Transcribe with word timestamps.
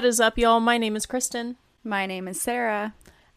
What 0.00 0.06
is 0.06 0.18
up, 0.18 0.38
y'all? 0.38 0.60
My 0.60 0.78
name 0.78 0.96
is 0.96 1.04
Kristen, 1.04 1.58
My 1.84 2.06
name 2.06 2.26
is 2.26 2.40
Sara. 2.40 2.94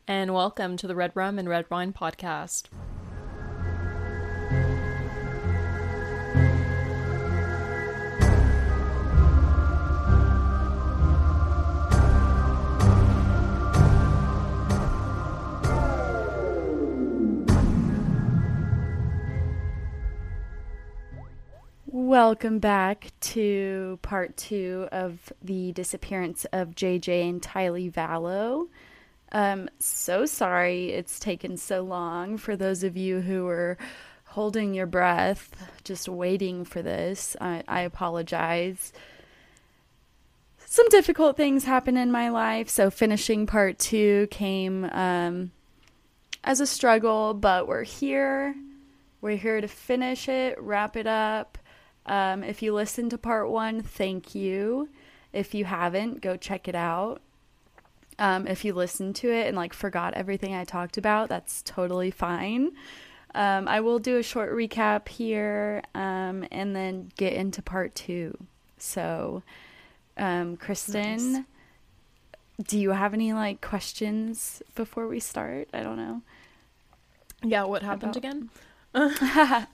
and 0.07 0.33
welcome 0.33 0.77
to 0.77 0.87
the 0.87 0.95
Red 0.95 1.11
Rum 1.13 1.37
and 1.37 1.49
Red 1.49 1.69
Wine 1.69 1.91
podcast. 1.91 2.67
Welcome 22.13 22.59
back 22.59 23.11
to 23.21 23.97
part 24.03 24.37
two 24.37 24.87
of 24.91 25.33
the 25.41 25.71
disappearance 25.71 26.45
of 26.53 26.75
JJ 26.75 27.27
and 27.27 27.41
Tylee 27.41 27.91
Vallow. 27.91 28.67
Um, 29.31 29.67
so 29.79 30.27
sorry 30.27 30.91
it's 30.91 31.19
taken 31.19 31.57
so 31.57 31.81
long 31.81 32.37
for 32.37 32.55
those 32.55 32.83
of 32.83 32.95
you 32.95 33.21
who 33.21 33.45
were 33.45 33.79
holding 34.25 34.75
your 34.75 34.85
breath, 34.85 35.55
just 35.83 36.07
waiting 36.07 36.65
for 36.65 36.83
this. 36.83 37.35
I, 37.41 37.63
I 37.67 37.81
apologize. 37.81 38.93
Some 40.67 40.87
difficult 40.89 41.35
things 41.35 41.63
happened 41.63 41.97
in 41.97 42.11
my 42.11 42.29
life, 42.29 42.69
so 42.69 42.91
finishing 42.91 43.47
part 43.47 43.79
two 43.79 44.27
came 44.29 44.85
um, 44.91 45.49
as 46.43 46.59
a 46.59 46.67
struggle, 46.67 47.33
but 47.33 47.67
we're 47.67 47.81
here. 47.81 48.53
We're 49.19 49.37
here 49.37 49.59
to 49.59 49.67
finish 49.67 50.29
it, 50.29 50.61
wrap 50.61 50.95
it 50.95 51.07
up. 51.07 51.57
Um, 52.05 52.43
if 52.43 52.61
you 52.61 52.73
listened 52.73 53.11
to 53.11 53.17
part 53.17 53.49
one, 53.49 53.81
thank 53.81 54.35
you. 54.35 54.89
If 55.31 55.53
you 55.53 55.65
haven't, 55.65 56.21
go 56.21 56.35
check 56.37 56.67
it 56.67 56.75
out. 56.75 57.21
Um, 58.19 58.45
if 58.47 58.63
you 58.63 58.73
listened 58.73 59.15
to 59.17 59.31
it 59.31 59.47
and 59.47 59.55
like 59.57 59.73
forgot 59.73 60.13
everything 60.13 60.53
I 60.53 60.63
talked 60.65 60.97
about, 60.97 61.29
that's 61.29 61.61
totally 61.63 62.11
fine. 62.11 62.71
Um, 63.33 63.67
I 63.67 63.79
will 63.79 63.97
do 63.97 64.17
a 64.17 64.23
short 64.23 64.51
recap 64.51 65.07
here 65.07 65.81
um, 65.95 66.45
and 66.51 66.75
then 66.75 67.11
get 67.17 67.33
into 67.33 67.63
part 67.63 67.95
two. 67.95 68.37
So, 68.77 69.41
um, 70.17 70.57
Kristen, 70.57 71.33
Nice. 71.33 71.43
do 72.67 72.77
you 72.77 72.91
have 72.91 73.15
any 73.15 73.33
like 73.33 73.61
questions 73.61 74.61
before 74.75 75.07
we 75.07 75.19
start? 75.19 75.67
I 75.73 75.81
don't 75.81 75.97
know. 75.97 76.21
Yeah, 77.41 77.63
what 77.63 77.81
happened 77.81 78.15
About- 78.15 78.17
again? 78.17 78.49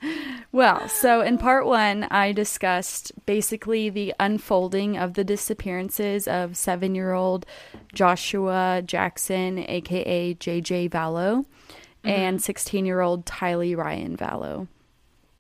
Well, 0.51 0.89
so 0.89 1.21
in 1.21 1.37
part 1.37 1.67
one, 1.67 2.05
I 2.05 2.31
discussed 2.31 3.11
basically 3.27 3.91
the 3.91 4.15
unfolding 4.19 4.97
of 4.97 5.13
the 5.13 5.23
disappearances 5.23 6.27
of 6.27 6.57
seven 6.57 6.95
year 6.95 7.13
old 7.13 7.45
Joshua 7.93 8.81
Jackson, 8.83 9.59
aka 9.59 10.33
JJ 10.33 10.89
Vallow, 10.89 11.45
and 12.03 12.41
16 12.41 12.83
year 12.83 13.01
old 13.01 13.27
Tylee 13.27 13.77
Ryan 13.77 14.17
Vallow. 14.17 14.67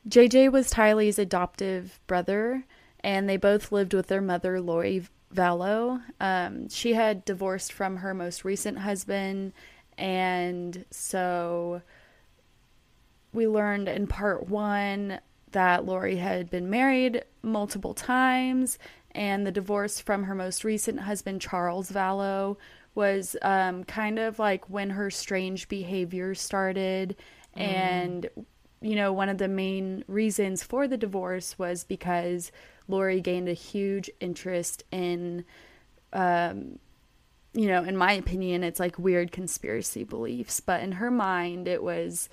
JJ 0.07 0.51
was 0.51 0.71
Tylee's 0.71 1.17
adoptive 1.17 1.99
brother, 2.05 2.65
and 2.99 3.27
they 3.27 3.37
both 3.37 3.71
lived 3.71 3.95
with 3.95 4.07
their 4.07 4.21
mother, 4.21 4.61
Lori 4.61 5.07
Vallow. 5.33 6.03
Um, 6.19 6.69
she 6.69 6.93
had 6.93 7.25
divorced 7.25 7.73
from 7.73 7.97
her 7.97 8.13
most 8.13 8.45
recent 8.45 8.77
husband, 8.77 9.53
and 9.97 10.85
so 10.91 11.81
we 13.33 13.47
learned 13.47 13.87
in 13.87 14.07
part 14.07 14.47
one 14.47 15.19
that 15.51 15.85
Lori 15.85 16.17
had 16.17 16.49
been 16.49 16.69
married 16.69 17.23
multiple 17.41 17.93
times, 17.93 18.77
and 19.11 19.45
the 19.45 19.51
divorce 19.51 19.99
from 19.99 20.23
her 20.23 20.35
most 20.35 20.63
recent 20.63 21.01
husband, 21.01 21.41
Charles 21.41 21.91
Vallow, 21.91 22.57
was 22.95 23.35
um, 23.41 23.83
kind 23.83 24.19
of 24.19 24.39
like 24.39 24.69
when 24.69 24.91
her 24.91 25.09
strange 25.09 25.67
behavior 25.67 26.35
started. 26.35 27.15
And, 27.55 28.29
you 28.81 28.95
know, 28.95 29.11
one 29.11 29.29
of 29.29 29.37
the 29.37 29.47
main 29.47 30.03
reasons 30.07 30.63
for 30.63 30.87
the 30.87 30.97
divorce 30.97 31.57
was 31.57 31.83
because 31.83 32.51
Lori 32.87 33.21
gained 33.21 33.49
a 33.49 33.53
huge 33.53 34.09
interest 34.19 34.83
in 34.91 35.45
um, 36.13 36.79
you 37.53 37.67
know, 37.67 37.83
in 37.83 37.97
my 37.97 38.13
opinion, 38.13 38.63
it's 38.63 38.79
like 38.79 38.99
weird 38.99 39.31
conspiracy 39.31 40.03
beliefs, 40.03 40.59
but 40.59 40.81
in 40.81 40.93
her 40.93 41.09
mind, 41.09 41.67
it 41.67 41.81
was, 41.81 42.29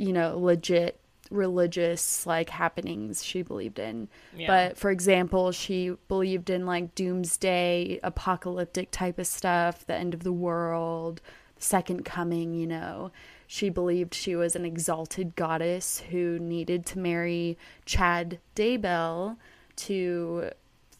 you 0.00 0.12
know, 0.12 0.38
legit 0.38 0.98
religious 1.30 2.26
like 2.26 2.50
happenings 2.50 3.24
she 3.24 3.42
believed 3.42 3.78
in. 3.78 4.08
Yeah. 4.36 4.48
But 4.48 4.78
for 4.78 4.90
example, 4.90 5.52
she 5.52 5.94
believed 6.08 6.50
in 6.50 6.66
like 6.66 6.94
doomsday, 6.94 8.00
apocalyptic 8.02 8.90
type 8.90 9.18
of 9.18 9.26
stuff, 9.26 9.86
the 9.86 9.94
end 9.94 10.12
of 10.14 10.24
the 10.24 10.32
world, 10.32 11.20
second 11.58 12.04
coming, 12.04 12.54
you 12.54 12.66
know. 12.66 13.12
She 13.46 13.68
believed 13.68 14.14
she 14.14 14.36
was 14.36 14.54
an 14.54 14.64
exalted 14.64 15.34
goddess 15.36 16.00
who 16.10 16.38
needed 16.38 16.86
to 16.86 16.98
marry 16.98 17.58
Chad 17.84 18.38
Daybell 18.54 19.36
to 19.76 20.50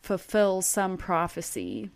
fulfill 0.02 0.62
some 0.62 0.96
prophecy. 0.96 1.90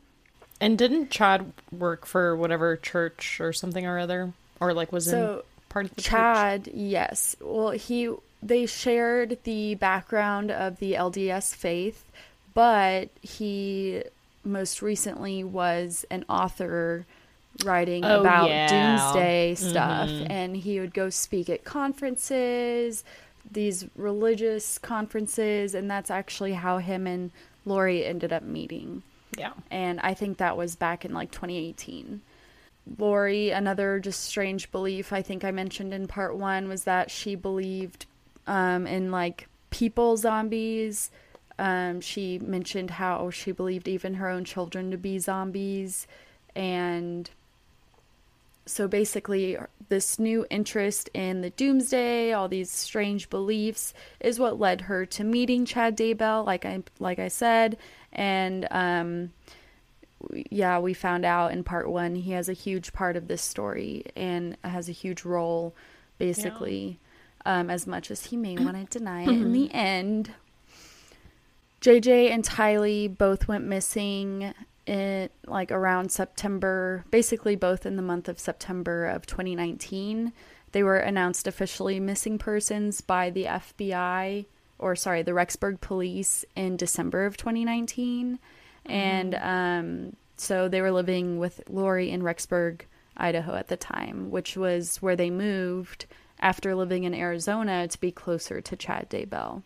And 0.60 0.78
didn't 0.78 1.10
Chad 1.10 1.52
work 1.72 2.06
for 2.06 2.36
whatever 2.36 2.76
church 2.76 3.40
or 3.40 3.52
something 3.52 3.84
or 3.84 3.98
other? 3.98 4.32
Or 4.60 4.72
like 4.72 4.92
was 4.92 5.08
in 5.08 5.12
So 5.12 5.44
part 5.74 5.84
of 5.86 5.94
the 5.94 6.00
church? 6.02 6.10
Chad, 6.10 6.68
yes. 6.72 7.36
Well, 7.40 7.70
he 7.72 8.10
they 8.42 8.64
shared 8.66 9.38
the 9.44 9.74
background 9.74 10.50
of 10.50 10.78
the 10.78 10.92
LDS 10.94 11.54
faith, 11.54 12.10
but 12.54 13.08
he 13.22 14.02
most 14.44 14.82
recently 14.82 15.42
was 15.44 16.04
an 16.10 16.24
author 16.28 17.06
writing 17.64 18.04
Oh, 18.04 18.20
about 18.20 18.48
yeah. 18.50 18.66
doomsday 18.68 19.54
stuff 19.54 20.08
Mhm. 20.10 20.26
and 20.28 20.56
he 20.56 20.78
would 20.80 20.92
go 20.92 21.08
speak 21.08 21.48
at 21.48 21.64
conferences, 21.64 23.04
these 23.50 23.86
religious 23.96 24.76
conferences, 24.78 25.74
and 25.74 25.90
that's 25.90 26.10
actually 26.10 26.52
how 26.54 26.78
him 26.78 27.06
and 27.06 27.30
Lori 27.64 28.04
ended 28.04 28.32
up 28.32 28.42
meeting 28.42 29.02
Yeah. 29.38 29.52
and 29.70 30.00
I 30.00 30.12
think 30.14 30.36
that 30.38 30.56
was 30.56 30.76
back 30.76 31.04
in 31.04 31.14
like 31.14 31.30
2018. 31.30 32.20
Lori, 32.98 33.50
another 33.50 33.98
just 33.98 34.24
strange 34.24 34.70
belief 34.70 35.12
I 35.12 35.22
think 35.22 35.44
I 35.44 35.50
mentioned 35.50 35.94
in 35.94 36.06
part 36.06 36.36
one 36.36 36.68
was 36.68 36.84
that 36.84 37.10
she 37.10 37.34
believed 37.34 38.06
um, 38.46 38.86
in 38.86 39.10
like 39.10 39.48
people 39.70 40.16
zombies. 40.16 41.10
Um, 41.58 42.00
she 42.00 42.38
mentioned 42.38 42.90
how 42.90 43.30
she 43.30 43.52
believed 43.52 43.88
even 43.88 44.14
her 44.14 44.28
own 44.28 44.44
children 44.44 44.90
to 44.90 44.98
be 44.98 45.18
zombies, 45.18 46.06
and 46.54 47.30
so 48.66 48.88
basically 48.88 49.58
this 49.88 50.18
new 50.18 50.46
interest 50.50 51.10
in 51.12 51.42
the 51.42 51.50
doomsday 51.50 52.32
all 52.32 52.48
these 52.48 52.70
strange 52.70 53.28
beliefs 53.28 53.92
is 54.20 54.38
what 54.38 54.58
led 54.58 54.82
her 54.82 55.04
to 55.04 55.22
meeting 55.22 55.64
chad 55.64 55.96
daybell 55.96 56.44
like 56.44 56.64
i 56.64 56.82
like 56.98 57.18
i 57.18 57.28
said 57.28 57.76
and 58.12 58.66
um 58.70 59.30
yeah 60.50 60.78
we 60.78 60.94
found 60.94 61.24
out 61.24 61.52
in 61.52 61.64
part 61.64 61.88
one 61.90 62.14
he 62.14 62.32
has 62.32 62.48
a 62.48 62.52
huge 62.52 62.92
part 62.92 63.16
of 63.16 63.28
this 63.28 63.42
story 63.42 64.04
and 64.16 64.56
has 64.64 64.88
a 64.88 64.92
huge 64.92 65.24
role 65.24 65.74
basically 66.18 66.98
um 67.46 67.70
as 67.70 67.86
much 67.86 68.10
as 68.10 68.26
he 68.26 68.36
may 68.36 68.56
want 68.64 68.90
to 68.90 68.98
deny 68.98 69.22
it 69.22 69.28
in 69.28 69.52
the 69.52 69.70
end 69.72 70.30
JJ 71.80 72.30
and 72.30 72.42
Tylee 72.42 73.08
both 73.08 73.46
went 73.46 73.66
missing 73.66 74.54
in 74.86 75.28
like 75.46 75.70
around 75.70 76.10
September, 76.10 77.04
basically 77.10 77.56
both 77.56 77.84
in 77.84 77.96
the 77.96 78.02
month 78.02 78.26
of 78.26 78.38
September 78.38 79.04
of 79.06 79.26
2019. 79.26 80.32
They 80.72 80.82
were 80.82 80.96
announced 80.96 81.46
officially 81.46 82.00
missing 82.00 82.38
persons 82.38 83.02
by 83.02 83.28
the 83.28 83.44
FBI 83.44 84.46
or 84.78 84.96
sorry, 84.96 85.22
the 85.22 85.32
Rexburg 85.32 85.80
police 85.80 86.44
in 86.56 86.76
December 86.76 87.26
of 87.26 87.36
2019. 87.36 88.38
And 88.86 89.34
um 89.34 90.16
so 90.36 90.68
they 90.68 90.80
were 90.80 90.92
living 90.92 91.38
with 91.38 91.60
Lori 91.68 92.10
in 92.10 92.22
Rexburg, 92.22 92.82
Idaho 93.16 93.54
at 93.54 93.68
the 93.68 93.76
time, 93.76 94.30
which 94.30 94.56
was 94.56 94.96
where 94.98 95.16
they 95.16 95.30
moved 95.30 96.06
after 96.40 96.74
living 96.74 97.04
in 97.04 97.14
Arizona 97.14 97.86
to 97.86 98.00
be 98.00 98.10
closer 98.10 98.60
to 98.60 98.76
Chad 98.76 99.08
Daybell 99.08 99.62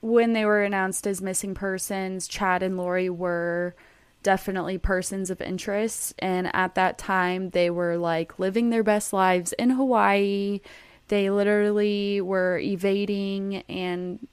when 0.00 0.32
they 0.32 0.44
were 0.44 0.62
announced 0.62 1.06
as 1.06 1.20
missing 1.20 1.54
persons, 1.54 2.28
Chad 2.28 2.62
and 2.62 2.76
Lori 2.76 3.10
were 3.10 3.74
definitely 4.22 4.78
persons 4.78 5.30
of 5.30 5.40
interest. 5.40 6.14
And 6.18 6.54
at 6.54 6.74
that 6.74 6.98
time, 6.98 7.50
they 7.50 7.70
were 7.70 7.96
like 7.96 8.38
living 8.38 8.70
their 8.70 8.82
best 8.82 9.12
lives 9.12 9.52
in 9.54 9.70
Hawaii. 9.70 10.60
They 11.08 11.30
literally 11.30 12.20
were 12.20 12.58
evading 12.58 13.62
and 13.68 14.26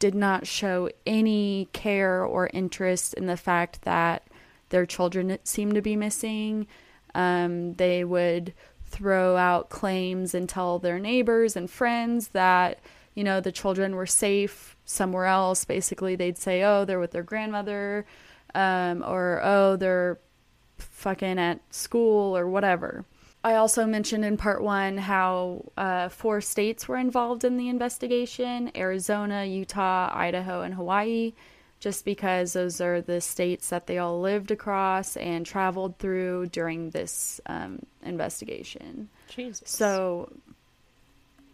did 0.00 0.16
not 0.16 0.48
show 0.48 0.90
any 1.06 1.68
care 1.72 2.24
or 2.24 2.50
interest 2.52 3.14
in 3.14 3.26
the 3.26 3.36
fact 3.36 3.82
that 3.82 4.24
their 4.70 4.84
children 4.84 5.38
seemed 5.44 5.74
to 5.76 5.82
be 5.82 5.94
missing. 5.94 6.66
Um, 7.14 7.74
they 7.74 8.02
would 8.02 8.52
throw 8.86 9.36
out 9.36 9.70
claims 9.70 10.34
and 10.34 10.48
tell 10.48 10.80
their 10.80 10.98
neighbors 10.98 11.54
and 11.54 11.70
friends 11.70 12.28
that 12.28 12.80
you 13.14 13.22
know 13.22 13.40
the 13.40 13.52
children 13.52 13.94
were 13.94 14.06
safe 14.06 14.76
somewhere 14.84 15.26
else 15.26 15.64
basically 15.64 16.16
they'd 16.16 16.36
say 16.36 16.64
oh 16.64 16.84
they're 16.84 16.98
with 16.98 17.12
their 17.12 17.22
grandmother 17.22 18.04
um, 18.54 19.02
or 19.06 19.40
oh, 19.42 19.76
they're 19.76 20.18
fucking 20.78 21.38
at 21.38 21.60
school 21.72 22.36
or 22.36 22.48
whatever. 22.48 23.04
I 23.42 23.54
also 23.54 23.86
mentioned 23.86 24.24
in 24.24 24.36
part 24.36 24.62
one 24.62 24.98
how 24.98 25.64
uh, 25.76 26.10
four 26.10 26.40
states 26.40 26.86
were 26.86 26.98
involved 26.98 27.44
in 27.44 27.56
the 27.56 27.68
investigation 27.68 28.70
Arizona, 28.76 29.44
Utah, 29.44 30.10
Idaho, 30.12 30.60
and 30.62 30.74
Hawaii, 30.74 31.32
just 31.78 32.04
because 32.04 32.52
those 32.52 32.80
are 32.82 33.00
the 33.00 33.20
states 33.20 33.70
that 33.70 33.86
they 33.86 33.96
all 33.96 34.20
lived 34.20 34.50
across 34.50 35.16
and 35.16 35.46
traveled 35.46 35.98
through 35.98 36.46
during 36.46 36.90
this 36.90 37.40
um, 37.46 37.80
investigation. 38.02 39.08
Jesus. 39.28 39.70
So 39.70 40.30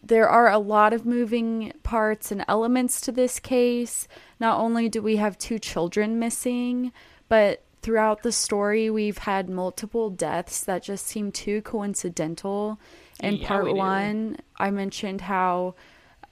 there 0.03 0.29
are 0.29 0.51
a 0.51 0.59
lot 0.59 0.93
of 0.93 1.07
moving 1.07 1.73
parts 1.85 2.33
and 2.33 2.45
elements 2.49 3.01
to 3.03 3.13
this 3.13 3.39
case. 3.39 4.09
Not 4.41 4.59
only 4.59 4.89
do 4.89 5.01
we 5.03 5.17
have 5.17 5.39
two 5.39 5.61
children 5.61 6.19
missing, 6.19 6.93
but 7.29 7.63
throughout 7.87 8.25
the 8.25 8.33
story, 8.33 8.91
we've 8.91 9.19
had 9.19 9.49
multiple 9.49 10.11
deaths 10.11 10.65
that 10.65 10.83
just 10.83 11.07
seem 11.07 11.31
too 11.31 11.63
coincidental. 11.63 12.81
In 13.21 13.37
Yeah, 13.37 13.47
part 13.47 13.67
do. 13.67 13.75
one, 13.75 14.39
I 14.57 14.73
mentioned 14.73 15.21
how 15.21 15.77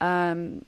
um, 0.01 0.63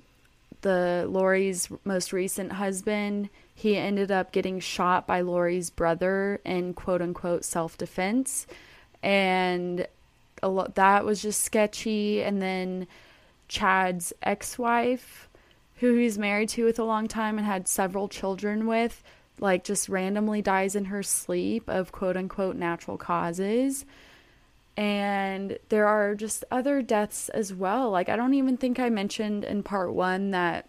the 0.61 1.05
Lori's 1.09 1.67
most 1.83 2.13
recent 2.13 2.53
husband 2.53 3.27
he 3.53 3.75
ended 3.75 4.11
up 4.11 4.31
getting 4.31 4.61
shot 4.61 5.05
by 5.05 5.19
Lori's 5.19 5.69
brother 5.69 6.39
in 6.45 6.73
quote 6.73 7.01
unquote 7.01 7.43
self 7.43 7.77
defense, 7.77 8.47
and 9.03 9.85
a 10.41 10.47
lot 10.47 10.75
that 10.75 11.03
was 11.03 11.21
just 11.21 11.43
sketchy. 11.43 12.23
And 12.23 12.41
then 12.41 12.87
Chad's 13.49 14.13
ex 14.23 14.57
wife, 14.57 15.27
who 15.81 15.97
he's 15.97 16.17
married 16.17 16.47
to 16.49 16.63
with 16.63 16.79
a 16.79 16.85
long 16.85 17.09
time 17.09 17.37
and 17.37 17.45
had 17.45 17.67
several 17.67 18.07
children 18.07 18.67
with, 18.67 19.03
like 19.39 19.63
just 19.63 19.87
randomly 19.89 20.41
dies 20.41 20.75
in 20.75 20.85
her 20.85 21.03
sleep 21.03 21.69
of 21.69 21.91
quote 21.91 22.17
unquote 22.17 22.55
natural 22.55 22.97
causes. 22.97 23.85
And 24.75 25.57
there 25.69 25.87
are 25.87 26.13
just 26.13 26.45
other 26.51 26.81
deaths 26.83 27.29
as 27.29 27.53
well. 27.53 27.89
Like, 27.89 28.09
I 28.09 28.15
don't 28.15 28.35
even 28.35 28.57
think 28.57 28.79
I 28.79 28.89
mentioned 28.89 29.43
in 29.43 29.63
part 29.63 29.91
one 29.93 30.31
that 30.31 30.67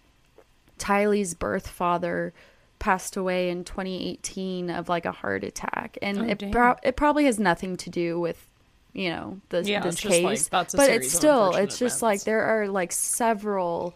Tylee's 0.78 1.34
birth 1.34 1.68
father 1.68 2.32
passed 2.78 3.16
away 3.16 3.50
in 3.50 3.64
2018 3.64 4.70
of 4.70 4.88
like 4.88 5.04
a 5.04 5.12
heart 5.12 5.44
attack. 5.44 5.98
And 6.00 6.18
Oh, 6.20 6.24
it, 6.24 6.50
pro- 6.52 6.76
it 6.82 6.96
probably 6.96 7.26
has 7.26 7.38
nothing 7.38 7.76
to 7.78 7.90
do 7.90 8.18
with, 8.18 8.46
you 8.94 9.10
know, 9.10 9.40
the, 9.50 9.62
Yeah, 9.64 9.80
this 9.82 10.02
like, 10.04 10.12
case. 10.12 10.48
a 10.48 10.50
but 10.74 10.88
it's 10.88 11.12
still, 11.12 11.54
it's 11.54 11.78
just 11.78 12.00
like 12.00 12.22
there 12.22 12.42
are 12.42 12.68
like 12.68 12.92
several 12.92 13.94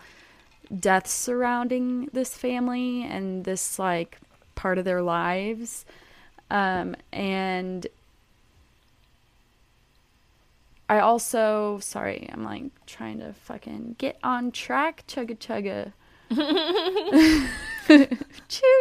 deaths 0.79 1.13
surrounding 1.13 2.11
this 2.13 2.35
family 2.37 3.05
and 3.05 3.45
this 3.45 3.79
like 3.79 4.19
part 4.55 4.79
of 4.79 4.85
their 4.85 5.03
lives. 5.03 5.85
Um, 6.51 6.97
and 7.13 7.87
I 10.89 10.99
also, 10.99 11.79
sorry, 11.81 12.29
I'm 12.31 12.45
like 12.45 12.65
trying 12.87 13.19
to 13.21 13.33
fucking 13.33 13.97
get 13.99 14.19
on 14.23 14.53
track, 14.53 15.05
chugga 15.09 15.39
chugga. 15.39 15.93
choo 17.89 18.07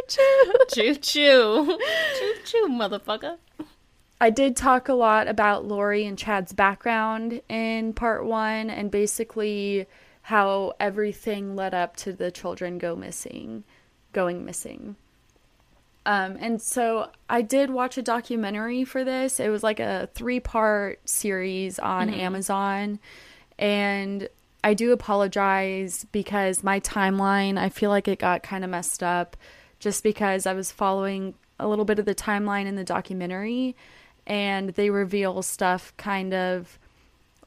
choo. 0.07 0.53
choo 0.73 0.95
choo. 0.95 1.77
choo 2.19 2.33
choo, 2.43 2.67
motherfucker. 2.69 3.37
I 4.19 4.29
did 4.29 4.55
talk 4.55 4.87
a 4.87 4.93
lot 4.93 5.27
about 5.27 5.65
Lori 5.65 6.05
and 6.05 6.17
Chad's 6.17 6.53
background 6.53 7.41
in 7.49 7.93
part 7.93 8.25
one 8.25 8.69
and 8.69 8.91
basically 8.91 9.87
how 10.23 10.73
everything 10.79 11.55
led 11.55 11.73
up 11.73 11.95
to 11.97 12.13
the 12.13 12.29
children 12.29 12.77
go 12.77 12.95
missing, 12.95 13.63
going 14.13 14.45
missing. 14.45 14.95
Um, 16.05 16.37
and 16.39 16.61
so 16.61 17.09
I 17.29 17.41
did 17.41 17.69
watch 17.69 17.97
a 17.97 18.01
documentary 18.01 18.83
for 18.83 19.03
this. 19.03 19.39
It 19.39 19.49
was 19.49 19.63
like 19.63 19.79
a 19.79 20.09
three 20.13 20.39
part 20.39 20.99
series 21.07 21.77
on 21.77 22.09
Amazon. 22.09 22.99
And 23.59 24.27
I 24.63 24.73
do 24.73 24.91
apologize 24.91 26.05
because 26.11 26.63
my 26.63 26.79
timeline, 26.79 27.57
I 27.57 27.69
feel 27.69 27.89
like 27.89 28.07
it 28.07 28.19
got 28.19 28.43
kind 28.43 28.63
of 28.63 28.69
messed 28.69 29.03
up 29.03 29.37
just 29.79 30.03
because 30.03 30.45
I 30.45 30.53
was 30.53 30.71
following 30.71 31.35
a 31.59 31.67
little 31.67 31.85
bit 31.85 31.99
of 31.99 32.05
the 32.05 32.15
timeline 32.15 32.65
in 32.65 32.75
the 32.75 32.83
documentary 32.83 33.75
and 34.25 34.69
they 34.71 34.89
reveal 34.89 35.41
stuff 35.41 35.93
kind 35.97 36.33
of 36.33 36.79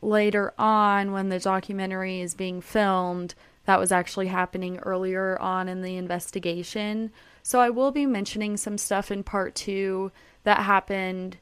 later 0.02 0.52
on 0.58 1.12
when 1.12 1.28
the 1.28 1.38
documentary 1.40 2.20
is 2.20 2.34
being 2.34 2.60
filmed 2.60 3.34
that 3.66 3.80
was 3.80 3.92
actually 3.92 4.26
happening 4.26 4.78
earlier 4.78 5.38
on 5.40 5.68
in 5.68 5.82
the 5.82 5.96
investigation. 5.96 7.10
So 7.44 7.60
I 7.60 7.70
will 7.70 7.92
be 7.92 8.06
mentioning 8.06 8.56
some 8.56 8.78
stuff 8.78 9.10
in 9.12 9.22
part 9.22 9.54
2 9.54 10.10
that 10.42 10.60
happened 10.60 11.36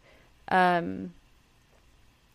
um 0.48 1.14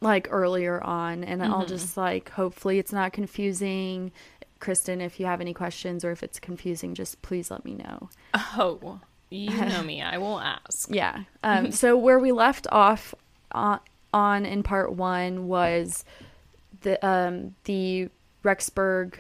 like 0.02 0.28
earlier 0.30 0.82
on 0.82 1.24
and 1.24 1.44
I'll 1.44 1.66
just 1.66 1.98
like 1.98 2.30
hopefully 2.32 2.80
it's 2.80 2.94
not 2.94 3.14
confusing. 3.14 4.12
Kristen, 4.60 5.02
if 5.02 5.20
you 5.20 5.26
have 5.26 5.42
any 5.42 5.54
questions 5.54 6.04
or 6.04 6.12
if 6.12 6.24
it's 6.24 6.40
confusing, 6.40 6.96
just 6.96 7.22
please 7.22 7.52
let 7.52 7.64
me 7.66 7.76
know. 7.76 8.10
Oh, 8.34 9.00
you 9.30 9.50
know 9.66 9.84
me. 9.84 10.02
I 10.02 10.18
will 10.18 10.40
ask. 10.40 10.90
Yeah. 10.90 11.24
Um, 11.44 11.72
so 11.72 11.96
where 11.96 12.20
we 12.20 12.32
left 12.34 12.68
off 12.72 13.16
on, 13.52 13.80
on 14.14 14.46
in 14.46 14.64
part 14.64 14.92
one 14.94 15.48
was 15.48 16.04
the 16.82 17.04
um, 17.06 17.56
the 17.64 18.10
Rexburg 18.44 19.16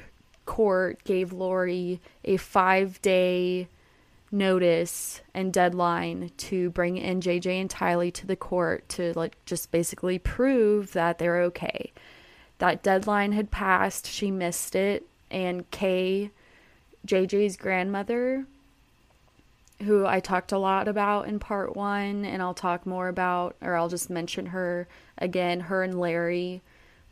court 0.45 1.03
gave 1.05 1.31
Lori 1.31 2.01
a 2.25 2.37
five 2.37 3.01
day 3.01 3.69
notice 4.31 5.21
and 5.33 5.53
deadline 5.53 6.31
to 6.37 6.69
bring 6.71 6.97
in 6.97 7.21
JJ 7.21 7.61
and 7.61 7.69
Tylee 7.69 8.13
to 8.13 8.27
the 8.27 8.35
court 8.35 8.87
to 8.89 9.13
like 9.15 9.37
just 9.45 9.71
basically 9.71 10.19
prove 10.19 10.93
that 10.93 11.17
they're 11.17 11.41
okay. 11.43 11.91
That 12.59 12.83
deadline 12.83 13.31
had 13.33 13.51
passed. 13.51 14.07
She 14.07 14.31
missed 14.31 14.75
it, 14.75 15.05
and 15.29 15.69
Kay, 15.71 16.31
JJ's 17.05 17.55
grandmother, 17.55 18.45
who 19.83 20.05
I 20.07 20.19
talked 20.19 20.51
a 20.51 20.57
lot 20.57 20.87
about 20.87 21.27
in 21.27 21.37
part 21.39 21.75
one, 21.75 22.25
and 22.25 22.41
I'll 22.41 22.55
talk 22.55 22.85
more 22.87 23.07
about, 23.09 23.55
or 23.61 23.75
I'll 23.75 23.89
just 23.89 24.09
mention 24.09 24.47
her 24.47 24.87
again. 25.19 25.59
Her 25.61 25.83
and 25.83 25.99
Larry 25.99 26.61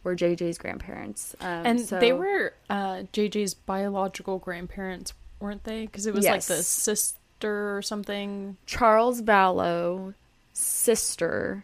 were 0.03 0.15
JJ's 0.15 0.57
grandparents, 0.57 1.35
um, 1.39 1.65
And 1.65 1.81
so- 1.81 1.99
they 1.99 2.11
were 2.13 2.53
uh, 2.69 3.03
JJ's 3.13 3.53
biological 3.53 4.39
grandparents, 4.39 5.13
weren't 5.45 5.63
they? 5.63 5.85
Because 5.85 6.05
it 6.05 6.13
was 6.13 6.25
like 6.25 6.43
the 6.43 6.61
sister 6.63 7.77
or 7.77 7.81
something. 7.81 8.57
Charles 8.65 9.21
Vallow, 9.21 10.13
sister, 10.53 11.63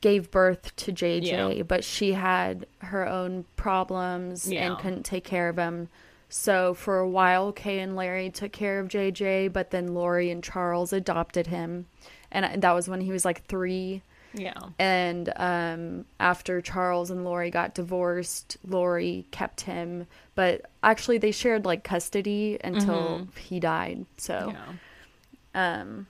gave 0.00 0.30
birth 0.30 0.74
to 0.76 0.92
JJ, 0.92 1.56
Yeah. 1.58 1.62
but 1.62 1.84
she 1.84 2.12
had 2.12 2.66
her 2.78 3.06
own 3.06 3.44
problems 3.56 4.50
Yeah. 4.50 4.66
and 4.70 4.78
couldn't 4.78 5.02
take 5.04 5.24
care 5.24 5.48
of 5.48 5.56
him. 5.58 5.88
So 6.28 6.74
for 6.74 6.98
a 6.98 7.08
while, 7.08 7.52
Kay 7.52 7.80
and 7.80 7.94
Larry 7.94 8.30
took 8.30 8.52
care 8.52 8.78
of 8.80 8.88
JJ, 8.88 9.48
but 9.48 9.70
then 9.70 9.94
Lori 9.94 10.30
and 10.30 10.42
Charles 10.42 10.92
adopted 10.92 11.48
him, 11.48 11.86
and 12.30 12.44
uh, 12.44 12.50
that 12.56 12.72
was 12.72 12.88
when 12.88 13.02
he 13.02 13.12
was 13.12 13.24
like 13.24 13.44
three. 13.44 14.02
Yeah. 14.34 14.60
And 14.78 15.32
um, 15.36 16.04
after 16.18 16.60
Charles 16.60 17.10
and 17.10 17.24
Lori 17.24 17.50
got 17.50 17.74
divorced, 17.74 18.56
Lori 18.66 19.26
kept 19.30 19.62
him, 19.62 20.06
but 20.34 20.62
actually 20.82 21.18
they 21.18 21.30
shared 21.30 21.64
like 21.64 21.84
custody 21.84 22.58
until 22.62 23.28
he 23.38 23.60
died. 23.60 24.06
So. 24.16 24.54
Yeah. 24.54 25.80
Um, 25.80 26.06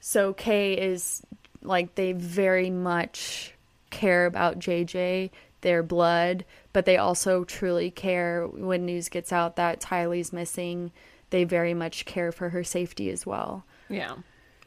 so 0.00 0.32
Kay 0.32 0.72
is 0.72 1.22
like 1.62 1.94
they 1.94 2.12
very 2.12 2.70
much 2.70 3.54
care 3.90 4.26
about 4.26 4.58
JJ, 4.58 5.30
their 5.60 5.82
blood, 5.82 6.44
but 6.72 6.84
they 6.84 6.96
also 6.96 7.44
truly 7.44 7.90
care 7.90 8.46
when 8.46 8.86
news 8.86 9.08
gets 9.08 9.32
out 9.32 9.56
that 9.56 9.80
Tylee's 9.80 10.32
missing. 10.32 10.92
They 11.30 11.44
very 11.44 11.74
much 11.74 12.04
care 12.04 12.32
for 12.32 12.48
her 12.50 12.64
safety 12.64 13.10
as 13.10 13.26
well. 13.26 13.64
Yeah. 13.88 14.16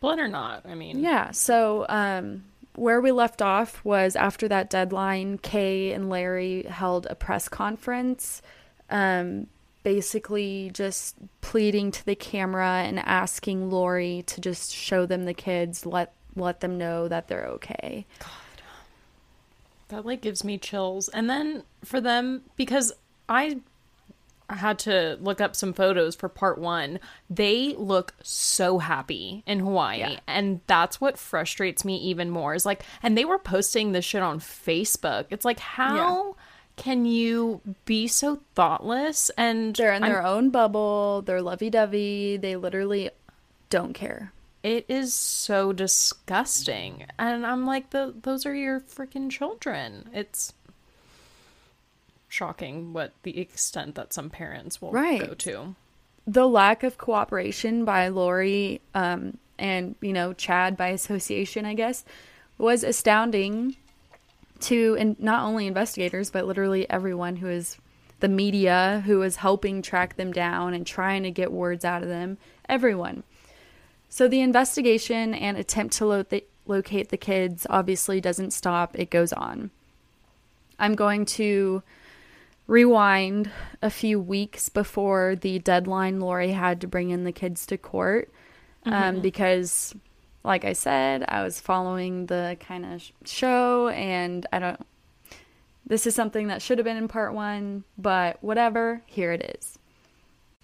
Blood 0.01 0.20
or 0.20 0.27
not, 0.27 0.65
I 0.65 0.75
mean. 0.75 1.00
Yeah, 1.00 1.31
so 1.31 1.86
um 1.88 2.43
where 2.75 3.01
we 3.01 3.12
left 3.12 3.41
off 3.41 3.84
was 3.84 4.15
after 4.15 4.48
that 4.48 4.70
deadline, 4.70 5.38
Kay 5.38 5.91
and 5.91 6.10
Larry 6.10 6.63
held 6.63 7.05
a 7.10 7.15
press 7.15 7.50
conference, 7.50 8.41
um, 8.89 9.48
basically 9.84 10.72
just 10.74 11.15
pleading 11.41 11.91
to 11.91 12.05
the 12.05 12.15
camera 12.15 12.84
and 12.86 13.00
asking 13.00 13.70
Lori 13.70 14.24
to 14.27 14.41
just 14.41 14.74
show 14.74 15.05
them 15.05 15.25
the 15.25 15.34
kids, 15.34 15.86
let 15.86 16.13
let 16.36 16.62
them 16.62 16.77
know 16.77 17.08
that 17.08 17.27
they're 17.27 17.46
okay. 17.46 18.05
God. 18.20 18.29
That 19.89 20.05
like 20.05 20.22
gives 20.22 20.43
me 20.43 20.58
chills. 20.58 21.10
And 21.10 21.29
then 21.29 21.63
for 21.84 22.00
them, 22.00 22.43
because 22.55 22.93
I 23.27 23.60
had 24.55 24.79
to 24.79 25.17
look 25.22 25.39
up 25.41 25.55
some 25.55 25.74
photos 25.74 26.15
for 26.15 26.29
part 26.29 26.58
one, 26.58 27.00
they 27.29 27.75
look 27.77 28.13
so 28.24 28.79
happy 28.79 29.43
in 29.46 29.60
Hawaii. 29.60 30.00
Yeah. 30.00 30.20
And 30.27 30.62
that's 30.67 31.00
what 31.01 31.17
frustrates 31.17 31.84
me 31.86 31.98
even 31.98 32.29
more 32.29 32.53
is 32.55 32.65
like, 32.65 32.84
and 33.03 33.17
they 33.17 33.25
were 33.25 33.39
posting 33.39 33.91
this 33.91 34.05
shit 34.05 34.22
on 34.22 34.39
Facebook. 34.39 35.25
It's 35.29 35.46
like, 35.46 35.60
how 35.60 36.36
can 36.77 37.05
you 37.05 37.62
be 37.86 38.08
so 38.08 38.41
thoughtless 38.55 39.29
and 39.38 39.75
They're 39.75 39.93
in 39.93 40.03
I'm- 40.03 40.12
their 40.12 40.25
own 40.25 40.50
bubble. 40.50 41.22
They're 41.22 41.41
lovey-dovey. 41.41 42.38
They 42.38 42.55
literally 42.55 43.10
don't 43.70 43.93
care. 43.93 44.34
it 44.63 44.86
is 44.89 45.13
so 45.13 45.74
disgusting 45.74 47.05
and 47.17 47.46
i'm 47.46 47.65
like 47.65 47.89
the 47.89 48.13
those 48.22 48.46
are 48.46 48.53
your 48.53 48.79
freaking 48.81 49.29
children 49.29 50.08
it's 50.13 50.53
shocking 52.32 52.94
what 52.94 53.12
the 53.24 53.40
extent 53.40 53.96
that 53.96 54.14
some 54.14 54.30
parents 54.30 54.82
will 54.82 54.92
Right. 54.92 55.20
go 55.20 55.34
to 55.34 55.76
the 56.26 56.48
lack 56.48 56.84
of 56.84 56.98
cooperation 56.98 57.84
by 57.84 58.08
Lori 58.08 58.80
um, 58.94 59.38
and 59.60 59.96
you 60.02 60.14
know 60.14 60.34
Chad 60.34 60.78
by 60.78 60.90
association, 60.90 61.66
I 61.66 61.74
guess, 61.74 62.06
was 62.58 62.84
astounding 62.84 63.76
to 64.62 64.96
and 65.00 65.20
not 65.20 65.44
only 65.44 65.66
investigators 65.68 66.30
but 66.30 66.46
literally 66.46 66.88
everyone 66.90 67.38
who 67.38 67.48
is 67.48 67.78
the 68.20 68.30
media 68.30 69.02
who 69.08 69.24
is 69.24 69.38
helping 69.38 69.82
track 69.82 70.16
them 70.16 70.32
down 70.32 70.74
and 70.76 70.86
trying 70.86 71.24
to 71.24 71.32
get 71.32 71.52
words 71.52 71.84
out 71.84 72.04
of 72.04 72.08
them. 72.10 72.38
Everyone. 72.70 73.24
So 74.10 74.28
the 74.28 74.42
investigation 74.42 75.34
and 75.34 75.58
attempt 75.58 75.96
to 75.98 76.06
lo- 76.06 76.24
the, 76.24 76.44
locate 76.68 77.10
the 77.10 77.18
kids 77.18 77.66
obviously 77.70 78.22
doesn't 78.22 78.52
stop. 78.52 78.98
It 78.98 79.10
goes 79.10 79.34
on. 79.34 79.72
I'm 80.78 80.96
going 80.96 81.26
to 81.26 81.82
rewind 82.68 83.51
a 83.82 83.89
few 83.89 84.20
weeks 84.20 84.70
before 84.70 85.36
the 85.36 85.60
deadline 85.60 86.20
Lori 86.20 86.51
had 86.51 86.82
to 86.82 86.88
bring 86.88 87.10
in 87.10 87.24
the 87.24 87.32
kids 87.32 87.65
to 87.68 87.77
court 87.77 88.32
um, 88.86 89.20
because 89.22 89.94
like 90.44 90.65
I 90.65 90.74
said, 90.74 91.24
I 91.27 91.44
was 91.44 91.60
following 91.60 92.25
the 92.25 92.58
kind 92.60 92.86
of 92.86 93.01
sh- 93.01 93.12
show 93.25 93.89
and 93.89 94.46
I 94.51 94.60
don't 94.60 94.80
this 95.86 96.08
is 96.08 96.15
something 96.15 96.48
that 96.48 96.62
should 96.62 96.77
have 96.77 96.86
been 96.86 96.96
in 96.96 97.10
part 97.10 97.34
1, 97.34 97.84
but 97.98 98.41
whatever, 98.41 99.01
here 99.08 99.34
it 99.34 99.58
is. 99.58 99.77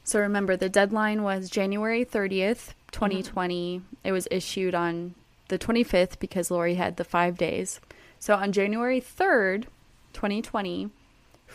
So 0.03 0.21
remember 0.21 0.55
the 0.55 0.69
deadline 0.69 1.21
was 1.21 1.49
January 1.49 2.05
30th, 2.05 2.73
2020. 2.91 3.81
It 4.05 4.13
was 4.13 4.29
issued 4.31 4.73
on 4.73 5.15
the 5.49 5.59
25th 5.59 6.17
because 6.19 6.49
Lori 6.49 6.75
had 6.75 6.95
the 6.95 7.03
5 7.03 7.37
days. 7.37 7.81
So 8.19 8.35
on 8.35 8.53
January 8.53 9.01
3rd, 9.01 9.65
2020, 10.13 10.91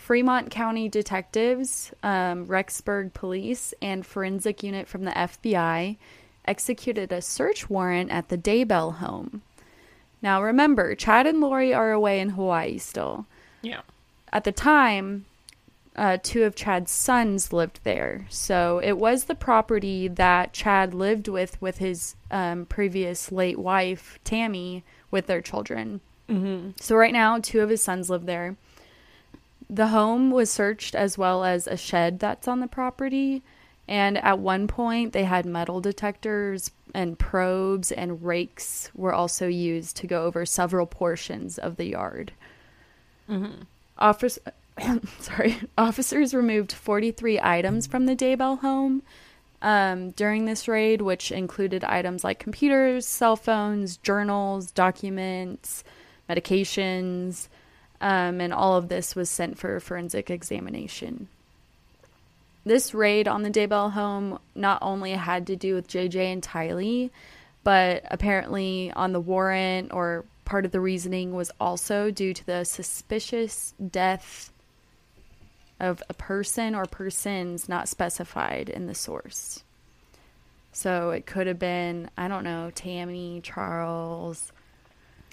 Fremont 0.02 0.50
County 0.50 0.88
detectives, 0.88 1.92
um, 2.02 2.49
Rexburg 2.49 3.12
Police, 3.12 3.73
and 3.80 4.04
forensic 4.04 4.64
unit 4.64 4.88
from 4.88 5.04
the 5.04 5.12
FBI 5.12 5.97
executed 6.44 7.12
a 7.12 7.23
search 7.23 7.71
warrant 7.71 8.11
at 8.11 8.28
the 8.28 8.37
Daybell 8.37 8.97
home. 8.97 9.42
Now 10.21 10.42
remember, 10.42 10.97
Chad 10.97 11.28
and 11.28 11.40
Lori 11.40 11.73
are 11.73 11.92
away 11.92 12.18
in 12.18 12.30
Hawaii 12.30 12.78
still. 12.78 13.26
yeah 13.62 13.82
At 14.32 14.42
the 14.42 14.50
time, 14.50 15.25
uh, 15.94 16.18
two 16.21 16.42
of 16.42 16.56
Chad's 16.56 16.90
sons 16.90 17.52
lived 17.52 17.78
there, 17.85 18.26
so 18.28 18.80
it 18.82 18.99
was 18.99 19.25
the 19.25 19.37
property 19.37 20.09
that 20.09 20.52
Chad 20.52 20.94
lived 20.94 21.28
with 21.28 21.62
with 21.62 21.78
his 21.78 22.16
um, 22.28 22.66
previous 22.66 23.30
late 23.30 23.59
wife 23.59 24.18
Tammy 24.25 24.82
with 25.12 25.28
their 25.28 25.40
children. 25.40 26.00
mm-hmm. 26.28 26.71
So 26.80 26.97
right 26.97 27.12
now, 27.12 27.38
two 27.38 27.61
of 27.61 27.71
his 27.71 27.85
sons 27.85 28.11
live 28.11 28.26
there. 28.26 28.56
The 29.69 29.88
home 29.88 30.31
was 30.31 30.50
searched 30.50 30.95
as 30.95 31.16
well 31.16 31.45
as 31.45 31.66
a 31.66 31.76
shed 31.76 32.19
that's 32.19 32.49
on 32.49 32.61
the 32.61 32.66
property. 32.66 33.42
And 33.88 34.19
at 34.19 34.38
one 34.38 34.69
point, 34.69 35.12
they 35.12 35.25
had 35.25 35.45
metal 35.45 35.81
detectors 35.81 36.71
and 36.95 37.19
probes 37.19 37.90
and 37.90 38.23
rakes 38.23 38.90
were 38.95 39.12
also 39.12 39.47
used 39.47 39.97
to 39.97 40.07
go 40.07 40.25
over 40.25 40.47
several 40.47 40.87
portions 40.87 41.59
of 41.59 41.76
the 41.76 41.87
yard. 41.87 42.33
Office, 43.99 44.38
sorry, 45.21 45.61
officers 45.78 46.35
removed 46.35 46.73
43 46.73 47.40
items 47.40 47.87
from 47.87 48.07
the 48.07 48.16
Daybell 48.16 48.61
home 48.61 49.02
um, 49.62 50.11
during 50.11 50.45
this 50.45 50.69
raid, 50.69 51.00
which 51.00 51.33
included 51.33 51.85
items 51.85 52.25
like 52.25 52.38
computers, 52.38 53.07
cell 53.07 53.37
phones, 53.37 53.97
journals, 53.97 54.71
documents, 54.71 55.85
medications, 56.28 57.49
um, 58.02 58.40
and 58.40 58.52
all 58.52 58.76
of 58.76 58.88
this 58.88 59.14
was 59.14 59.30
sent 59.30 59.59
for 59.59 59.78
forensic 59.80 60.28
examination. 60.28 61.28
This 62.64 62.92
raid 62.92 63.28
on 63.28 63.42
the 63.42 63.50
Daybell 63.50 63.92
home 63.92 64.40
not 64.54 64.80
only 64.82 65.12
had 65.12 65.47
to 65.47 65.56
do 65.56 65.76
with 65.76 65.88
JJ 65.88 66.32
and 66.32 66.42
Tylee, 66.42 67.11
but 67.64 68.04
apparently 68.11 68.92
on 68.94 69.12
the 69.12 69.21
warrant 69.21 69.92
or 69.92 70.25
part 70.44 70.64
of 70.64 70.73
the 70.73 70.80
reasoning 70.80 71.32
was 71.32 71.52
also 71.61 72.11
due 72.11 72.35
to 72.35 72.44
the 72.44 72.64
suspicious 72.64 73.73
death 73.90 74.52
of 75.78 76.02
a 76.09 76.14
person 76.14 76.75
or 76.75 76.87
persons 76.87 77.68
not 77.68 77.88
specified 77.88 78.68
in 78.68 78.87
the 78.87 78.94
source. 78.94 79.62
So 80.73 81.11
it 81.11 81.26
could 81.26 81.47
have 81.47 81.59
been, 81.59 82.11
I 82.16 82.26
don't 82.26 82.44
know, 82.44 82.73
Tammy, 82.75 83.40
Charles, 83.44 84.50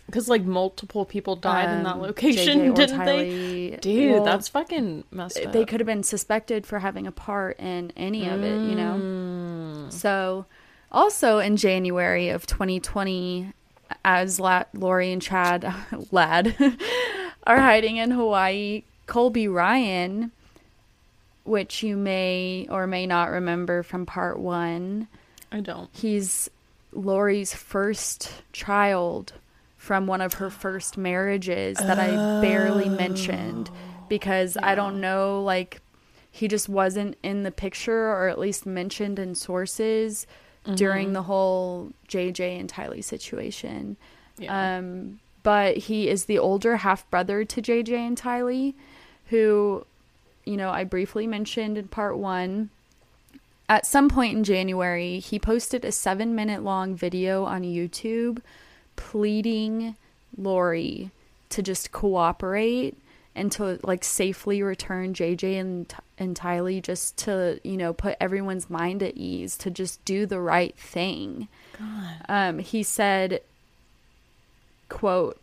because 0.09 0.27
like 0.27 0.43
multiple 0.43 1.05
people 1.05 1.35
died 1.35 1.69
in 1.77 1.83
that 1.83 1.95
um, 1.95 2.01
location 2.01 2.73
didn't 2.73 3.05
they 3.05 3.77
dude 3.81 4.13
Well, 4.13 4.23
that's 4.23 4.47
fucking 4.47 5.03
messed 5.11 5.39
up 5.39 5.53
they 5.53 5.65
could 5.65 5.79
have 5.79 5.87
been 5.87 6.03
suspected 6.03 6.65
for 6.65 6.79
having 6.79 7.07
a 7.07 7.11
part 7.11 7.59
in 7.59 7.91
any 7.95 8.27
of 8.27 8.43
it, 8.43 8.69
you 8.69 8.75
know. 8.75 8.99
Mm. 8.99 9.91
So, 9.91 10.45
also 10.91 11.39
in 11.39 11.57
January 11.57 12.29
of 12.29 12.45
2020, 12.45 13.53
as 14.03 14.39
La- 14.39 14.63
Lori 14.73 15.11
and 15.11 15.21
Chad, 15.21 15.73
lad, 16.11 16.55
are 17.47 17.59
hiding 17.59 17.97
in 17.97 18.11
Hawaii, 18.11 18.83
Colby 19.05 19.47
Ryan, 19.47 20.31
which 21.43 21.83
you 21.83 21.97
may 21.97 22.67
or 22.69 22.87
may 22.87 23.05
not 23.05 23.29
remember 23.29 23.83
from 23.83 24.05
part 24.05 24.39
one, 24.39 25.07
i 25.51 25.59
don't 25.59 25.89
he's 25.93 26.49
Lori's 26.91 27.53
first 27.53 28.31
child 28.51 29.33
from 29.79 30.05
one 30.07 30.19
of 30.19 30.33
her 30.33 30.49
first 30.49 30.97
marriages 30.97 31.77
that 31.77 31.97
I 31.97 32.41
barely 32.41 32.89
mentioned 32.89 33.71
because 34.09 34.57
I 34.61 34.75
don't 34.75 34.99
know 34.99 35.41
like 35.41 35.81
he 36.29 36.49
just 36.49 36.67
wasn't 36.67 37.17
in 37.23 37.43
the 37.43 37.51
picture 37.51 38.09
or 38.09 38.27
at 38.27 38.37
least 38.37 38.65
mentioned 38.65 39.17
in 39.17 39.35
sources 39.35 40.27
during 40.75 41.13
the 41.13 41.23
whole 41.23 41.93
JJ 42.09 42.59
and 42.59 42.69
Tylee 42.69 43.03
situation. 43.03 43.95
yeah 44.37 44.77
Um, 44.77 45.21
but 45.43 45.77
he 45.77 46.09
is 46.09 46.25
the 46.25 46.37
older 46.37 46.75
half 46.77 47.09
brother 47.09 47.45
to 47.45 47.61
JJ 47.61 47.93
and 47.93 48.21
Tylee, 48.21 48.73
who, 49.27 49.85
you 50.43 50.57
know, 50.57 50.71
I 50.71 50.83
briefly 50.83 51.25
mentioned 51.25 51.77
in 51.77 51.87
part 51.87 52.17
one. 52.17 52.69
At 53.69 53.85
some 53.85 54.09
point 54.09 54.35
in 54.35 54.43
January, 54.43 55.19
he 55.19 55.39
posted 55.39 55.85
a 55.85 55.91
seven 55.93 56.35
minute 56.35 56.63
long 56.63 56.95
video 56.95 57.45
on 57.45 57.63
YouTube 57.63 58.41
pleading 58.99 59.95
Lori 60.37 61.09
to 61.47 61.63
just 61.63 61.93
cooperate 61.93 62.97
and 63.33 63.49
to 63.53 63.79
like 63.81 64.03
safely 64.03 64.61
return 64.61 65.13
JJ 65.13 65.57
and 65.57 65.93
and 66.17 66.35
Tylee 66.35 66.81
just 66.81 67.15
to, 67.19 67.61
you 67.63 67.77
know, 67.77 67.93
put 67.93 68.17
everyone's 68.19 68.69
mind 68.69 69.01
at 69.01 69.15
ease 69.15 69.55
to 69.59 69.71
just 69.71 70.03
do 70.03 70.25
the 70.25 70.41
right 70.41 70.75
thing. 70.75 71.47
god 71.77 72.25
Um, 72.27 72.59
he 72.59 72.83
said, 72.83 73.41
"quote 74.89 75.39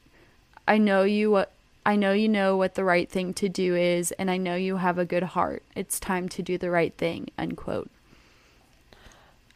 I 0.68 0.76
know 0.76 1.04
you 1.04 1.30
what 1.30 1.50
I 1.86 1.96
know 1.96 2.12
you 2.12 2.28
know 2.28 2.58
what 2.58 2.74
the 2.74 2.84
right 2.84 3.08
thing 3.08 3.32
to 3.34 3.48
do 3.48 3.74
is, 3.74 4.12
and 4.12 4.30
I 4.30 4.36
know 4.36 4.54
you 4.54 4.76
have 4.76 4.98
a 4.98 5.06
good 5.06 5.22
heart. 5.22 5.62
It's 5.74 5.98
time 5.98 6.28
to 6.30 6.42
do 6.42 6.58
the 6.58 6.70
right 6.70 6.94
thing." 6.94 7.30
Unquote. 7.38 7.90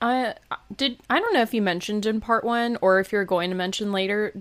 I 0.02 0.34
did. 0.76 0.98
I 1.10 1.18
don't 1.20 1.34
know 1.34 1.42
if 1.42 1.52
you 1.54 1.62
mentioned 1.62 2.06
in 2.06 2.20
part 2.20 2.44
one 2.44 2.78
or 2.80 3.00
if 3.00 3.12
you're 3.12 3.24
going 3.24 3.50
to 3.50 3.56
mention 3.56 3.92
later. 3.92 4.32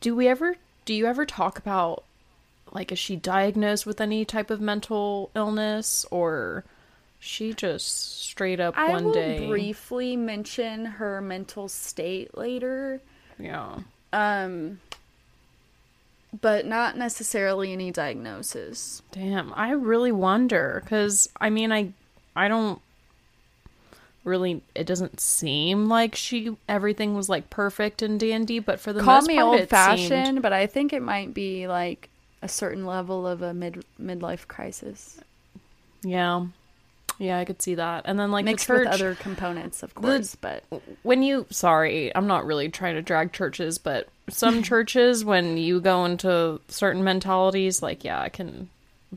Do 0.00 0.14
we 0.14 0.28
ever? 0.28 0.56
Do 0.84 0.94
you 0.94 1.06
ever 1.06 1.24
talk 1.26 1.58
about 1.58 2.04
like 2.72 2.92
is 2.92 2.98
she 2.98 3.16
diagnosed 3.16 3.86
with 3.86 4.00
any 4.00 4.24
type 4.24 4.50
of 4.50 4.60
mental 4.60 5.30
illness 5.34 6.04
or 6.10 6.64
she 7.18 7.52
just 7.54 8.20
straight 8.22 8.60
up 8.60 8.74
I 8.76 8.90
one 8.90 9.10
day? 9.12 9.46
briefly 9.48 10.16
mention 10.16 10.84
her 10.84 11.20
mental 11.20 11.68
state 11.68 12.36
later, 12.36 13.00
Yeah. 13.38 13.78
um, 14.12 14.80
but 16.40 16.66
not 16.66 16.96
necessarily 16.96 17.72
any 17.72 17.90
diagnosis. 17.90 19.02
Damn. 19.12 19.52
I 19.54 19.70
really 19.70 20.12
wonder 20.12 20.80
because 20.84 21.28
I 21.40 21.48
mean 21.50 21.72
I 21.72 21.92
I 22.36 22.48
don't 22.48 22.80
really 24.28 24.62
it 24.74 24.86
doesn't 24.86 25.18
seem 25.20 25.88
like 25.88 26.14
she 26.14 26.56
everything 26.68 27.14
was 27.14 27.28
like 27.28 27.50
perfect 27.50 28.02
in 28.02 28.18
D&D 28.18 28.60
but 28.60 28.78
for 28.78 28.92
the 28.92 29.00
Call 29.02 29.16
most 29.16 29.28
me 29.28 29.36
part, 29.36 29.60
old 29.60 29.68
fashioned, 29.68 30.26
seemed- 30.26 30.42
but 30.42 30.52
I 30.52 30.66
think 30.66 30.92
it 30.92 31.02
might 31.02 31.34
be 31.34 31.66
like 31.66 32.08
a 32.42 32.48
certain 32.48 32.86
level 32.86 33.26
of 33.26 33.42
a 33.42 33.52
mid 33.52 33.84
midlife 34.00 34.46
crisis 34.46 35.18
yeah 36.02 36.46
yeah 37.18 37.38
I 37.38 37.44
could 37.44 37.60
see 37.60 37.74
that 37.74 38.04
and 38.06 38.18
then 38.20 38.30
like 38.30 38.44
mixed 38.44 38.68
the 38.68 38.74
church 38.74 38.84
with 38.86 38.94
other 38.94 39.14
components, 39.16 39.82
of 39.82 39.94
course. 39.94 40.36
but 40.36 40.62
when 41.02 41.22
you 41.24 41.46
sorry 41.50 42.14
i'm 42.14 42.28
not 42.28 42.46
really 42.46 42.68
trying 42.68 42.94
to 42.94 43.02
drag 43.02 43.32
churches 43.32 43.78
but 43.78 44.08
some 44.28 44.62
churches 44.70 45.24
when 45.24 45.56
you 45.56 45.80
go 45.80 46.04
into 46.04 46.60
certain 46.68 47.02
mentalities 47.02 47.82
like 47.82 48.04
yeah 48.04 48.20
i 48.20 48.28
can 48.28 48.68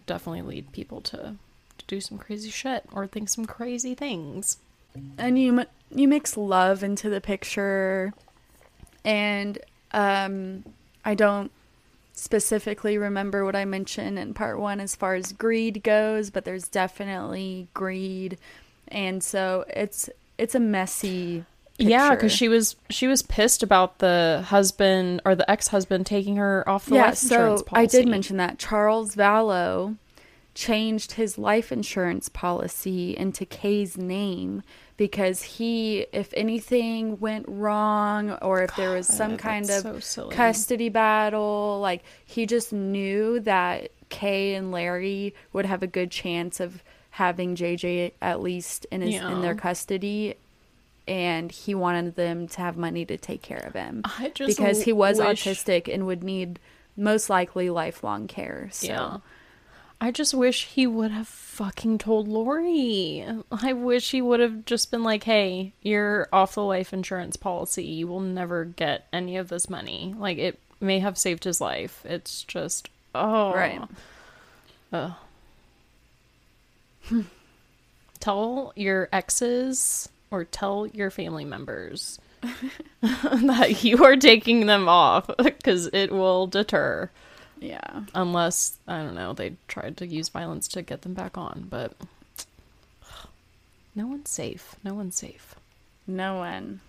definitely 0.08 0.42
lead 0.42 0.72
people 0.72 1.02
to, 1.02 1.36
to 1.78 1.86
do 1.86 2.00
some 2.00 2.18
crazy 2.18 2.50
shit 2.50 2.86
or 2.94 3.06
think 3.06 3.28
some 3.28 3.46
crazy 3.46 3.94
things. 3.94 4.56
And 5.18 5.40
you 5.40 5.66
you 5.94 6.08
mix 6.08 6.38
love 6.38 6.84
into 6.84 7.10
the 7.10 7.22
picture. 7.22 8.14
And 9.04 9.58
um 9.94 10.64
i 11.04 11.14
don't 11.16 11.52
specifically 12.14 12.98
remember 12.98 13.44
what 13.44 13.56
i 13.56 13.66
mentioned 13.66 14.18
in 14.20 14.34
part 14.34 14.60
1 14.60 14.80
as 14.80 14.96
far 14.96 15.16
as 15.16 15.34
greed 15.34 15.82
goes 15.84 16.30
but 16.30 16.46
there's 16.46 16.68
definitely 16.68 17.68
greed. 17.74 18.38
And 18.88 19.24
so 19.24 19.66
it's 19.70 20.10
it's 20.38 20.54
a 20.56 20.60
messy 20.60 21.46
Yeah, 21.78 22.14
because 22.14 22.32
she 22.32 22.48
was 22.48 22.76
she 22.90 23.08
was 23.08 23.22
pissed 23.24 23.64
about 23.64 24.00
the 24.00 24.44
husband 24.48 25.22
or 25.26 25.34
the 25.36 25.50
ex 25.50 25.70
husband 25.70 26.06
taking 26.06 26.36
her 26.36 26.68
off 26.70 26.86
the 26.86 26.96
yeah 26.96 27.08
life 27.08 27.24
insurance 27.24 27.62
so 27.62 27.66
policy. 27.66 27.98
i 27.98 28.02
did 28.02 28.08
mention 28.10 28.38
that 28.38 28.60
charles 28.60 29.16
vallow 29.16 29.98
changed 30.54 31.14
his 31.14 31.38
life 31.38 31.72
insurance 31.72 32.28
policy 32.30 33.16
into 33.16 33.46
kay's 33.46 33.98
name 33.98 34.62
because 34.98 35.42
he 35.44 36.06
if 36.12 36.34
anything 36.36 37.18
went 37.20 37.46
wrong 37.48 38.32
or 38.42 38.62
if 38.64 38.76
there 38.76 38.92
was 38.92 39.08
some 39.08 39.38
kind 39.38 39.70
of 39.70 39.82
so 40.04 40.30
custody 40.30 40.90
battle 40.90 41.80
like 41.82 42.04
he 42.26 42.46
just 42.46 42.74
knew 42.74 43.40
that 43.40 43.92
kay 44.10 44.54
and 44.56 44.72
larry 44.72 45.34
would 45.54 45.66
have 45.66 45.82
a 45.82 45.88
good 45.88 46.12
chance 46.12 46.60
of 46.60 46.84
having 47.12 47.56
jj 47.56 48.12
at 48.22 48.42
least 48.42 48.86
in 48.92 49.00
his 49.02 49.16
in 49.16 49.42
their 49.42 49.56
custody 49.56 50.36
and 51.08 51.52
he 51.52 51.74
wanted 51.74 52.16
them 52.16 52.48
to 52.48 52.60
have 52.60 52.76
money 52.78 53.06
to 53.06 53.18
take 53.18 53.42
care 53.42 53.64
of 53.66 53.74
him 53.74 54.02
I 54.04 54.30
just 54.36 54.50
because 54.58 54.84
he 54.84 54.92
was 54.94 55.18
wish- 55.18 55.46
autistic 55.46 55.92
and 55.92 56.06
would 56.06 56.24
need 56.24 56.60
most 56.98 57.30
likely 57.30 57.70
lifelong 57.70 58.28
care. 58.28 58.68
So 58.74 58.88
Yeah. 58.88 59.18
I 60.04 60.10
just 60.10 60.34
wish 60.34 60.66
he 60.66 60.88
would 60.88 61.12
have 61.12 61.28
fucking 61.28 62.00
told 62.00 62.28
Lori. 62.28 63.24
I 63.52 63.74
wish 63.74 64.10
he 64.10 64.20
would 64.20 64.40
have 64.40 64.66
just 64.66 64.90
been 64.90 65.04
like, 65.04 65.26
"Hey, 65.26 65.74
you're 65.84 66.28
off 66.34 66.56
the 66.56 66.64
life 66.64 66.92
insurance 66.92 67.36
policy. 67.36 67.84
You 67.86 68.08
will 68.08 68.20
never 68.20 68.66
get 68.66 69.08
any 69.14 69.38
of 69.38 69.50
this 69.50 69.70
money." 69.70 70.16
Like 70.18 70.40
it 70.40 70.60
may 70.80 70.98
have 71.00 71.20
saved 71.20 71.44
his 71.44 71.62
life. 71.62 72.04
It's 72.04 72.44
just 72.44 72.90
oh 73.14 73.54
Right. 73.54 73.80
Ugh. 74.92 75.12
Hmm. 77.06 77.22
tell 78.20 78.74
your 78.76 79.08
exes 79.14 80.10
or 80.32 80.46
tell 80.46 80.88
your 80.88 81.12
family 81.12 81.46
members 81.46 82.20
that 83.02 83.84
you 83.84 84.04
are 84.04 84.16
taking 84.16 84.66
them 84.66 84.90
off 84.90 85.30
because 85.38 85.88
it 85.94 86.12
will 86.12 86.48
deter 86.48 87.10
yeah. 87.62 88.02
unless 88.14 88.78
I 88.88 88.98
don't 88.98 89.16
know 89.16 89.34
they 89.34 89.56
tried 89.68 89.98
to 89.98 90.08
use 90.08 90.28
violence 90.30 90.68
to 90.70 90.82
get 90.82 91.04
them 91.04 91.14
back 91.14 91.38
on. 91.38 91.68
But 91.70 91.94
no 93.96 94.08
one's 94.08 94.30
safe. 94.30 94.76
No 94.84 94.94
one's 94.94 95.16
safe. 95.16 95.56
No 96.08 96.36
one. 96.36 96.82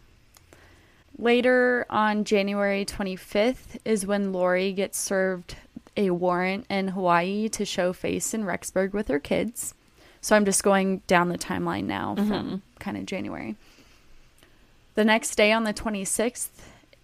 Later 1.19 1.87
on 1.91 2.25
January 2.25 2.85
25th 2.85 3.79
is 3.85 4.07
when 4.07 4.33
Lori 4.33 4.73
gets 4.73 4.99
served 4.99 5.57
a 5.97 6.11
warrant 6.11 6.67
in 6.71 6.89
Hawaii 6.89 7.49
to 7.51 7.65
show 7.65 7.93
face 7.93 8.33
in 8.33 8.45
Rexburg 8.45 8.93
with 8.93 9.09
her 9.09 9.21
kids. 9.21 9.75
So 10.23 10.35
I'm 10.35 10.45
just 10.45 10.63
going 10.63 11.03
down 11.07 11.29
the 11.29 11.39
timeline 11.39 11.85
now 11.85 12.15
from 12.15 12.27
mm-hmm. 12.31 12.57
kind 12.79 12.97
of 12.97 13.07
January. 13.07 13.57
The 14.95 15.05
next 15.05 15.35
day 15.37 15.53
on 15.53 15.65
the 15.65 15.75
26th, 15.75 16.49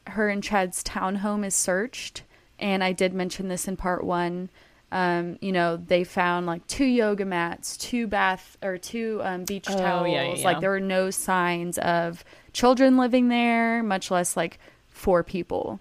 her 0.06 0.28
and 0.28 0.42
Chad's 0.42 0.82
townhome 0.82 1.44
is 1.44 1.54
searched. 1.54 2.22
And 2.58 2.82
I 2.82 2.92
did 2.92 3.12
mention 3.14 3.48
this 3.48 3.68
in 3.68 3.76
part 3.76 4.04
one. 4.04 4.48
Um, 4.90 5.38
you 5.42 5.52
know, 5.52 5.76
they 5.76 6.02
found 6.02 6.46
like 6.46 6.66
two 6.66 6.84
yoga 6.86 7.24
mats, 7.26 7.76
two 7.76 8.06
bath 8.06 8.56
or 8.62 8.78
two 8.78 9.20
um, 9.22 9.44
beach 9.44 9.66
Oh, 9.68 9.76
towels. 9.76 10.08
yeah, 10.12 10.34
yeah. 10.34 10.44
Like 10.44 10.60
there 10.60 10.70
were 10.70 10.80
no 10.80 11.10
signs 11.10 11.76
of 11.78 12.24
children 12.54 12.96
living 12.96 13.28
there, 13.28 13.82
much 13.82 14.10
less 14.10 14.36
like 14.36 14.58
four 14.88 15.22
people. 15.22 15.78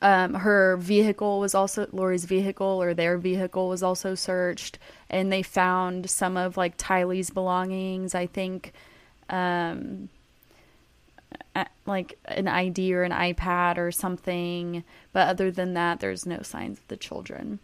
Um, 0.00 0.34
her 0.34 0.76
vehicle 0.76 1.40
was 1.40 1.54
also 1.54 1.88
Lori's 1.92 2.24
vehicle 2.24 2.66
or 2.82 2.94
their 2.94 3.16
vehicle 3.18 3.68
was 3.68 3.82
also 3.82 4.14
searched, 4.14 4.78
and 5.10 5.32
they 5.32 5.42
found 5.42 6.08
some 6.10 6.36
of 6.36 6.56
like 6.56 6.76
Tylee's 6.76 7.30
belongings. 7.30 8.14
I 8.14 8.26
think, 8.26 8.72
um, 9.30 10.08
like 11.86 12.18
an 12.26 12.48
ID 12.48 12.94
or 12.94 13.02
an 13.02 13.12
iPad 13.12 13.78
or 13.78 13.90
something. 13.90 14.84
But 15.12 15.28
other 15.28 15.50
than 15.50 15.74
that, 15.74 16.00
there's 16.00 16.26
no 16.26 16.42
signs 16.42 16.78
of 16.78 16.88
the 16.88 16.96
children. 16.96 17.58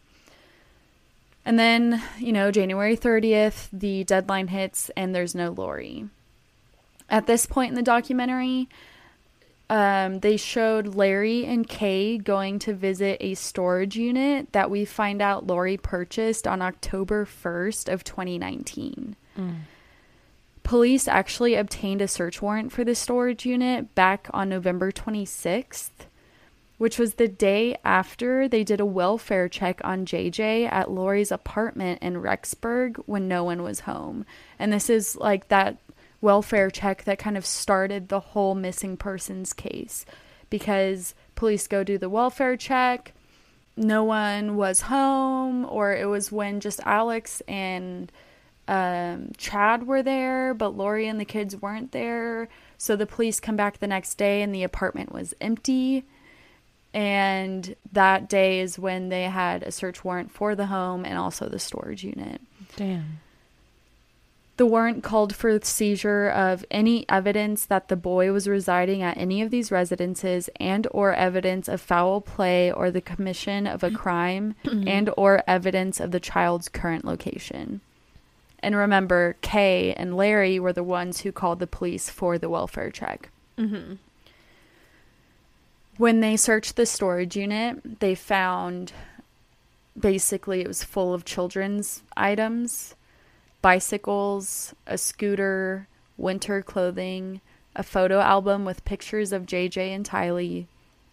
And 1.44 1.58
then, 1.58 2.02
you 2.18 2.32
know, 2.32 2.50
January 2.50 2.96
30th, 2.96 3.68
the 3.72 4.04
deadline 4.04 4.48
hits 4.48 4.90
and 4.96 5.14
there's 5.14 5.34
no 5.34 5.50
Lori. 5.50 6.08
At 7.10 7.26
this 7.26 7.44
point 7.44 7.70
in 7.70 7.74
the 7.74 7.82
documentary, 7.82 8.68
um, 9.68 10.20
they 10.20 10.36
showed 10.36 10.94
Larry 10.94 11.44
and 11.44 11.68
Kay 11.68 12.16
going 12.16 12.58
to 12.60 12.74
visit 12.74 13.18
a 13.20 13.34
storage 13.34 13.96
unit 13.96 14.52
that 14.52 14.70
we 14.70 14.84
find 14.84 15.20
out 15.20 15.46
Lori 15.46 15.76
purchased 15.76 16.46
on 16.46 16.62
October 16.62 17.26
1st 17.26 17.92
of 17.92 18.04
2019. 18.04 19.16
Police 20.64 21.06
actually 21.06 21.54
obtained 21.54 22.00
a 22.02 22.08
search 22.08 22.42
warrant 22.42 22.72
for 22.72 22.84
the 22.84 22.94
storage 22.94 23.46
unit 23.46 23.94
back 23.94 24.28
on 24.32 24.48
November 24.48 24.90
26th, 24.90 25.90
which 26.78 26.98
was 26.98 27.14
the 27.14 27.28
day 27.28 27.76
after 27.84 28.48
they 28.48 28.64
did 28.64 28.80
a 28.80 28.86
welfare 28.86 29.48
check 29.48 29.80
on 29.84 30.06
JJ 30.06 30.72
at 30.72 30.90
Lori's 30.90 31.30
apartment 31.30 32.02
in 32.02 32.14
Rexburg 32.14 32.96
when 33.06 33.28
no 33.28 33.44
one 33.44 33.62
was 33.62 33.80
home. 33.80 34.24
And 34.58 34.72
this 34.72 34.90
is 34.90 35.14
like 35.14 35.48
that 35.48 35.76
welfare 36.20 36.70
check 36.70 37.04
that 37.04 37.18
kind 37.18 37.36
of 37.36 37.44
started 37.44 38.08
the 38.08 38.20
whole 38.20 38.54
missing 38.54 38.96
persons 38.96 39.52
case 39.52 40.06
because 40.48 41.14
police 41.34 41.68
go 41.68 41.84
do 41.84 41.98
the 41.98 42.08
welfare 42.08 42.56
check 42.56 43.12
no 43.76 44.04
one 44.04 44.56
was 44.56 44.82
home 44.82 45.66
or 45.66 45.94
it 45.94 46.06
was 46.06 46.30
when 46.30 46.60
just 46.60 46.80
Alex 46.84 47.42
and 47.48 48.10
um, 48.66 49.32
Chad 49.36 49.86
were 49.86 50.02
there, 50.02 50.54
but 50.54 50.76
Lori 50.76 51.06
and 51.06 51.20
the 51.20 51.24
kids 51.24 51.56
weren't 51.56 51.92
there. 51.92 52.48
So 52.78 52.96
the 52.96 53.06
police 53.06 53.40
come 53.40 53.56
back 53.56 53.78
the 53.78 53.86
next 53.86 54.16
day 54.16 54.42
and 54.42 54.54
the 54.54 54.62
apartment 54.62 55.12
was 55.12 55.34
empty. 55.40 56.04
And 56.92 57.74
that 57.92 58.28
day 58.28 58.60
is 58.60 58.78
when 58.78 59.08
they 59.08 59.24
had 59.24 59.62
a 59.62 59.72
search 59.72 60.04
warrant 60.04 60.30
for 60.30 60.54
the 60.54 60.66
home 60.66 61.04
and 61.04 61.18
also 61.18 61.48
the 61.48 61.58
storage 61.58 62.04
unit. 62.04 62.40
Damn. 62.76 63.18
The 64.56 64.66
warrant 64.66 65.02
called 65.02 65.34
for 65.34 65.58
the 65.58 65.66
seizure 65.66 66.28
of 66.28 66.64
any 66.70 67.04
evidence 67.08 67.66
that 67.66 67.88
the 67.88 67.96
boy 67.96 68.30
was 68.30 68.46
residing 68.46 69.02
at 69.02 69.16
any 69.16 69.42
of 69.42 69.50
these 69.50 69.72
residences 69.72 70.48
and 70.60 70.86
or 70.92 71.12
evidence 71.12 71.66
of 71.66 71.80
foul 71.80 72.20
play 72.20 72.70
or 72.70 72.92
the 72.92 73.00
commission 73.00 73.66
of 73.66 73.82
a 73.82 73.90
crime 74.02 74.54
and 74.64 75.10
or 75.16 75.42
evidence 75.48 75.98
of 75.98 76.12
the 76.12 76.20
child's 76.20 76.68
current 76.68 77.04
location. 77.04 77.80
And 78.64 78.74
remember, 78.74 79.36
Kay 79.42 79.92
and 79.92 80.16
Larry 80.16 80.58
were 80.58 80.72
the 80.72 80.82
ones 80.82 81.20
who 81.20 81.32
called 81.32 81.58
the 81.58 81.66
police 81.66 82.08
for 82.08 82.38
the 82.38 82.48
welfare 82.48 82.90
check. 82.90 83.28
Mm-hmm. 83.58 83.96
When 85.98 86.20
they 86.20 86.38
searched 86.38 86.76
the 86.76 86.86
storage 86.86 87.36
unit, 87.36 88.00
they 88.00 88.14
found 88.14 88.94
basically 89.98 90.62
it 90.62 90.66
was 90.66 90.82
full 90.82 91.12
of 91.12 91.26
children's 91.26 92.02
items 92.16 92.94
bicycles, 93.60 94.74
a 94.86 94.96
scooter, 94.96 95.86
winter 96.16 96.62
clothing, 96.62 97.42
a 97.76 97.82
photo 97.82 98.20
album 98.20 98.64
with 98.64 98.84
pictures 98.84 99.32
of 99.32 99.46
JJ 99.46 99.94
and 99.94 100.06
Tylee, 100.06 100.66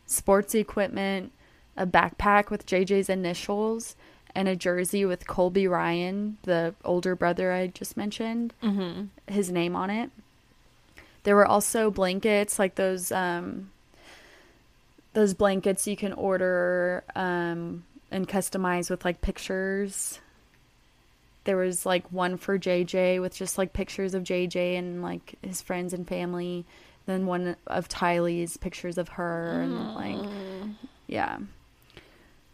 sports 0.06 0.56
equipment, 0.56 1.34
a 1.76 1.86
backpack 1.86 2.50
with 2.50 2.66
JJ's 2.66 3.10
initials, 3.10 3.96
and 4.36 4.48
a 4.48 4.56
jersey 4.56 5.06
with 5.06 5.28
Colby 5.28 5.67
Ryan, 5.67 6.38
the 6.44 6.74
older 6.86 7.15
brother 7.15 7.52
I 7.52 7.67
just 7.67 7.96
mentioned, 7.98 8.54
Mm-hmm. 8.63 9.06
his 9.34 9.52
name 9.52 9.76
on 9.76 9.89
it. 9.89 10.10
There 11.24 11.36
were 11.36 11.46
also 11.48 11.91
blankets 11.91 12.58
like 12.58 12.76
those 12.76 13.12
um 13.12 13.70
those 15.13 15.34
blankets 15.34 15.88
you 15.88 15.96
can 15.98 16.13
order 16.13 17.04
um 17.15 17.84
and 18.12 18.28
customize 18.28 18.89
with 18.89 19.06
like 19.06 19.22
pictures. 19.22 20.20
There 21.44 21.58
was 21.58 21.86
like 21.86 22.06
one 22.12 22.38
for 22.38 22.58
JJ 22.60 23.20
with 23.22 23.36
just 23.36 23.58
like 23.58 23.74
pictures 23.74 24.13
of 24.13 24.24
JJ 24.24 24.78
and 24.78 25.02
like 25.02 25.36
his 25.41 25.62
friends 25.62 25.94
and 25.94 26.08
family. 26.08 26.65
Then 27.08 27.26
one 27.26 27.56
of 27.67 27.88
Tylee's 27.89 28.58
pictures 28.58 28.98
of 28.98 29.10
her 29.10 29.62
and 29.62 29.96
like 29.96 30.30
yeah. 31.08 31.38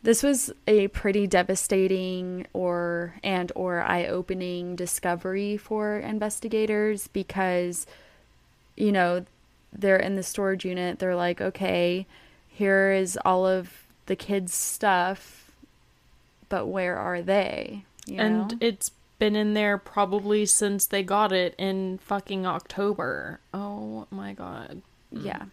This 0.04 0.24
was 0.24 0.52
a 0.68 0.88
pretty 0.90 1.28
devastating 1.28 2.48
or 2.54 3.16
and 3.24 3.52
or 3.56 3.82
eye-opening 3.82 4.76
discovery 4.76 5.58
for 5.58 5.98
investigators 5.98 7.08
because 7.08 7.86
you 8.76 8.92
know, 8.92 9.26
they're 9.74 9.98
in 9.98 10.16
the 10.16 10.24
storage 10.24 10.64
unit. 10.64 11.00
They're 11.00 11.16
like, 11.16 11.42
"Okay, 11.42 12.06
here 12.48 12.92
is 12.92 13.18
all 13.26 13.46
of 13.46 13.86
the 14.08 14.16
kids' 14.16 14.54
stuff. 14.54 15.52
but 16.50 16.66
where 16.68 16.98
are 16.98 17.22
they? 17.22 17.84
You 18.06 18.20
and 18.20 18.52
know? 18.52 18.58
it's 18.62 18.92
been 19.20 19.36
in 19.36 19.54
there 19.54 19.78
probably 19.78 20.46
since 20.46 20.86
they 20.86 21.04
got 21.04 21.32
it 21.34 21.54
in 21.58 21.98
fucking 21.98 22.46
October. 22.46 23.40
Oh 23.54 24.08
my 24.10 24.34
god. 24.34 24.82
Yeah. 25.12 25.46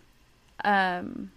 Um 0.65 1.33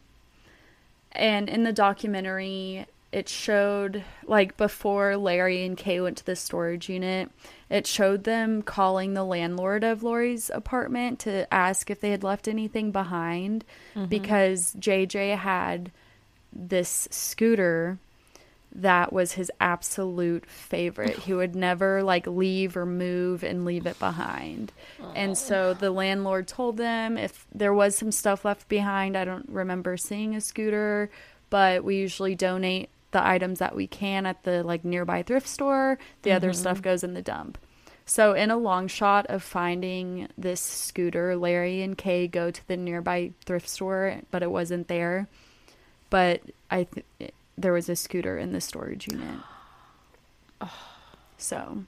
and 1.11 1.49
in 1.49 1.63
the 1.63 1.73
documentary 1.73 2.85
it 3.11 3.29
showed 3.29 4.03
like 4.25 4.57
before 4.57 5.15
Larry 5.15 5.65
and 5.65 5.77
Kay 5.77 6.01
went 6.01 6.17
to 6.17 6.25
the 6.25 6.35
storage 6.35 6.89
unit, 6.89 7.31
it 7.69 7.87
showed 7.87 8.23
them 8.25 8.61
calling 8.61 9.13
the 9.13 9.23
landlord 9.23 9.83
of 9.83 10.03
Lori's 10.03 10.49
apartment 10.53 11.19
to 11.19 11.51
ask 11.53 11.89
if 11.89 12.01
they 12.01 12.11
had 12.11 12.23
left 12.23 12.47
anything 12.47 12.91
behind 12.91 13.63
mm-hmm. 13.95 14.05
because 14.07 14.73
JJ 14.75 15.37
had 15.37 15.91
this 16.51 17.07
scooter 17.11 17.97
that 18.73 19.11
was 19.11 19.31
his 19.31 19.51
absolute 19.59 20.45
favorite. 20.45 21.17
He 21.17 21.33
would 21.33 21.55
never 21.55 22.03
like 22.03 22.27
leave 22.27 22.77
or 22.77 22.85
move 22.85 23.43
and 23.43 23.65
leave 23.65 23.87
it 23.87 23.97
behind. 23.97 24.71
And 25.15 25.37
so 25.37 25.73
the 25.73 25.89
landlord 25.89 26.47
told 26.47 26.77
them 26.77 27.17
if 27.17 27.47
there 27.53 27.73
was 27.73 27.95
some 27.95 28.11
stuff 28.11 28.45
left 28.45 28.67
behind, 28.67 29.17
I 29.17 29.25
don't 29.25 29.49
remember 29.49 29.97
seeing 29.97 30.35
a 30.35 30.41
scooter, 30.41 31.09
but 31.49 31.83
we 31.83 31.95
usually 31.95 32.35
donate 32.35 32.89
the 33.11 33.25
items 33.25 33.59
that 33.59 33.75
we 33.75 33.87
can 33.87 34.25
at 34.25 34.43
the 34.43 34.63
like 34.63 34.83
nearby 34.83 35.23
thrift 35.23 35.47
store. 35.47 35.97
The 36.23 36.31
other 36.31 36.53
stuff 36.53 36.81
goes 36.81 37.03
in 37.03 37.13
the 37.13 37.21
dump. 37.21 37.57
So 38.05 38.33
in 38.33 38.51
a 38.51 38.57
long 38.57 38.87
shot 38.87 39.25
of 39.27 39.43
finding 39.43 40.29
this 40.37 40.61
scooter, 40.61 41.35
Larry 41.35 41.81
and 41.81 41.97
Kay 41.97 42.27
go 42.27 42.51
to 42.51 42.67
the 42.67 42.77
nearby 42.77 43.31
thrift 43.45 43.67
store, 43.67 44.21
but 44.31 44.41
it 44.41 44.49
wasn't 44.49 44.87
there. 44.87 45.27
But 46.09 46.41
I 46.71 46.85
th- 46.85 47.33
there 47.57 47.73
was 47.73 47.89
a 47.89 47.97
scooter 47.97 48.37
in 48.37 48.53
the 48.53 48.61
storage 48.61 49.07
unit. 49.11 49.39
So 51.39 51.83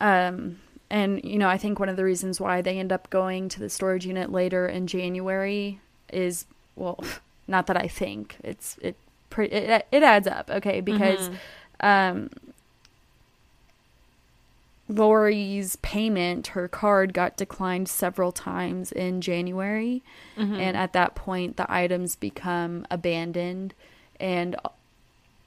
um 0.00 0.58
and 0.88 1.22
you 1.22 1.38
know, 1.38 1.50
I 1.50 1.58
think 1.58 1.78
one 1.78 1.90
of 1.90 1.96
the 1.98 2.04
reasons 2.04 2.40
why 2.40 2.62
they 2.62 2.78
end 2.78 2.92
up 2.92 3.10
going 3.10 3.50
to 3.50 3.60
the 3.60 3.68
storage 3.68 4.06
unit 4.06 4.32
later 4.32 4.66
in 4.66 4.86
January 4.86 5.80
is 6.10 6.46
well, 6.76 6.98
not 7.46 7.66
that 7.66 7.76
I 7.76 7.88
think. 7.88 8.36
It's 8.42 8.78
it 8.80 8.96
pre- 9.30 9.46
it, 9.48 9.86
it 9.92 10.02
adds 10.02 10.26
up, 10.26 10.50
okay? 10.50 10.80
Because 10.80 11.30
um 11.80 12.30
Lori's 14.88 15.76
payment, 15.76 16.48
her 16.48 16.66
card 16.66 17.12
got 17.12 17.36
declined 17.36 17.88
several 17.88 18.32
times 18.32 18.90
in 18.90 19.20
January. 19.20 20.02
And 20.60 20.76
at 20.76 20.94
that 20.94 21.14
point, 21.14 21.56
the 21.58 21.70
items 21.70 22.16
become 22.16 22.86
abandoned. 22.90 23.74
And 24.18 24.56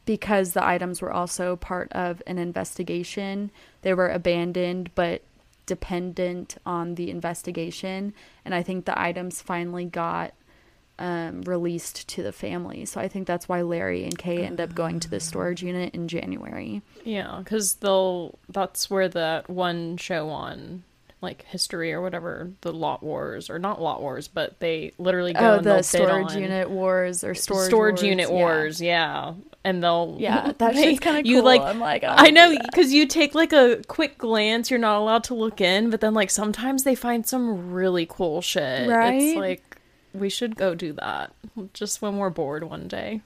because 0.05 0.53
the 0.53 0.63
items 0.63 1.01
were 1.01 1.11
also 1.11 1.55
part 1.55 1.91
of 1.91 2.21
an 2.27 2.37
investigation, 2.37 3.49
they 3.81 3.93
were 3.95 4.09
abandoned 4.09 4.91
but 4.93 5.21
dependent 5.65 6.57
on 6.65 6.95
the 6.95 7.09
investigation. 7.09 8.13
And 8.45 8.53
I 8.53 8.61
think 8.61 8.85
the 8.85 8.99
items 8.99 9.41
finally 9.41 9.85
got 9.85 10.33
um, 11.01 11.41
released 11.41 12.07
to 12.09 12.21
the 12.21 12.31
family. 12.31 12.85
So 12.85 13.01
I 13.01 13.07
think 13.07 13.25
that's 13.25 13.49
why 13.49 13.63
Larry 13.63 14.03
and 14.03 14.15
Kay 14.15 14.45
end 14.45 14.61
up 14.61 14.75
going 14.75 14.99
to 14.99 15.09
the 15.09 15.19
storage 15.19 15.63
unit 15.63 15.95
in 15.95 16.07
January. 16.07 16.83
Yeah, 17.03 17.39
because 17.39 17.73
they'll. 17.75 18.37
That's 18.47 18.87
where 18.87 19.09
that 19.09 19.49
one 19.49 19.97
show 19.97 20.29
on, 20.29 20.83
like 21.19 21.41
history 21.45 21.91
or 21.91 22.01
whatever, 22.03 22.51
the 22.61 22.71
Lot 22.71 23.01
Wars 23.01 23.49
or 23.49 23.57
not 23.57 23.81
Lot 23.81 24.01
Wars, 24.01 24.27
but 24.27 24.59
they 24.59 24.91
literally 24.99 25.33
go 25.33 25.39
Oh, 25.39 25.57
and 25.57 25.65
the 25.65 25.81
storage 25.81 26.33
unit 26.35 26.69
wars 26.69 27.23
or 27.23 27.33
storage 27.33 27.67
storage 27.67 27.93
wars. 28.01 28.03
unit 28.03 28.29
yeah. 28.29 28.35
wars. 28.35 28.79
Yeah, 28.79 29.33
and 29.63 29.83
they'll 29.83 30.17
Yeah, 30.19 30.51
that's 30.55 30.99
kind 30.99 31.17
of 31.17 31.23
cool. 31.23 31.31
You 31.31 31.41
like. 31.41 31.61
I'm 31.61 31.79
like, 31.79 32.03
I 32.05 32.29
know 32.29 32.55
because 32.63 32.93
you 32.93 33.07
take 33.07 33.33
like 33.33 33.53
a 33.53 33.81
quick 33.87 34.19
glance, 34.19 34.69
you're 34.69 34.79
not 34.79 34.99
allowed 34.99 35.23
to 35.25 35.33
look 35.33 35.61
in, 35.61 35.89
but 35.89 35.99
then 35.99 36.13
like 36.13 36.29
sometimes 36.29 36.83
they 36.83 36.93
find 36.93 37.25
some 37.25 37.71
really 37.71 38.05
cool 38.07 38.41
shit. 38.43 38.87
Right? 38.87 39.19
It's 39.19 39.35
like 39.37 39.70
we 40.13 40.29
should 40.29 40.55
go 40.55 40.75
do 40.75 40.93
that 40.93 41.33
just 41.73 42.01
when 42.01 42.17
we're 42.17 42.29
bored 42.29 42.63
one 42.63 42.87
day. 42.87 43.21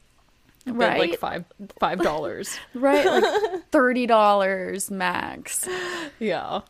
Right? 0.67 0.99
like 0.99 1.19
five 1.19 1.45
five 1.79 2.01
dollars. 2.01 2.57
right, 2.73 3.05
like 3.05 3.69
thirty 3.71 4.07
dollars 4.07 4.89
max. 4.89 5.67
yeah. 6.19 6.61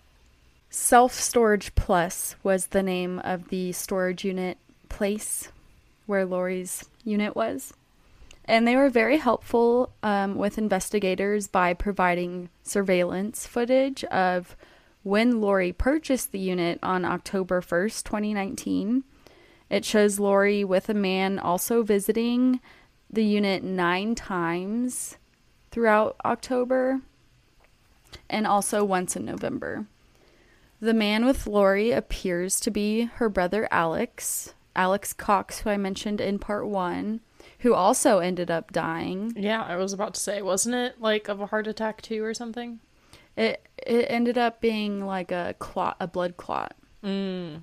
Self 0.70 1.14
Storage 1.14 1.74
Plus 1.76 2.36
was 2.44 2.68
the 2.68 2.84
name 2.84 3.20
of 3.20 3.48
the 3.48 3.72
storage 3.72 4.26
unit 4.26 4.58
place 4.90 5.50
where 6.06 6.26
Lori's 6.26 6.90
unit 7.06 7.36
was. 7.36 7.74
And 8.44 8.68
they 8.68 8.76
were 8.76 8.90
very 8.90 9.18
helpful 9.18 9.92
um, 10.04 10.36
with 10.36 10.58
investigators 10.58 11.48
by 11.48 11.74
providing 11.74 12.50
surveillance 12.64 13.48
footage 13.48 14.04
of 14.06 14.56
when 15.04 15.42
Lori 15.42 15.72
purchased 15.72 16.32
the 16.32 16.40
unit 16.40 16.80
on 16.84 17.06
October 17.06 17.62
1st, 17.62 18.04
2019. 18.04 19.04
It 19.70 19.86
shows 19.86 20.20
Lori 20.20 20.64
with 20.64 20.90
a 20.90 20.94
man 20.94 21.40
also 21.40 21.84
visiting 21.84 22.60
the 23.10 23.24
unit 23.24 23.64
nine 23.64 24.16
times 24.16 25.18
throughout 25.72 26.16
October 26.24 27.02
and 28.30 28.48
also 28.48 28.84
once 28.84 29.16
in 29.16 29.26
November. 29.26 29.86
The 30.80 30.94
man 30.94 31.26
with 31.26 31.48
Lori 31.48 31.92
appears 31.92 32.60
to 32.62 32.72
be 32.72 33.04
her 33.16 33.30
brother 33.30 33.68
Alex, 33.72 34.54
Alex 34.76 35.14
Cox, 35.14 35.62
who 35.62 35.70
I 35.70 35.78
mentioned 35.78 36.22
in 36.22 36.38
part 36.38 36.68
one, 36.68 37.22
who 37.60 37.74
also 37.74 38.20
ended 38.20 38.52
up 38.52 38.72
dying. 38.72 39.34
Yeah, 39.36 39.64
I 39.64 39.78
was 39.78 39.94
about 39.94 40.14
to 40.16 40.20
say, 40.20 40.42
wasn't 40.42 40.76
it 40.76 41.02
like 41.02 41.28
of 41.28 41.42
a 41.42 41.48
heart 41.48 41.68
attack 41.68 42.02
too 42.02 42.24
or 42.24 42.34
something? 42.34 42.80
It 43.36 43.66
it 43.78 44.06
ended 44.10 44.38
up 44.38 44.62
being 44.62 45.06
like 45.06 45.32
a 45.32 45.56
clot, 45.60 45.98
a 46.00 46.08
blood 46.08 46.38
clot. 46.38 46.76
Mm. 47.04 47.62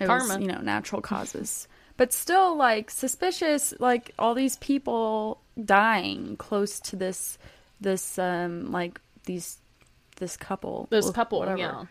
It 0.00 0.06
Karma. 0.06 0.34
was, 0.34 0.38
you 0.38 0.46
know, 0.46 0.60
natural 0.60 1.00
causes. 1.00 1.68
But 1.96 2.12
still, 2.12 2.56
like 2.56 2.90
suspicious, 2.90 3.74
like 3.80 4.12
all 4.18 4.34
these 4.34 4.56
people 4.56 5.40
dying 5.64 6.36
close 6.36 6.78
to 6.80 6.96
this, 6.96 7.38
this, 7.80 8.18
um, 8.18 8.70
like 8.70 9.00
these, 9.24 9.58
this 10.16 10.36
couple. 10.36 10.86
This 10.90 11.10
couple, 11.10 11.40
whatever. 11.40 11.58
yeah. 11.58 11.84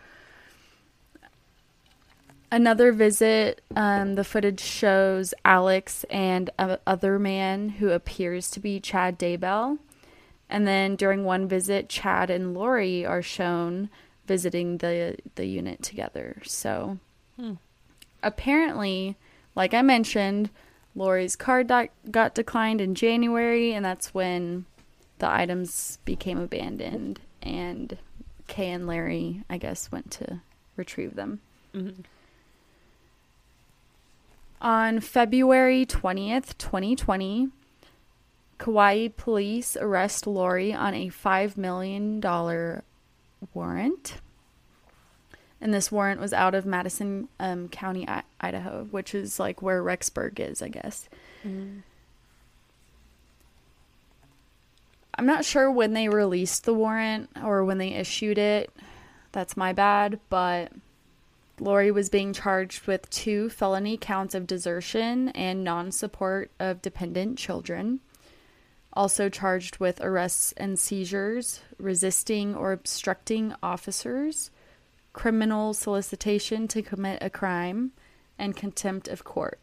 Another 2.50 2.92
visit, 2.92 3.60
um, 3.76 4.14
the 4.14 4.24
footage 4.24 4.60
shows 4.60 5.34
Alex 5.44 6.04
and 6.08 6.48
a 6.58 6.78
other 6.86 7.18
man 7.18 7.68
who 7.68 7.90
appears 7.90 8.48
to 8.52 8.60
be 8.60 8.80
Chad 8.80 9.18
Daybell. 9.18 9.78
And 10.48 10.66
then 10.66 10.96
during 10.96 11.24
one 11.24 11.46
visit, 11.46 11.90
Chad 11.90 12.30
and 12.30 12.54
Lori 12.54 13.04
are 13.04 13.20
shown 13.20 13.90
visiting 14.26 14.78
the 14.78 15.16
the 15.34 15.44
unit 15.44 15.82
together. 15.82 16.40
So 16.44 16.98
Hmm. 17.38 17.54
Apparently, 18.22 19.16
like 19.54 19.74
I 19.74 19.82
mentioned, 19.82 20.50
Lori's 20.94 21.36
card 21.36 21.66
doc- 21.68 21.90
got 22.10 22.34
declined 22.34 22.80
in 22.80 22.94
January, 22.94 23.72
and 23.72 23.84
that's 23.84 24.12
when 24.14 24.64
the 25.18 25.30
items 25.30 25.98
became 26.04 26.38
abandoned. 26.38 27.20
And 27.42 27.98
Kay 28.46 28.70
and 28.70 28.86
Larry, 28.86 29.42
I 29.48 29.58
guess, 29.58 29.92
went 29.92 30.10
to 30.12 30.40
retrieve 30.76 31.14
them. 31.14 31.40
Mhm. 31.74 32.04
On 34.60 34.98
February 35.00 35.86
20th, 35.86 36.58
2020, 36.58 37.50
Kauai 38.58 39.08
police 39.16 39.76
arrest 39.76 40.26
Lori 40.26 40.72
on 40.72 40.94
a 40.94 41.10
$5 41.10 41.56
million 41.56 42.20
warrant. 43.54 44.14
And 45.60 45.74
this 45.74 45.90
warrant 45.90 46.20
was 46.20 46.32
out 46.32 46.54
of 46.54 46.64
Madison 46.64 47.28
um, 47.40 47.68
County, 47.68 48.08
I- 48.08 48.22
Idaho, 48.40 48.86
which 48.90 49.14
is 49.14 49.40
like 49.40 49.60
where 49.60 49.82
Rexburg 49.82 50.38
is, 50.38 50.62
I 50.62 50.68
guess. 50.68 51.08
I'm 55.14 55.26
not 55.26 55.44
sure 55.44 55.70
when 55.70 55.94
they 55.94 56.08
released 56.08 56.64
the 56.64 56.74
warrant 56.74 57.28
or 57.42 57.64
when 57.64 57.78
they 57.78 57.88
issued 57.94 58.38
it. 58.38 58.70
That's 59.32 59.56
my 59.56 59.72
bad, 59.72 60.20
but 60.30 60.70
Lori 61.58 61.90
was 61.90 62.08
being 62.08 62.32
charged 62.32 62.86
with 62.86 63.10
two 63.10 63.50
felony 63.50 63.96
counts 63.96 64.34
of 64.34 64.46
desertion 64.46 65.30
and 65.30 65.64
non 65.64 65.90
support 65.90 66.52
of 66.60 66.80
dependent 66.82 67.36
children. 67.36 67.98
Also 68.92 69.28
charged 69.28 69.78
with 69.78 70.00
arrests 70.00 70.52
and 70.56 70.78
seizures, 70.78 71.60
resisting 71.78 72.54
or 72.54 72.72
obstructing 72.72 73.54
officers, 73.62 74.50
criminal 75.18 75.74
solicitation 75.74 76.68
to 76.68 76.80
commit 76.80 77.18
a 77.20 77.28
crime, 77.28 77.90
and 78.38 78.54
contempt 78.54 79.08
of 79.08 79.24
court. 79.24 79.58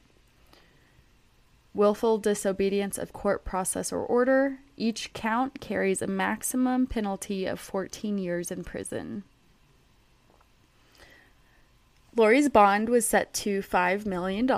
Willful 1.73 2.17
disobedience 2.17 2.97
of 2.97 3.13
court 3.13 3.45
process 3.45 3.93
or 3.93 4.01
order. 4.01 4.59
Each 4.75 5.13
count 5.13 5.61
carries 5.61 6.01
a 6.01 6.07
maximum 6.07 6.87
penalty 6.87 7.45
of 7.45 7.61
14 7.61 8.17
years 8.17 8.51
in 8.51 8.65
prison. 8.65 9.23
Lori's 12.17 12.49
bond 12.49 12.89
was 12.89 13.05
set 13.05 13.33
to 13.35 13.61
$5 13.61 14.05
million. 14.05 14.51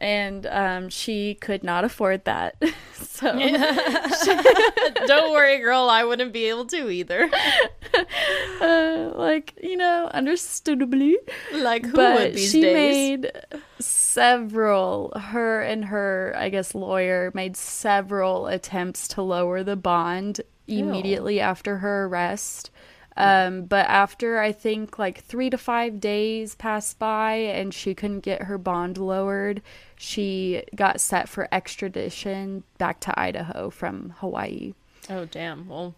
And 0.00 0.46
um, 0.46 0.88
she 0.88 1.34
could 1.34 1.62
not 1.62 1.84
afford 1.84 2.24
that. 2.24 2.56
so 2.94 3.32
Don't 5.06 5.30
worry, 5.32 5.58
girl. 5.58 5.88
I 5.90 6.04
wouldn't 6.04 6.32
be 6.32 6.46
able 6.48 6.64
to 6.66 6.88
either. 6.88 7.28
uh, 8.60 9.12
like 9.14 9.54
you 9.62 9.76
know 9.76 10.08
understandably 10.12 11.16
Like 11.52 11.84
who 11.86 11.92
but 11.92 12.14
would 12.18 12.34
these 12.34 12.50
she 12.50 12.62
days? 12.62 12.74
made 12.74 13.32
several 13.78 15.12
her 15.16 15.62
and 15.62 15.86
her 15.86 16.34
i 16.36 16.48
guess 16.48 16.74
lawyer 16.74 17.30
made 17.34 17.56
several 17.56 18.46
attempts 18.46 19.08
to 19.08 19.22
lower 19.22 19.62
the 19.62 19.76
bond 19.76 20.40
immediately 20.68 21.40
after 21.40 21.78
her 21.78 22.04
arrest 22.06 22.70
um, 23.20 23.64
but 23.64 23.86
after 23.86 24.38
i 24.40 24.52
think 24.52 24.98
like 24.98 25.22
three 25.22 25.50
to 25.50 25.58
five 25.58 26.00
days 26.00 26.54
passed 26.54 26.98
by 26.98 27.34
and 27.34 27.72
she 27.74 27.94
couldn't 27.94 28.20
get 28.20 28.42
her 28.42 28.58
bond 28.58 28.98
lowered 28.98 29.62
she 29.96 30.62
got 30.74 31.00
set 31.00 31.28
for 31.28 31.48
extradition 31.52 32.62
back 32.78 33.00
to 33.00 33.18
idaho 33.18 33.70
from 33.70 34.14
hawaii 34.18 34.72
oh 35.10 35.24
damn. 35.24 35.68
Well, 35.68 35.94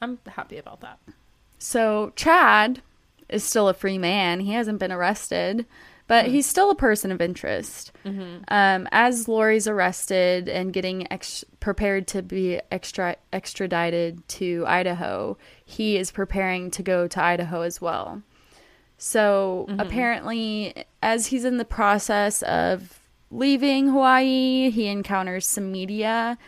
I'm 0.00 0.18
happy 0.26 0.56
about 0.56 0.80
that. 0.80 0.98
So 1.58 2.12
Chad 2.16 2.82
is 3.28 3.44
still 3.44 3.68
a 3.68 3.74
free 3.74 3.98
man. 3.98 4.40
He 4.40 4.52
hasn't 4.52 4.78
been 4.78 4.92
arrested, 4.92 5.66
but 6.10 6.24
mm-hmm. 6.24 6.34
he's 6.34 6.46
still 6.46 6.72
a 6.72 6.74
person 6.74 7.12
of 7.12 7.20
interest. 7.20 7.92
Mm-hmm. 8.04 8.42
Um, 8.48 8.88
as 8.90 9.28
Lori's 9.28 9.68
arrested 9.68 10.48
and 10.48 10.72
getting 10.72 11.06
ex- 11.12 11.44
prepared 11.60 12.08
to 12.08 12.20
be 12.20 12.60
extra- 12.72 13.14
extradited 13.32 14.26
to 14.30 14.64
Idaho, 14.66 15.38
he 15.64 15.96
is 15.96 16.10
preparing 16.10 16.72
to 16.72 16.82
go 16.82 17.06
to 17.06 17.22
Idaho 17.22 17.60
as 17.60 17.80
well. 17.80 18.22
So 18.98 19.66
mm-hmm. 19.68 19.78
apparently, 19.78 20.84
as 21.00 21.28
he's 21.28 21.44
in 21.44 21.58
the 21.58 21.64
process 21.64 22.42
of 22.42 22.98
leaving 23.30 23.90
Hawaii, 23.90 24.70
he 24.70 24.88
encounters 24.88 25.46
some 25.46 25.70
media 25.70 26.38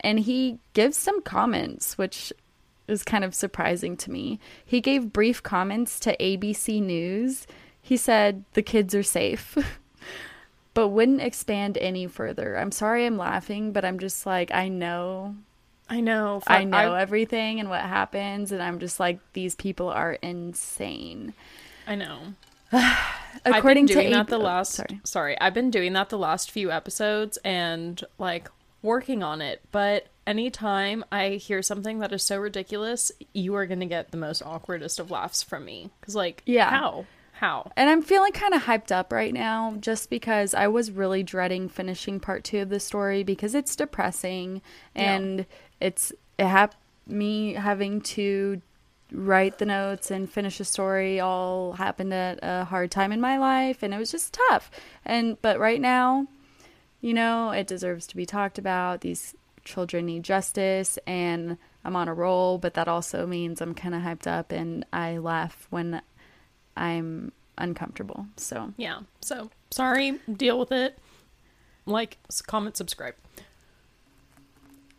and 0.00 0.18
he 0.18 0.58
gives 0.72 0.96
some 0.96 1.22
comments, 1.22 1.96
which 1.96 2.32
is 2.88 3.04
kind 3.04 3.22
of 3.22 3.32
surprising 3.32 3.96
to 3.98 4.10
me. 4.10 4.40
He 4.64 4.80
gave 4.80 5.12
brief 5.12 5.40
comments 5.40 6.00
to 6.00 6.16
ABC 6.16 6.82
News. 6.82 7.46
He 7.84 7.98
said 7.98 8.44
the 8.54 8.62
kids 8.62 8.94
are 8.94 9.02
safe, 9.02 9.58
but 10.74 10.88
wouldn't 10.88 11.20
expand 11.20 11.76
any 11.76 12.06
further. 12.06 12.56
I'm 12.56 12.72
sorry 12.72 13.04
I'm 13.04 13.18
laughing, 13.18 13.72
but 13.72 13.84
I'm 13.84 13.98
just 13.98 14.24
like, 14.24 14.50
I 14.54 14.68
know. 14.68 15.36
I 15.90 16.00
know. 16.00 16.40
I 16.46 16.64
know 16.64 16.94
everything 16.94 17.60
and 17.60 17.68
what 17.68 17.82
happens, 17.82 18.52
and 18.52 18.62
I'm 18.62 18.78
just 18.78 18.98
like, 18.98 19.18
these 19.34 19.54
people 19.54 19.90
are 19.90 20.14
insane. 20.14 21.34
I 21.86 21.94
know. 21.94 22.20
According 22.72 22.84
I've 23.44 23.62
been 23.62 23.86
doing 23.86 24.06
to 24.08 24.14
that 24.14 24.26
the 24.28 24.36
oh, 24.36 24.38
last 24.38 24.72
sorry. 24.72 25.00
sorry. 25.04 25.40
I've 25.42 25.52
been 25.52 25.70
doing 25.70 25.92
that 25.92 26.08
the 26.08 26.16
last 26.16 26.50
few 26.50 26.70
episodes 26.70 27.36
and 27.44 28.02
like 28.18 28.48
working 28.80 29.22
on 29.22 29.42
it, 29.42 29.60
but 29.72 30.06
anytime 30.26 31.04
I 31.12 31.32
hear 31.32 31.60
something 31.60 31.98
that 31.98 32.14
is 32.14 32.22
so 32.22 32.38
ridiculous, 32.38 33.12
you 33.34 33.54
are 33.56 33.66
going 33.66 33.80
to 33.80 33.86
get 33.86 34.10
the 34.10 34.16
most 34.16 34.42
awkwardest 34.42 34.98
of 34.98 35.10
laughs 35.10 35.42
from 35.42 35.66
me 35.66 35.90
cuz 36.00 36.14
like 36.16 36.42
Yeah. 36.46 36.70
how? 36.70 37.04
How? 37.38 37.70
And 37.76 37.90
I'm 37.90 38.00
feeling 38.02 38.32
kind 38.32 38.54
of 38.54 38.62
hyped 38.62 38.92
up 38.92 39.12
right 39.12 39.34
now 39.34 39.74
just 39.80 40.08
because 40.08 40.54
I 40.54 40.68
was 40.68 40.90
really 40.92 41.22
dreading 41.24 41.68
finishing 41.68 42.20
part 42.20 42.44
two 42.44 42.60
of 42.60 42.68
the 42.68 42.78
story 42.80 43.24
because 43.24 43.54
it's 43.54 43.74
depressing 43.74 44.62
Yeah. 44.94 45.12
and 45.14 45.46
it's 45.80 46.12
it 46.38 46.46
hap- 46.46 46.76
me 47.06 47.54
having 47.54 48.00
to 48.02 48.62
write 49.12 49.58
the 49.58 49.66
notes 49.66 50.10
and 50.10 50.30
finish 50.30 50.58
a 50.60 50.64
story 50.64 51.20
all 51.20 51.72
happened 51.74 52.14
at 52.14 52.38
a 52.42 52.64
hard 52.64 52.90
time 52.90 53.12
in 53.12 53.20
my 53.20 53.36
life 53.36 53.82
and 53.82 53.92
it 53.92 53.98
was 53.98 54.10
just 54.12 54.38
tough. 54.48 54.70
And 55.04 55.36
but 55.42 55.58
right 55.58 55.80
now, 55.80 56.26
you 57.00 57.14
know, 57.14 57.50
it 57.50 57.66
deserves 57.66 58.06
to 58.08 58.16
be 58.16 58.26
talked 58.26 58.58
about. 58.58 59.00
These 59.02 59.34
children 59.64 60.06
need 60.06 60.22
justice 60.22 60.98
and 61.06 61.58
I'm 61.84 61.96
on 61.96 62.08
a 62.08 62.14
roll, 62.14 62.58
but 62.58 62.74
that 62.74 62.88
also 62.88 63.26
means 63.26 63.60
I'm 63.60 63.74
kind 63.74 63.94
of 63.94 64.02
hyped 64.02 64.26
up 64.26 64.52
and 64.52 64.86
I 64.92 65.18
laugh 65.18 65.66
when 65.70 66.00
I'm 66.76 67.32
uncomfortable. 67.58 68.26
So, 68.36 68.72
Yeah. 68.76 69.00
So, 69.20 69.50
sorry, 69.70 70.18
deal 70.32 70.58
with 70.58 70.72
it. 70.72 70.98
Like, 71.86 72.18
comment, 72.46 72.76
subscribe. 72.76 73.14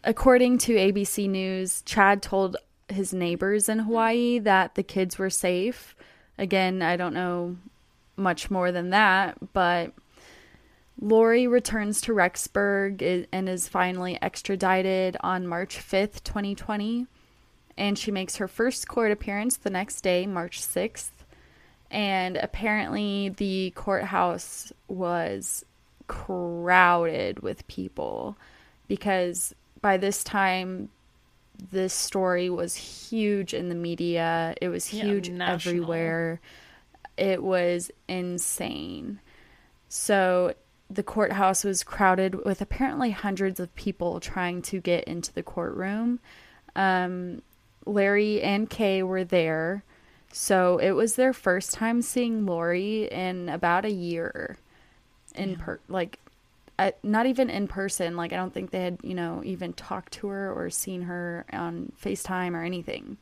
according 0.03 0.59
to 0.59 0.75
ABC 0.75 1.27
News, 1.27 1.81
Chad 1.81 2.21
told 2.21 2.57
his 2.87 3.11
neighbors 3.13 3.67
in 3.67 3.79
Hawaii 3.79 4.37
that 4.39 4.75
the 4.75 4.83
kids 4.83 5.17
were 5.17 5.31
safe. 5.31 5.95
Again, 6.37 6.81
I 6.83 6.95
don't 6.95 7.13
know 7.15 7.57
much 8.15 8.51
more 8.51 8.71
than 8.71 8.91
that, 8.91 9.53
but 9.53 9.93
Lori 11.01 11.47
returns 11.47 12.01
to 12.01 12.13
Rexburg 12.13 13.27
and 13.31 13.49
is 13.49 13.67
finally 13.67 14.17
extradited 14.21 15.17
on 15.21 15.47
March 15.47 15.77
5th, 15.77 16.23
2020. 16.23 17.07
And 17.77 17.97
she 17.97 18.11
makes 18.11 18.37
her 18.37 18.47
first 18.47 18.87
court 18.87 19.11
appearance 19.11 19.57
the 19.57 19.69
next 19.69 20.01
day, 20.01 20.25
March 20.25 20.61
6th. 20.61 21.09
And 21.91 22.37
apparently, 22.37 23.29
the 23.29 23.71
courthouse 23.75 24.73
was 24.87 25.63
crowded 26.07 27.39
with 27.39 27.67
people 27.67 28.37
because 28.87 29.55
by 29.81 29.97
this 29.97 30.23
time, 30.23 30.89
this 31.71 31.93
story 31.93 32.49
was 32.49 32.75
huge 32.75 33.53
in 33.53 33.69
the 33.69 33.75
media. 33.75 34.55
It 34.61 34.69
was 34.69 34.85
huge 34.87 35.29
national. 35.29 35.53
everywhere. 35.53 36.41
It 37.17 37.41
was 37.41 37.91
insane. 38.07 39.19
So 39.87 40.53
the 40.89 41.03
courthouse 41.03 41.63
was 41.63 41.83
crowded 41.83 42.45
with 42.45 42.61
apparently 42.61 43.11
hundreds 43.11 43.59
of 43.59 43.73
people 43.75 44.19
trying 44.19 44.61
to 44.63 44.81
get 44.81 45.05
into 45.05 45.33
the 45.33 45.43
courtroom. 45.43 46.19
Um, 46.75 47.41
Larry 47.85 48.41
and 48.41 48.69
Kay 48.69 49.01
were 49.03 49.23
there. 49.23 49.83
So 50.37 50.79
it 50.79 50.91
was 50.91 51.15
their 51.15 51.31
first 51.31 51.71
time 51.71 52.01
seeing 52.01 52.45
Lori 52.45 53.05
in 53.05 53.47
about 53.47 53.85
a 53.85 53.91
year. 53.91 54.57
In 55.33 55.55
per 55.55 55.79
like 55.87 56.19
uh, 56.77 56.91
not 57.03 57.25
even 57.25 57.49
in 57.49 57.69
person. 57.69 58.17
Like 58.17 58.33
I 58.33 58.35
don't 58.35 58.53
think 58.53 58.71
they 58.71 58.81
had, 58.83 58.97
you 59.01 59.13
know, 59.13 59.41
even 59.45 59.71
talked 59.71 60.11
to 60.15 60.27
her 60.27 60.51
or 60.51 60.69
seen 60.69 61.03
her 61.03 61.45
on 61.53 61.93
FaceTime 62.03 62.53
or 62.53 62.63
anything. 62.63 63.15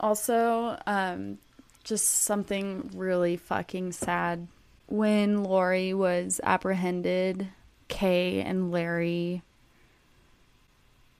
Also, 0.00 0.78
um, 0.86 1.36
just 1.84 2.06
something 2.06 2.90
really 2.94 3.36
fucking 3.36 3.92
sad. 3.92 4.48
When 4.86 5.42
Lori 5.42 5.92
was 5.92 6.40
apprehended, 6.42 7.48
Kay 7.88 8.40
and 8.40 8.72
Larry 8.72 9.42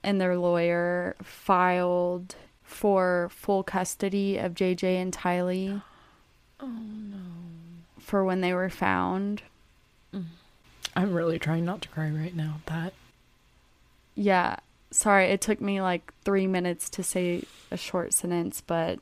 and 0.03 0.19
their 0.19 0.39
lawyer 0.39 1.15
filed 1.23 2.37
for 2.73 3.29
full 3.33 3.63
custody 3.63 4.39
of 4.39 4.55
JJ 4.55 5.01
and 5.01 5.13
Tylee. 5.13 5.83
Oh 6.61 6.67
no. 6.67 7.19
For 7.99 8.25
when 8.25 8.41
they 8.41 8.53
were 8.53 8.71
found. 8.71 9.43
Mm. 10.15 10.25
I'm 10.97 11.15
really 11.15 11.39
trying 11.39 11.65
not 11.65 11.83
to 11.83 11.89
cry 11.89 12.09
right 12.11 12.35
now. 12.35 12.61
That 12.67 12.93
Yeah. 14.15 14.57
Sorry, 14.91 15.27
it 15.27 15.41
took 15.41 15.61
me 15.61 15.81
like 15.81 16.13
three 16.25 16.47
minutes 16.47 16.91
to 16.91 17.03
say 17.03 17.45
a 17.71 17.77
short 17.77 18.13
sentence, 18.13 18.61
but 18.61 18.99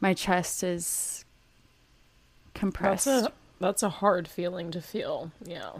my 0.00 0.14
chest 0.14 0.64
is 0.64 1.24
compressed. 2.54 3.04
That's 3.04 3.26
a 3.26 3.32
that's 3.60 3.82
a 3.82 3.88
hard 3.88 4.26
feeling 4.28 4.70
to 4.72 4.80
feel. 4.80 5.30
Yeah, 5.44 5.70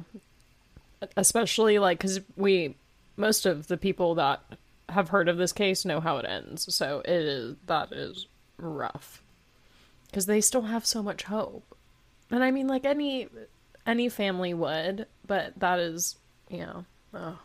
especially 1.16 1.78
like 1.78 1.98
because 1.98 2.20
we 2.36 2.76
most 3.16 3.46
of 3.46 3.66
the 3.66 3.76
people 3.76 4.14
that 4.16 4.40
have 4.88 5.10
heard 5.10 5.28
of 5.28 5.36
this 5.36 5.52
case 5.52 5.84
know 5.84 6.00
how 6.00 6.18
it 6.18 6.26
ends. 6.26 6.74
So 6.74 7.02
it 7.04 7.10
is 7.10 7.56
that 7.66 7.92
is 7.92 8.26
rough 8.56 9.22
because 10.06 10.26
they 10.26 10.40
still 10.40 10.62
have 10.62 10.86
so 10.86 11.02
much 11.02 11.24
hope, 11.24 11.76
and 12.30 12.42
I 12.42 12.50
mean 12.50 12.66
like 12.66 12.84
any 12.84 13.28
any 13.86 14.08
family 14.08 14.54
would, 14.54 15.06
but 15.26 15.58
that 15.58 15.78
is 15.78 16.16
you 16.48 16.58
know. 16.58 16.84
Oh. 17.14 17.38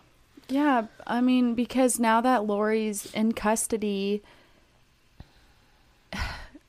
Yeah, 0.49 0.87
I 1.07 1.21
mean, 1.21 1.55
because 1.55 1.99
now 1.99 2.19
that 2.21 2.45
Lori's 2.45 3.11
in 3.13 3.31
custody, 3.31 4.21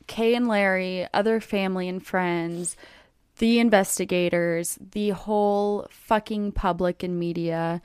Kay 0.06 0.34
and 0.34 0.46
Larry, 0.46 1.08
other 1.12 1.40
family 1.40 1.88
and 1.88 2.04
friends, 2.04 2.76
the 3.38 3.58
investigators, 3.58 4.78
the 4.92 5.10
whole 5.10 5.88
fucking 5.90 6.52
public 6.52 7.02
and 7.02 7.18
media 7.18 7.82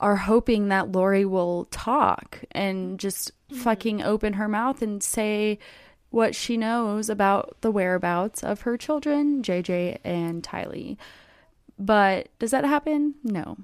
are 0.00 0.16
hoping 0.16 0.68
that 0.68 0.92
Lori 0.92 1.24
will 1.24 1.66
talk 1.70 2.44
and 2.52 2.98
just 2.98 3.32
mm-hmm. 3.50 3.62
fucking 3.62 4.02
open 4.02 4.34
her 4.34 4.48
mouth 4.48 4.82
and 4.82 5.02
say 5.02 5.58
what 6.10 6.34
she 6.34 6.56
knows 6.56 7.10
about 7.10 7.56
the 7.60 7.70
whereabouts 7.70 8.42
of 8.42 8.62
her 8.62 8.76
children, 8.76 9.42
JJ 9.42 9.98
and 10.04 10.42
Tylee. 10.42 10.96
But 11.78 12.28
does 12.38 12.50
that 12.50 12.64
happen? 12.64 13.14
No. 13.22 13.58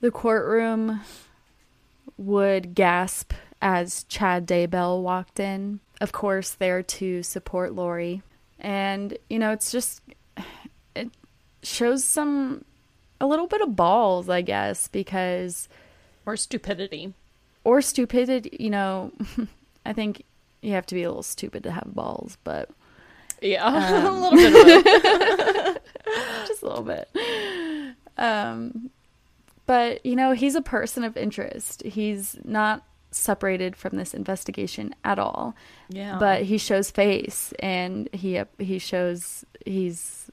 The 0.00 0.10
courtroom 0.10 1.00
would 2.16 2.74
gasp 2.74 3.32
as 3.60 4.04
Chad 4.04 4.46
Daybell 4.46 5.02
walked 5.02 5.38
in. 5.38 5.80
Of 6.00 6.12
course, 6.12 6.52
there 6.52 6.82
to 6.82 7.22
support 7.22 7.74
Lori. 7.74 8.22
And, 8.58 9.16
you 9.28 9.38
know, 9.38 9.52
it's 9.52 9.70
just, 9.70 10.00
it 10.96 11.10
shows 11.62 12.04
some 12.04 12.64
a 13.20 13.26
little 13.26 13.46
bit 13.46 13.60
of 13.60 13.76
balls, 13.76 14.28
I 14.28 14.40
guess, 14.42 14.88
because 14.88 15.68
Or 16.26 16.36
stupidity. 16.36 17.12
or 17.64 17.82
stupidity, 17.82 18.56
you 18.58 18.70
know, 18.70 19.12
I 19.86 19.92
think 19.92 20.24
you 20.62 20.72
have 20.72 20.86
to 20.86 20.94
be 20.94 21.02
a 21.02 21.08
little 21.08 21.22
stupid 21.22 21.62
to 21.64 21.70
have 21.72 21.94
balls, 21.94 22.36
but 22.44 22.68
Yeah, 23.40 23.64
Um, 23.66 24.06
a 24.06 24.20
little 24.20 24.38
bit 24.38 25.82
just 26.46 26.62
a 26.62 26.66
little 26.66 26.82
bit. 26.84 27.08
Um, 28.18 28.90
but 29.66 30.04
you 30.04 30.16
know, 30.16 30.32
he's 30.32 30.54
a 30.54 30.62
person 30.62 31.04
of 31.04 31.16
interest. 31.16 31.82
He's 31.84 32.36
not 32.44 32.84
separated 33.12 33.74
from 33.76 33.96
this 33.96 34.14
investigation 34.14 34.94
at 35.04 35.18
all. 35.18 35.54
Yeah. 35.88 36.16
But 36.18 36.42
he 36.42 36.58
shows 36.58 36.90
face, 36.90 37.52
and 37.60 38.08
he 38.12 38.40
he 38.58 38.78
shows 38.78 39.44
he's, 39.64 40.29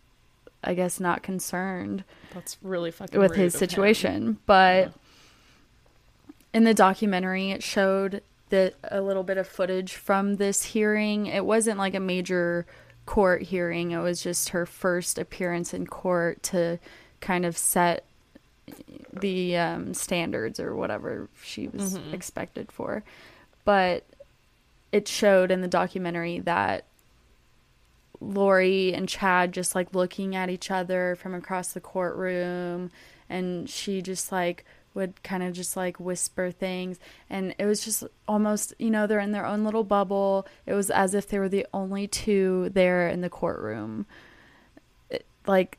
I 0.68 0.74
guess, 0.74 1.00
not 1.00 1.24
concerned 1.24 2.04
that's 2.34 2.58
really 2.62 2.92
fucking 2.92 3.20
with 3.20 3.36
his 3.36 3.56
of 3.56 3.62
him. 3.62 3.70
situation. 3.70 4.38
But 4.46 4.88
Yeah. 4.88 4.92
in 6.54 6.64
the 6.66 6.74
documentary, 6.74 7.52
it 7.52 7.64
showed 7.64 8.22
that 8.50 8.76
a 8.84 9.02
little 9.02 9.24
bit 9.24 9.38
of 9.38 9.48
footage 9.48 9.96
from 9.96 10.36
this 10.36 10.64
hearing. 10.64 11.26
It 11.28 11.46
wasn't 11.46 11.78
like 11.80 11.96
a 11.96 12.00
major 12.00 12.66
court 13.06 13.44
hearing. 13.44 13.92
It 13.92 14.00
was 14.00 14.22
just 14.22 14.50
her 14.50 14.66
first 14.66 15.18
appearance 15.18 15.74
in 15.74 15.88
court 15.88 16.44
to 16.44 16.80
kind 17.22 17.46
of 17.46 17.58
set 17.58 18.04
the 19.14 19.56
um, 19.58 19.94
standards 19.94 20.60
or 20.60 20.76
whatever 20.76 21.30
she 21.42 21.68
was 21.70 21.98
Mhm. 21.98 22.14
expected 22.14 22.72
for. 22.72 23.04
But 23.66 24.04
it 24.92 25.08
showed 25.08 25.52
in 25.52 25.62
the 25.62 25.68
documentary 25.68 26.40
that 26.40 26.84
Lori 28.20 28.94
and 28.94 29.08
Chad 29.08 29.52
just 29.52 29.76
like 29.76 29.94
looking 29.94 30.36
at 30.36 30.50
each 30.50 30.72
other 30.72 31.16
from 31.16 31.34
across 31.34 31.74
the 31.74 31.82
courtroom 31.82 32.92
and 33.30 33.70
she 33.70 34.02
just 34.02 34.32
like 34.32 34.66
would 34.94 35.22
kind 35.22 35.44
of 35.44 35.54
just 35.54 35.78
like 35.78 36.00
whisper 36.00 36.50
things 36.50 37.00
and 37.30 37.54
it 37.60 37.66
was 37.66 37.86
just 37.86 38.04
almost 38.28 38.74
you 38.80 38.90
know 38.90 39.06
they're 39.06 39.20
in 39.20 39.32
their 39.32 39.46
own 39.46 39.64
little 39.64 39.84
bubble 39.84 40.48
it 40.66 40.74
was 40.74 40.90
as 40.90 41.14
if 41.14 41.28
they 41.28 41.38
were 41.38 41.50
the 41.50 41.68
only 41.74 42.08
two 42.08 42.70
there 42.74 43.08
in 43.08 43.22
the 43.22 43.30
courtroom 43.30 44.08
it, 45.12 45.26
like 45.46 45.78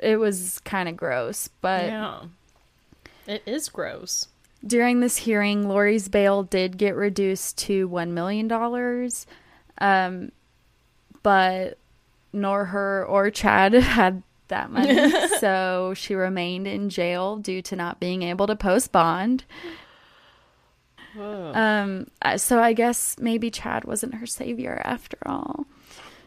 it 0.00 0.16
was 0.16 0.60
kind 0.64 0.88
of 0.88 0.96
gross 0.96 1.48
but 1.60 1.84
yeah, 1.84 2.22
it 3.28 3.42
is 3.46 3.68
gross. 3.68 4.26
during 4.66 4.98
this 5.00 5.16
hearing, 5.18 5.68
Lori's 5.68 6.08
bail 6.08 6.42
did 6.42 6.76
get 6.76 6.96
reduced 6.96 7.56
to 7.58 7.88
$1 7.88 8.08
million. 8.10 8.50
Um, 9.78 10.32
but 11.22 11.78
nor 12.32 12.66
her 12.66 13.04
or 13.06 13.30
Chad 13.30 13.72
had 13.74 14.22
that 14.48 14.70
money. 14.70 15.10
so 15.40 15.94
she 15.94 16.14
remained 16.14 16.66
in 16.66 16.88
jail 16.90 17.36
due 17.36 17.62
to 17.62 17.76
not 17.76 18.00
being 18.00 18.22
able 18.22 18.46
to 18.46 18.56
post 18.56 18.92
bond. 18.92 19.44
Whoa. 21.14 21.52
Um, 21.54 22.06
so 22.36 22.60
I 22.60 22.72
guess 22.72 23.16
maybe 23.18 23.50
Chad 23.50 23.84
wasn't 23.84 24.14
her 24.14 24.26
savior 24.26 24.80
after 24.84 25.18
all. 25.26 25.66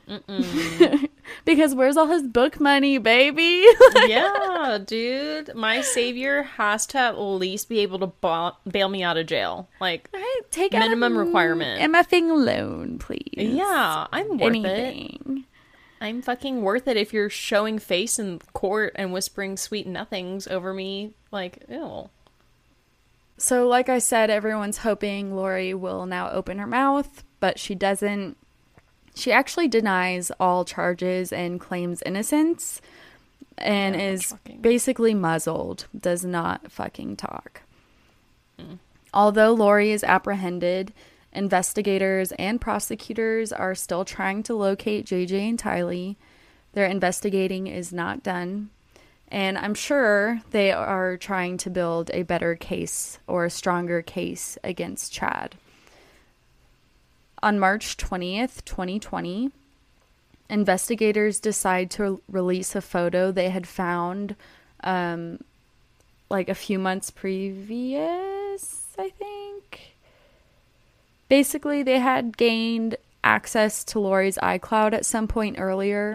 because 1.46 1.76
where's 1.76 1.98
all 1.98 2.08
his 2.08 2.24
book 2.24 2.60
money, 2.60 2.98
baby? 2.98 3.66
yeah, 4.08 4.78
dude, 4.86 5.56
my 5.56 5.82
savior 5.82 6.44
has 6.44 6.86
to 6.88 6.98
at 7.00 7.20
least 7.20 7.70
be 7.70 7.80
able 7.80 8.00
to 8.00 8.08
ba- 8.22 8.54
bail 8.70 8.90
me 8.90 9.04
out 9.04 9.18
of 9.18 9.26
jail. 9.28 9.70
Like, 9.80 10.10
Right, 10.14 10.42
Take 10.52 10.74
out 10.74 10.80
Minimum 10.80 11.18
requirement. 11.18 11.82
MFing 11.94 12.46
loan, 12.46 13.00
please. 13.00 13.22
yeah, 13.36 14.08
I'm 14.12 14.38
worth 14.38 14.56
it. 14.66 15.22
I'm 16.02 16.22
fucking 16.22 16.62
worth 16.64 16.88
it 16.90 16.98
if 16.98 17.14
you're 17.14 17.30
showing 17.30 17.80
face 17.80 18.20
in 18.20 18.40
court 18.52 18.92
and 18.96 19.14
whispering 19.14 19.56
sweet 19.56 19.88
nothings 19.88 20.48
over 20.48 20.74
me. 20.74 21.14
Like, 21.32 21.64
ew. 21.70 22.10
So, 23.38 23.68
like 23.68 23.88
I 23.90 24.00
said, 24.00 24.30
everyone's 24.30 24.80
hoping 24.80 25.36
Lori 25.36 25.74
will 25.74 26.06
now 26.06 26.30
open 26.30 26.60
her 26.60 26.68
mouth, 26.68 27.24
but 27.40 27.58
she 27.58 27.74
doesn't. 27.74 28.38
She 29.16 29.32
actually 29.32 29.68
denies 29.68 30.32
all 30.40 30.66
charges 30.66 31.32
and 31.32 31.60
claims 31.60 32.02
innocence 32.06 32.82
and 33.58 33.96
Yeah, 33.96 34.02
is 34.02 34.22
shocking. 34.24 34.62
basically 34.62 35.14
muzzled, 35.14 35.86
does 35.98 36.26
not 36.26 36.72
fucking 36.72 37.18
talk. 37.18 37.62
Mm. 38.60 38.80
Although 39.14 39.54
Lori 39.54 39.92
is 39.92 40.04
apprehended, 40.04 40.92
investigators 41.32 42.32
and 42.34 42.60
prosecutors 42.60 43.52
are 43.54 43.76
still 43.76 44.06
trying 44.06 44.42
to 44.44 44.56
locate 44.56 45.06
JJ 45.06 45.50
and 45.50 45.60
Tylee. 45.60 46.16
Their 46.74 46.86
investigating 46.88 47.68
is 47.68 47.94
not 47.94 48.24
done. 48.24 48.70
And 49.28 49.58
I'm 49.58 49.74
sure 49.76 50.42
they 50.52 50.72
are 50.72 51.18
trying 51.18 51.58
to 51.58 51.70
build 51.70 52.12
a 52.14 52.24
better 52.24 52.56
case 52.56 53.20
or 53.28 53.46
a 53.46 53.50
stronger 53.50 54.02
case 54.02 54.58
against 54.64 55.12
Chad. 55.12 55.56
On 57.44 57.60
March 57.60 57.98
20th, 57.98 58.64
2020, 58.64 59.52
investigators 60.50 61.42
decide 61.42 61.92
to 61.92 62.22
release 62.30 62.74
a 62.74 62.80
photo 62.80 63.34
they 63.34 63.50
had 63.50 63.68
found 63.68 64.38
um, 64.82 65.44
like 66.30 66.48
a 66.48 66.56
few 66.56 66.80
months 66.80 67.12
previous, 67.12 68.86
I 68.98 69.10
think. 69.10 69.98
Basically, 71.28 71.84
they 71.84 72.00
had 72.00 72.38
gained 72.38 72.96
access 73.26 73.84
to 73.84 74.00
Lori's 74.00 74.38
iCloud 74.38 74.94
at 74.94 75.06
some 75.06 75.28
point 75.28 75.60
earlier 75.60 76.14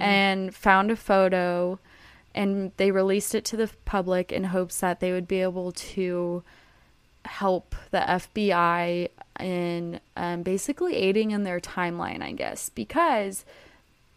and 0.00 0.52
found 0.52 0.90
a 0.90 0.96
photo 0.96 1.78
and 2.34 2.72
they 2.78 2.90
released 2.90 3.32
it 3.36 3.44
to 3.44 3.56
the 3.56 3.70
public 3.84 4.32
in 4.32 4.42
hopes 4.42 4.80
that 4.80 4.98
they 4.98 5.12
would 5.12 5.28
be 5.28 5.40
able 5.40 5.70
to 5.70 6.42
help 7.24 7.76
the 7.92 7.98
FBI 7.98 9.08
in 9.40 10.00
um, 10.16 10.42
basically 10.42 10.94
aiding 10.96 11.32
in 11.32 11.44
their 11.44 11.60
timeline, 11.60 12.22
I 12.22 12.32
guess, 12.32 12.68
because 12.68 13.44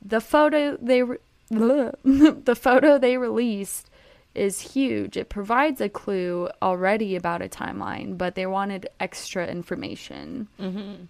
the 0.03 0.21
photo 0.21 0.77
they 0.82 1.03
re- 1.03 1.17
the 1.49 2.58
photo 2.60 2.97
they 2.97 3.17
released 3.17 3.89
is 4.36 4.60
huge. 4.60 5.17
It 5.17 5.30
provides 5.30 5.82
a 5.82 5.89
clue 5.89 6.49
already 6.62 7.15
about 7.15 7.41
a 7.41 7.49
timeline, 7.49 8.17
but 8.17 8.36
they 8.36 8.45
wanted 8.45 8.88
extra 8.99 9.47
information. 9.47 10.47
Mm-hmm. 10.60 11.06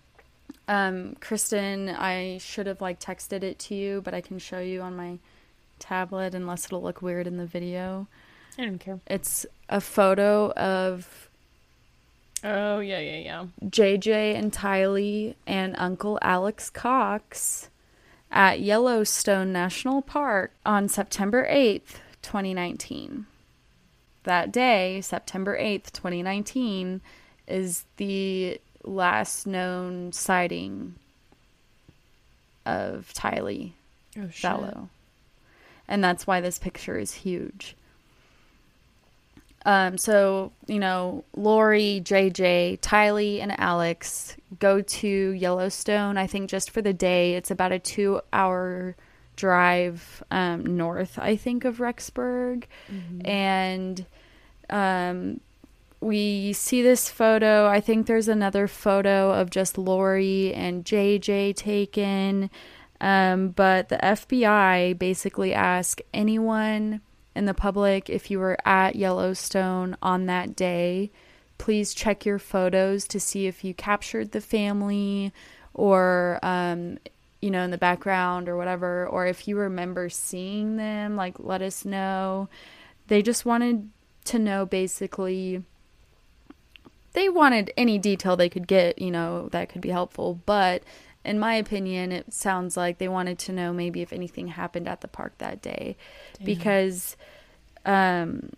Um, 0.70 1.16
Kristen, 1.20 1.90
I 1.90 2.40
should 2.40 2.68
have 2.68 2.82
like 2.82 3.00
texted 3.00 3.44
it 3.44 3.60
to 3.60 3.76
you, 3.76 4.02
but 4.04 4.14
I 4.14 4.22
can 4.22 4.40
show 4.40 4.60
you 4.60 4.82
on 4.82 4.96
my 4.96 5.18
tablet 5.80 6.34
unless 6.34 6.66
it'll 6.66 6.82
look 6.82 7.02
weird 7.02 7.28
in 7.28 7.38
the 7.38 7.46
video. 7.46 8.08
I 8.58 8.66
don't 8.66 8.80
care. 8.80 9.00
It's 9.08 9.46
a 9.70 9.82
photo 9.82 10.52
of 10.54 11.27
Oh, 12.50 12.80
yeah, 12.80 13.00
yeah, 13.00 13.18
yeah. 13.18 13.46
JJ 13.66 14.36
and 14.36 14.54
Tylee 14.54 15.36
and 15.46 15.76
Uncle 15.78 16.18
Alex 16.22 16.70
Cox 16.70 17.70
at 18.32 18.62
Yellowstone 18.62 19.52
National 19.52 20.02
Park 20.02 20.54
on 20.66 20.88
September 20.88 21.46
8th, 21.46 21.96
2019. 22.22 23.26
That 24.24 24.54
day, 24.54 25.02
September 25.02 25.60
8th, 25.60 25.92
2019, 25.92 27.02
is 27.48 27.84
the 27.98 28.62
last 28.84 29.46
known 29.46 30.14
sighting 30.14 30.96
of 32.66 33.12
Tylee 33.14 33.74
Oh, 34.18 34.30
shit. 34.30 34.50
Vallow. 34.50 34.90
And 35.88 36.04
that's 36.04 36.26
why 36.26 36.42
this 36.42 36.60
picture 36.60 36.98
is 36.98 37.14
huge. 37.14 37.76
Um, 39.68 39.98
so, 39.98 40.54
you 40.66 40.80
know, 40.80 41.26
Lori, 41.36 42.02
JJ, 42.02 42.80
Tylee, 42.80 43.42
and 43.42 43.60
Alex 43.60 44.38
go 44.60 44.82
to 44.82 45.08
Yellowstone, 45.08 46.18
I 46.18 46.26
think 46.26 46.50
just 46.50 46.72
for 46.72 46.82
the 46.82 46.94
day. 46.94 47.34
It's 47.34 47.52
about 47.52 47.74
a 47.74 47.80
two 47.80 48.22
hour 48.32 48.96
drive 49.36 50.24
um, 50.32 50.78
north, 50.78 51.20
I 51.20 51.36
think, 51.36 51.66
of 51.66 51.80
Rexburg. 51.80 52.64
And 53.26 54.06
um, 54.70 55.42
we 56.00 56.54
see 56.54 56.82
this 56.82 57.10
photo. 57.10 57.68
I 57.68 57.82
think 57.82 58.08
there's 58.08 58.30
another 58.30 58.70
photo 58.70 59.34
of 59.34 59.50
just 59.50 59.78
Lori 59.78 60.54
and 60.54 60.86
JJ 60.86 61.58
taken. 61.58 62.50
Um, 63.02 63.50
but 63.50 63.90
the 63.90 63.98
FBI 63.98 64.98
basically 64.98 65.54
ask 65.54 66.00
anyone 66.14 67.02
in 67.38 67.46
the 67.46 67.54
public 67.54 68.10
if 68.10 68.30
you 68.32 68.40
were 68.40 68.58
at 68.66 68.96
Yellowstone 68.96 69.96
on 70.02 70.26
that 70.26 70.56
day, 70.56 71.12
please 71.58 71.94
check 71.94 72.26
your 72.26 72.40
photos 72.40 73.08
to 73.08 73.20
see 73.20 73.48
if 73.48 73.64
you 73.64 73.74
captured 73.74 74.32
the 74.32 74.42
family 74.42 75.32
or, 75.74 76.40
um, 76.44 76.98
you 77.42 77.52
know, 77.52 77.62
in 77.62 77.72
the 77.72 77.78
background 77.78 78.50
or 78.50 78.58
whatever, 78.58 79.06
or 79.06 79.28
if 79.28 79.48
you 79.48 79.58
remember 79.58 80.10
seeing 80.10 80.78
them, 80.78 81.16
like 81.16 81.36
let 81.40 81.62
us 81.62 81.86
know. 81.86 82.50
They 83.08 83.22
just 83.22 83.46
wanted 83.46 83.90
to 84.26 84.40
know 84.40 84.66
basically 84.66 85.64
they 87.14 87.30
wanted 87.30 87.72
any 87.78 87.98
detail 87.98 88.36
they 88.36 88.50
could 88.50 88.68
get, 88.68 89.02
you 89.02 89.10
know, 89.10 89.50
that 89.52 89.70
could 89.70 89.82
be 89.82 89.90
helpful, 89.90 90.40
but 90.46 90.84
in 91.28 91.40
my 91.40 91.56
opinion, 91.56 92.12
it 92.12 92.34
sounds 92.34 92.78
like 92.78 92.98
they 92.98 93.10
wanted 93.10 93.38
to 93.40 93.52
know 93.52 93.74
maybe 93.74 94.02
if 94.02 94.14
anything 94.14 94.48
happened 94.48 94.88
at 94.88 95.02
the 95.02 95.08
park 95.08 95.34
that 95.40 95.62
day 95.62 95.98
because 96.44 97.18
um, 97.86 98.52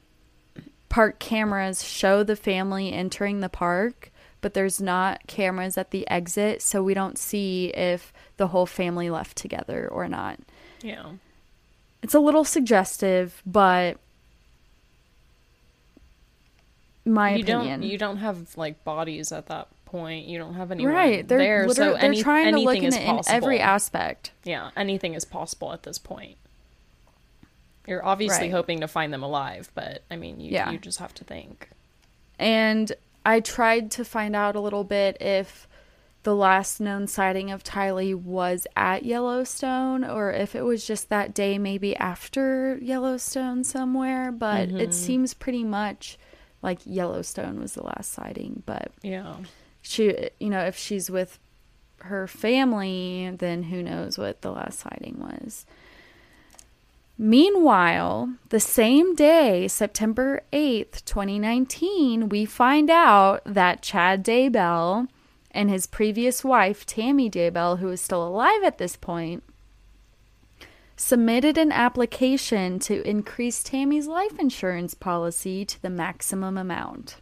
park 0.88 1.18
cameras 1.20 1.84
show 1.84 2.24
the 2.24 2.36
family 2.36 2.94
entering 2.94 3.40
the 3.40 3.50
park, 3.50 4.12
but 4.42 4.54
there's 4.54 4.80
not 4.80 5.26
cameras 5.28 5.78
at 5.78 5.90
the 5.90 6.08
exit, 6.10 6.62
so 6.62 6.84
we 6.84 6.94
don't 6.94 7.18
see 7.18 7.70
if 7.70 8.14
the 8.38 8.48
whole 8.48 8.68
family 8.68 9.10
left 9.10 9.36
together 9.36 9.88
or 9.88 10.08
not. 10.08 10.40
Yeah. 10.82 11.14
It's 12.04 12.14
a 12.14 12.20
little 12.20 12.44
suggestive, 12.44 13.42
but 13.46 13.98
my 17.04 17.36
you 17.36 17.44
opinion. 17.44 17.82
don't 17.82 17.90
you 17.90 17.98
don't 17.98 18.18
have 18.18 18.56
like 18.56 18.84
bodies 18.84 19.32
at 19.32 19.48
that 19.48 19.68
point. 19.92 20.26
You 20.28 20.38
don't 20.38 20.54
have 20.54 20.72
anyone 20.72 20.94
right. 20.94 21.28
They're 21.28 21.38
there, 21.38 21.62
liter- 21.68 21.74
so 21.74 21.98
they're 22.00 22.14
trying 22.16 22.54
to 22.54 22.60
look 22.60 22.78
in 22.78 22.94
in 22.94 23.22
every 23.28 23.60
aspect. 23.60 24.32
yeah, 24.44 24.72
anything 24.78 25.14
is 25.14 25.26
possible 25.26 25.74
at 25.74 25.84
this 25.84 25.98
point. 25.98 26.38
You're 27.88 28.06
obviously 28.06 28.48
Right. 28.48 28.52
hoping 28.52 28.82
to 28.82 28.88
find 28.88 29.12
them 29.12 29.24
alive, 29.24 29.72
but 29.74 30.04
I 30.12 30.16
mean, 30.16 30.40
you 30.40 30.52
Yeah. 30.52 30.70
you 30.72 30.78
just 30.78 31.00
have 31.00 31.14
to 31.16 31.24
think. 31.24 31.70
And 32.38 32.92
I 33.26 33.40
tried 33.40 33.92
to 33.92 34.06
find 34.06 34.36
out 34.36 34.56
a 34.56 34.60
little 34.60 34.84
bit 34.84 35.18
if 35.22 35.68
the 36.24 36.36
last 36.36 36.80
known 36.80 37.08
sighting 37.08 37.50
of 37.50 37.64
Tylee 37.64 38.14
was 38.14 38.68
at 38.76 39.06
Yellowstone 39.06 40.04
or 40.04 40.32
if 40.32 40.54
it 40.54 40.62
was 40.62 40.86
just 40.86 41.10
that 41.10 41.34
day, 41.34 41.58
maybe 41.58 41.96
after 41.96 42.78
Yellowstone 42.82 43.64
somewhere. 43.64 44.32
But 44.32 44.70
it 44.70 44.76
mm-hmm. 44.76 44.92
seems 44.92 45.34
pretty 45.34 45.64
much 45.64 46.20
like 46.62 46.80
Yellowstone 46.86 47.60
was 47.60 47.74
the 47.74 47.84
last 47.84 48.12
sighting. 48.12 48.62
But 48.66 48.92
Yeah. 49.02 49.38
She, 49.82 50.30
you 50.40 50.50
know, 50.50 50.66
if 50.66 50.78
she's 50.78 51.10
with 51.10 51.40
her 52.02 52.28
family, 52.28 53.32
then 53.38 53.64
who 53.64 53.84
knows 53.84 54.18
what 54.18 54.42
the 54.42 54.52
last 54.52 54.80
sighting 54.80 55.18
was. 55.20 55.66
Meanwhile, 57.18 58.36
the 58.48 58.62
same 58.62 59.14
day, 59.14 59.68
September 59.68 60.42
8th, 60.54 61.04
2019, 61.04 62.30
we 62.30 62.46
find 62.46 62.90
out 62.90 63.42
that 63.46 63.82
Chad 63.82 64.24
Daybell 64.24 65.10
and 65.52 65.70
his 65.70 65.86
previous 65.86 66.46
wife, 66.46 66.86
Tammy 66.86 67.30
Daybell, 67.30 67.80
who 67.80 67.90
is 67.90 68.00
still 68.00 68.26
alive 68.26 68.64
at 68.64 68.78
this 68.78 68.96
point, 68.96 69.44
submitted 70.96 71.58
an 71.58 71.74
application 71.74 72.80
to 72.80 73.06
increase 73.06 73.64
Tammy's 73.64 74.08
life 74.08 74.40
insurance 74.40 74.94
policy 74.94 75.66
to 75.66 75.82
the 75.82 75.90
maximum 75.90 76.58
amount. 76.58 77.18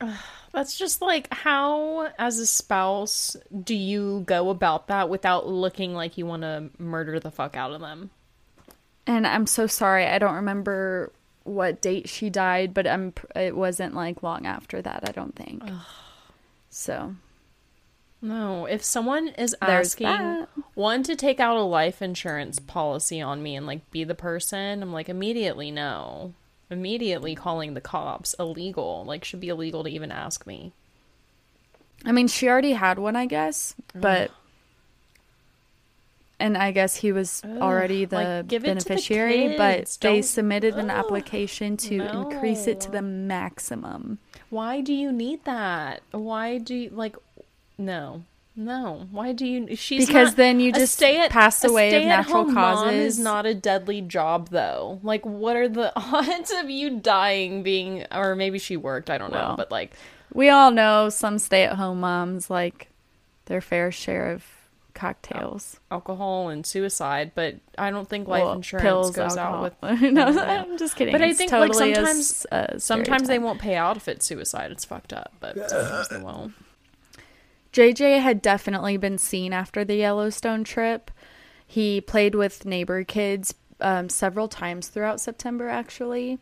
That's 0.52 0.78
just 0.78 1.02
like 1.02 1.32
how, 1.32 2.10
as 2.18 2.38
a 2.38 2.46
spouse, 2.46 3.36
do 3.62 3.74
you 3.74 4.24
go 4.26 4.48
about 4.50 4.88
that 4.88 5.08
without 5.10 5.46
looking 5.46 5.94
like 5.94 6.16
you 6.16 6.24
want 6.24 6.42
to 6.42 6.70
murder 6.78 7.20
the 7.20 7.30
fuck 7.30 7.56
out 7.56 7.72
of 7.72 7.80
them? 7.80 8.10
And 9.06 9.26
I'm 9.26 9.46
so 9.46 9.66
sorry, 9.66 10.06
I 10.06 10.18
don't 10.18 10.34
remember 10.36 11.12
what 11.44 11.80
date 11.80 12.08
she 12.08 12.28
died, 12.30 12.74
but 12.74 12.86
I'm 12.86 13.12
it 13.34 13.54
wasn't 13.54 13.94
like 13.94 14.22
long 14.22 14.46
after 14.46 14.82
that, 14.82 15.08
I 15.08 15.12
don't 15.12 15.36
think. 15.36 15.62
So, 16.70 17.14
No, 18.20 18.64
if 18.66 18.82
someone 18.82 19.28
is 19.28 19.54
There's 19.60 19.88
asking 19.94 20.06
that. 20.06 20.48
one 20.74 21.02
to 21.04 21.14
take 21.14 21.38
out 21.38 21.56
a 21.56 21.62
life 21.62 22.02
insurance 22.02 22.58
policy 22.58 23.20
on 23.20 23.42
me 23.42 23.54
and 23.54 23.66
like 23.66 23.88
be 23.90 24.04
the 24.04 24.14
person, 24.14 24.82
I'm 24.82 24.92
like 24.92 25.08
immediately 25.08 25.70
no. 25.70 26.34
Immediately 26.70 27.34
calling 27.34 27.74
the 27.74 27.80
cops 27.80 28.34
illegal. 28.38 29.04
Like 29.06 29.24
should 29.24 29.40
be 29.40 29.48
illegal 29.48 29.84
to 29.84 29.90
even 29.90 30.10
ask 30.10 30.46
me. 30.46 30.72
I 32.04 32.12
mean, 32.12 32.28
she 32.28 32.48
already 32.48 32.72
had 32.72 32.98
one, 32.98 33.16
I 33.16 33.26
guess, 33.26 33.74
but 33.94 34.30
and 36.38 36.56
I 36.56 36.70
guess 36.70 36.96
he 36.96 37.12
was 37.12 37.42
already 37.44 38.04
the 38.04 38.16
like, 38.16 38.26
it 38.26 38.48
the 38.48 38.58
beneficiary, 38.58 39.56
but 39.56 39.96
they 40.00 40.16
Don't- 40.16 40.22
submitted 40.22 40.74
an 40.74 40.90
application 40.90 41.76
to 41.78 41.94
increase 41.94 42.66
it 42.66 42.80
to 42.82 42.90
the 42.90 43.02
maximum. 43.02 44.18
Why 44.50 44.80
do 44.80 44.92
you 44.92 45.12
need 45.12 45.44
that? 45.44 46.02
Why 46.12 46.58
do 46.58 46.74
you 46.74 46.90
like 46.90 47.16
no. 47.78 48.24
No. 48.58 49.06
Why 49.10 49.32
do 49.32 49.46
you 49.46 49.76
she's 49.76 50.06
Because 50.06 50.30
not- 50.30 50.36
then 50.38 50.60
you 50.60 50.72
just 50.72 50.94
stay-at- 50.94 51.30
pass 51.30 51.62
a 51.62 51.68
away 51.68 51.88
of 51.88 52.00
stay-at-home 52.02 52.46
natural 52.46 52.52
mom 52.54 52.88
is 52.94 53.14
causes. 53.14 53.18
not 53.18 53.44
a 53.46 53.54
deadly 53.54 54.00
job 54.00 54.48
though. 54.48 54.98
Like 55.02 55.24
what 55.26 55.56
are 55.56 55.68
the 55.68 55.92
odds 55.96 56.50
of 56.56 56.70
you 56.70 56.98
dying 56.98 57.62
being 57.62 58.06
or 58.10 58.34
maybe 58.34 58.58
she 58.58 58.76
worked, 58.78 59.10
I 59.10 59.18
don't 59.18 59.32
know, 59.32 59.54
but 59.56 59.70
like 59.70 59.92
We 60.32 60.48
all 60.48 60.70
know 60.70 61.10
some 61.10 61.38
stay-at-home 61.38 62.00
moms 62.00 62.48
like 62.48 62.88
their 63.44 63.60
fair 63.60 63.92
share 63.92 64.32
of 64.32 64.44
cocktails. 64.94 65.78
alcohol 65.90 66.48
and 66.48 66.64
suicide, 66.64 67.32
but 67.34 67.56
I 67.76 67.90
don't 67.90 68.08
think 68.08 68.26
life 68.26 68.42
Well, 68.42 68.52
insurance 68.54 68.82
pills, 68.82 69.10
goes 69.14 69.36
alcohol. 69.36 69.66
out 69.66 69.82
with. 69.82 70.00
no, 70.12 70.24
I'm 70.26 70.78
just 70.78 70.96
kidding. 70.96 71.12
But 71.12 71.20
I 71.20 71.26
It's 71.26 71.38
think, 71.38 71.52
like, 71.52 71.70
totally 71.72 71.92
a 71.92 71.96
sometimes- 71.96 72.46
Sometimes 72.82 73.28
they 73.28 73.38
won't 73.38 73.60
pay 73.60 73.76
out 73.76 73.98
if 73.98 74.08
it's 74.08 74.24
suicide. 74.24 74.70
It's 74.72 74.86
fucked 74.86 75.12
up, 75.12 75.34
but 75.40 75.56
sometimes 75.70 76.08
they 76.08 76.18
won't. 76.18 76.54
JJ 77.76 78.22
had 78.22 78.40
definitely 78.40 78.96
been 78.96 79.18
seen 79.18 79.52
after 79.52 79.84
the 79.84 79.96
Yellowstone 79.96 80.64
trip. 80.64 81.10
He 81.66 82.00
played 82.00 82.34
with 82.34 82.64
neighbor 82.64 83.04
kids 83.04 83.54
um, 83.82 84.08
several 84.08 84.48
times 84.48 84.88
throughout 84.88 85.20
September, 85.20 85.68
actually. 85.68 86.38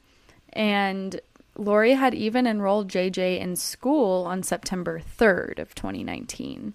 And 0.53 1.21
Lori 1.57 1.95
had 1.95 2.15
even 2.15 2.47
enrolled 2.47 2.89
JJ 2.89 3.41
in 3.41 3.57
school 3.57 4.27
on 4.27 4.45
September 4.45 5.01
3rd 5.01 5.59
of 5.59 5.75
2019. 5.75 6.73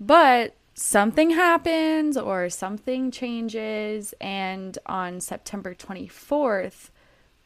But 0.00 0.54
something 0.72 1.28
happens 1.28 2.16
or 2.16 2.48
something 2.48 3.10
changes, 3.10 4.14
and 4.18 4.78
on 4.86 5.20
September 5.20 5.74
24th, 5.74 6.88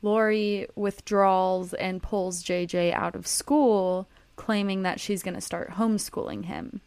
Lori 0.02 0.68
withdraws 0.76 1.74
and 1.74 2.00
pulls 2.00 2.44
JJ 2.44 2.94
out 2.94 3.16
of 3.16 3.26
school, 3.26 4.08
claiming 4.40 4.82
that 4.82 5.00
she's 5.00 5.22
going 5.22 5.34
to 5.34 5.40
start 5.40 5.72
homeschooling 5.72 6.46
him. 6.46 6.80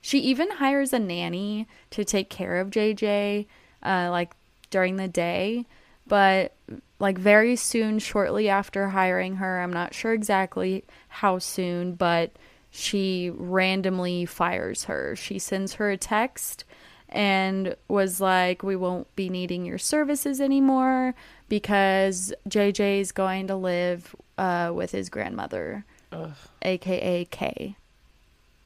She 0.00 0.18
even 0.20 0.50
hires 0.52 0.92
a 0.92 0.98
nanny 0.98 1.66
to 1.90 2.04
take 2.04 2.30
care 2.30 2.58
of 2.60 2.70
JJ, 2.70 3.46
uh, 3.82 4.08
like 4.10 4.32
during 4.70 4.96
the 4.96 5.08
day. 5.08 5.66
But 6.06 6.54
like 6.98 7.18
very 7.18 7.54
soon, 7.56 7.98
shortly 7.98 8.48
after 8.48 8.88
hiring 8.88 9.36
her, 9.36 9.60
I'm 9.60 9.72
not 9.72 9.94
sure 9.94 10.14
exactly 10.14 10.84
how 11.08 11.38
soon, 11.38 11.92
but 11.94 12.30
she 12.70 13.30
randomly 13.34 14.24
fires 14.24 14.84
her. 14.84 15.14
She 15.16 15.38
sends 15.38 15.74
her 15.74 15.90
a 15.90 15.96
text 15.98 16.64
and 17.10 17.76
was 17.88 18.20
like, 18.20 18.62
We 18.62 18.76
won't 18.76 19.14
be 19.16 19.28
needing 19.28 19.64
your 19.66 19.78
services 19.78 20.40
anymore 20.40 21.14
because 21.48 22.32
JJ 22.48 23.00
is 23.00 23.12
going 23.12 23.48
to 23.48 23.56
live 23.56 24.14
uh, 24.38 24.72
with 24.74 24.92
his 24.92 25.08
grandmother, 25.10 25.84
aka 26.62 27.24
Kay. 27.26 27.76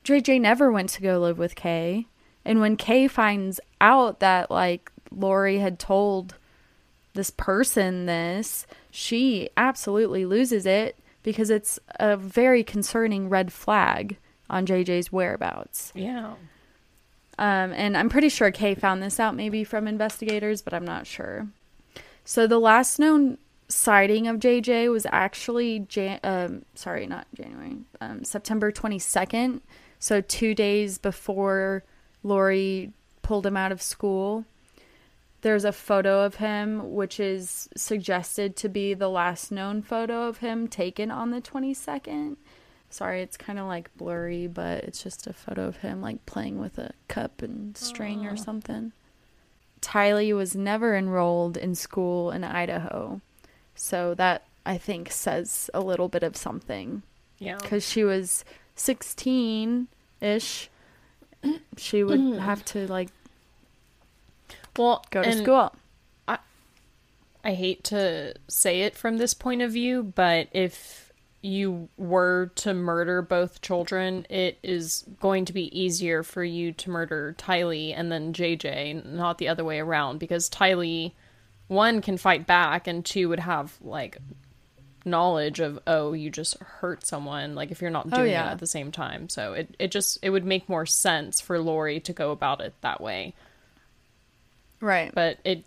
JJ 0.05 0.40
never 0.40 0.70
went 0.70 0.88
to 0.90 1.03
go 1.03 1.18
live 1.20 1.38
with 1.38 1.55
Kay. 1.55 2.07
And 2.45 2.61
when 2.61 2.76
Kay 2.76 3.07
finds 3.07 3.61
out 3.80 4.20
that, 4.20 4.51
like, 4.51 4.90
Lori 5.14 5.59
had 5.59 5.78
told 5.78 6.34
this 7.14 7.30
person 7.30 8.07
this, 8.07 8.66
she 8.90 9.49
absolutely 9.57 10.24
loses 10.24 10.66
it 10.66 10.97
because 11.22 11.51
it's 11.51 11.78
a 12.01 12.16
very 12.16 12.64
concerning 12.64 13.28
red 13.28 13.53
flag 13.53 14.16
on 14.51 14.66
JJ's 14.66 15.12
whereabouts. 15.12 15.93
Yeah. 15.95 16.34
Um, 17.38 17.72
and 17.72 17.97
I'm 17.97 18.09
pretty 18.09 18.28
sure 18.28 18.51
Kay 18.51 18.74
found 18.74 19.03
this 19.03 19.20
out 19.20 19.34
maybe 19.34 19.64
from 19.64 19.86
investigators, 19.86 20.62
but 20.62 20.74
I'm 20.74 20.84
not 20.84 21.07
sure. 21.07 21.47
So 22.24 22.47
the 22.47 22.59
last 22.59 22.99
known 22.99 23.38
sighting 23.73 24.29
of 24.29 24.39
JJ 24.39 24.91
was 24.91 25.07
actually 25.11 25.81
Jan- 25.81 26.20
um, 26.23 26.64
sorry, 26.75 27.07
not 27.07 27.27
January, 27.35 27.79
um, 28.01 28.25
September 28.25 28.70
22nd. 28.70 29.61
So 29.99 30.20
two 30.20 30.55
days 30.55 30.99
before 30.99 31.85
Lori 32.23 32.93
pulled 33.23 33.47
him 33.47 33.57
out 33.57 33.73
of 33.73 33.81
school. 33.81 34.45
There's 35.41 35.64
a 35.64 35.73
photo 35.73 36.25
of 36.25 36.37
him, 36.37 36.93
which 36.95 37.18
is 37.18 37.68
suggested 37.77 38.55
to 38.57 38.68
be 38.68 38.95
the 38.95 39.09
last 39.09 39.51
known 39.51 39.83
photo 39.83 40.29
of 40.29 40.39
him 40.39 40.68
taken 40.68 41.11
on 41.11 41.31
the 41.31 41.41
22nd. 41.41 42.37
Sorry, 42.91 43.23
it's 43.23 43.37
kind 43.37 43.59
of 43.59 43.66
like 43.66 43.97
blurry, 43.97 44.47
but 44.47 44.85
it's 44.85 45.03
just 45.03 45.27
a 45.27 45.33
photo 45.33 45.66
of 45.66 45.79
him 45.79 46.01
like 46.01 46.25
playing 46.27 46.59
with 46.61 46.79
a 46.79 46.93
cup 47.09 47.43
and 47.43 47.77
string 47.77 48.27
or 48.27 48.37
something. 48.37 48.93
Tylee 49.81 50.37
was 50.37 50.55
never 50.55 50.95
enrolled 50.95 51.57
in 51.57 51.75
school 51.75 52.31
in 52.31 52.45
Idaho. 52.45 53.20
So 53.75 54.14
that 54.14 54.45
I 54.64 54.79
think 54.79 55.11
says 55.11 55.70
a 55.75 55.81
little 55.81 56.09
bit 56.09 56.23
of 56.23 56.37
something 56.37 57.03
Yeah. 57.39 57.57
because 57.61 57.89
she 57.89 58.05
was 58.05 58.45
16 58.77 59.89
ish. 60.20 60.68
She 61.77 62.05
would 62.05 62.20
mm. 62.20 62.39
have 62.39 62.64
to 62.66 62.87
like 62.87 63.09
Well, 64.77 65.05
go 65.11 65.23
to 65.23 65.33
school. 65.33 65.75
I 67.45 67.55
hate 67.55 67.85
to 67.85 68.35
say 68.49 68.83
it 68.83 68.97
from 68.97 69.18
this 69.18 69.35
point 69.35 69.62
of 69.62 69.73
view, 69.73 70.03
but 70.03 70.49
if 70.53 71.12
you 71.41 71.89
were 71.97 72.53
to 72.55 72.73
murder 72.73 73.20
both 73.20 73.61
children, 73.61 74.27
it 74.31 74.59
is 74.62 75.05
going 75.20 75.45
to 75.47 75.53
be 75.53 75.77
easier 75.79 76.23
for 76.23 76.45
you 76.45 76.73
to 76.73 76.91
murder 76.91 77.35
Tylee 77.37 77.93
and 77.97 78.12
then 78.12 78.33
JJ, 78.33 79.05
not 79.05 79.39
the 79.39 79.49
other 79.49 79.64
way 79.64 79.81
around, 79.81 80.18
because 80.18 80.49
Tylee, 80.49 81.12
one, 81.73 82.01
can 82.03 82.16
fight 82.16 82.47
back, 82.47 82.87
and 82.87 83.05
two, 83.05 83.29
would 83.31 83.41
have, 83.41 83.77
like, 83.81 84.18
knowledge 85.05 85.59
of, 85.59 85.81
oh, 85.87 86.12
you 86.12 86.31
just 86.31 86.59
hurt 86.59 87.05
someone, 87.07 87.55
like, 87.55 87.70
if 87.73 87.81
you're 87.81 87.91
not 87.91 88.07
Oh, 88.12 88.18
doing 88.18 88.31
yeah. 88.31 88.49
it 88.49 88.53
at 88.53 88.59
the 88.61 88.66
same 88.66 88.93
time. 88.93 89.29
So 89.29 89.55
it, 89.55 89.75
it 89.79 89.91
just, 89.91 90.18
it 90.23 90.31
would 90.31 90.45
make 90.45 90.68
more 90.68 90.87
sense 90.87 91.41
for 91.41 91.59
Lori 91.59 91.99
to 92.01 92.12
go 92.12 92.31
about 92.31 92.61
it 92.61 92.75
that 92.83 93.01
way. 93.01 93.35
Right. 94.81 95.12
But 95.14 95.39
it, 95.45 95.64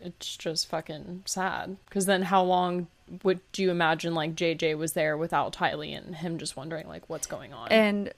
it's 0.00 0.36
just 0.36 0.68
fucking 0.68 1.24
sad. 1.26 1.76
Because 1.86 2.06
then 2.06 2.22
how 2.22 2.42
long 2.42 2.86
would 3.22 3.40
you 3.56 3.70
imagine, 3.70 4.14
like, 4.14 4.34
JJ 4.34 4.78
was 4.78 4.92
there 4.92 5.16
without 5.16 5.52
Tylee 5.52 5.96
and 5.96 6.14
him 6.14 6.38
just 6.38 6.56
wondering, 6.56 6.88
like, 6.88 7.08
what's 7.10 7.26
going 7.26 7.52
on? 7.52 7.68
And 7.68 8.12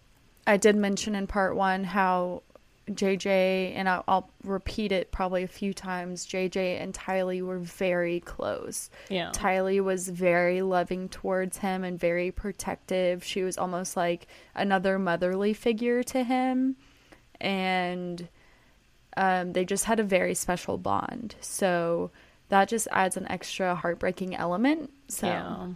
I 0.46 0.56
did 0.56 0.76
mention 0.76 1.14
in 1.14 1.26
part 1.26 1.56
one 1.56 1.84
how 1.84 2.42
JJ, 2.90 3.74
and 3.76 3.88
I'll, 3.88 4.04
I'll 4.08 4.30
repeat 4.44 4.92
it 4.92 5.12
probably 5.12 5.42
a 5.42 5.48
few 5.48 5.72
times, 5.72 6.26
JJ 6.26 6.80
and 6.80 6.92
Tylee 6.92 7.42
were 7.42 7.58
very 7.58 8.20
close. 8.20 8.90
yeah. 9.08 9.30
Tylee 9.32 9.82
was 9.82 10.08
very 10.08 10.62
loving 10.62 11.08
towards 11.08 11.58
him 11.58 11.84
and 11.84 11.98
very 11.98 12.30
protective. 12.30 13.22
She 13.22 13.42
was 13.42 13.56
almost 13.56 13.96
like 13.96 14.26
another 14.54 14.98
motherly 14.98 15.52
figure 15.52 16.02
to 16.04 16.24
him. 16.24 16.76
And 17.40 18.28
um, 19.16 19.52
they 19.52 19.64
just 19.64 19.84
had 19.84 20.00
a 20.00 20.04
very 20.04 20.34
special 20.34 20.78
bond. 20.78 21.36
So 21.40 22.10
that 22.48 22.68
just 22.68 22.88
adds 22.90 23.16
an 23.16 23.30
extra 23.30 23.74
heartbreaking 23.74 24.34
element. 24.34 24.92
So. 25.08 25.26
Yeah. 25.26 25.66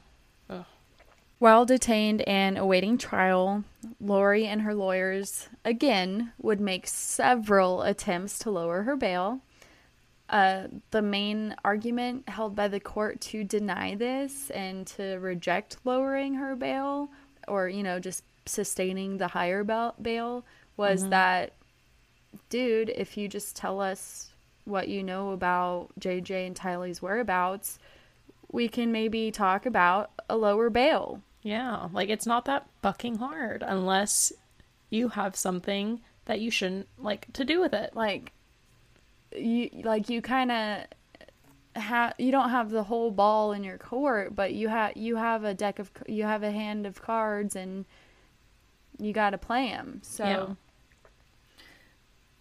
While 1.39 1.67
detained 1.67 2.23
and 2.23 2.57
awaiting 2.57 2.97
trial, 2.97 3.65
Lori 4.01 4.47
and 4.47 4.63
her 4.63 4.75
lawyers 4.75 5.49
again 5.65 6.33
would 6.41 6.61
make 6.61 6.87
several 6.87 7.83
attempts 7.83 8.39
to 8.41 8.51
lower 8.51 8.85
her 8.85 8.97
bail. 8.97 9.41
Uh, 10.31 10.69
the 10.91 11.03
main 11.03 11.55
argument 11.65 12.29
held 12.29 12.57
by 12.57 12.69
the 12.69 12.81
court 12.81 13.21
to 13.21 13.45
deny 13.45 13.95
this 13.95 14.51
and 14.51 14.87
to 14.87 15.17
reject 15.17 15.77
lowering 15.85 16.35
her 16.35 16.57
bail 16.57 17.11
or, 17.47 17.69
you 17.69 17.83
know, 17.83 18.01
just 18.01 18.25
sustaining 18.47 19.19
the 19.19 19.29
higher 19.29 19.63
bail, 19.63 19.95
bail 20.01 20.45
was 20.77 21.09
that, 21.09 21.53
dude, 22.49 22.91
if 22.91 23.17
you 23.17 23.29
just 23.29 23.55
tell 23.55 23.81
us 23.81 24.31
what 24.65 24.89
you 24.89 25.03
know 25.03 25.31
about 25.31 25.89
JJ 26.01 26.47
and 26.47 26.57
Tylee's 26.57 27.01
whereabouts, 27.01 27.79
we 28.51 28.69
can 28.69 28.91
maybe 28.91 29.31
talk 29.31 29.67
about 29.67 30.11
a 30.29 30.37
lower 30.37 30.71
bail. 30.71 31.23
Yeah. 31.47 31.89
Like, 31.93 32.09
it's 32.09 32.27
not 32.27 32.45
that 32.47 32.67
fucking 32.83 33.19
hard 33.19 33.63
unless 33.65 34.33
you 34.91 35.11
have 35.11 35.37
something 35.37 36.01
that 36.25 36.41
you 36.41 36.51
shouldn't 36.51 36.89
like 36.99 37.33
to 37.35 37.45
do 37.45 37.61
with 37.61 37.73
it. 37.73 37.95
like 37.95 38.33
you 39.37 39.71
like 39.85 40.09
you 40.09 40.21
kind 40.23 40.51
of 40.51 40.87
have 41.81 42.15
you 42.19 42.33
don't 42.33 42.51
have 42.51 42.71
the 42.71 42.83
whole 42.85 43.11
ball 43.11 43.53
in 43.53 43.63
your 43.63 43.77
court 43.79 44.35
but 44.35 44.55
you 44.55 44.69
have 44.69 44.97
you 44.97 45.17
have 45.17 45.45
a 45.45 45.53
deck 45.53 45.79
of 45.79 45.91
you 46.07 46.23
have 46.25 46.43
a 46.43 46.51
hand 46.51 46.87
of 46.87 47.03
cards 47.03 47.55
and 47.55 47.85
you 48.99 49.13
got 49.13 49.31
to 49.31 49.39
play 49.39 49.69
them 49.69 50.01
so 50.03 50.25
Yeah. 50.25 50.47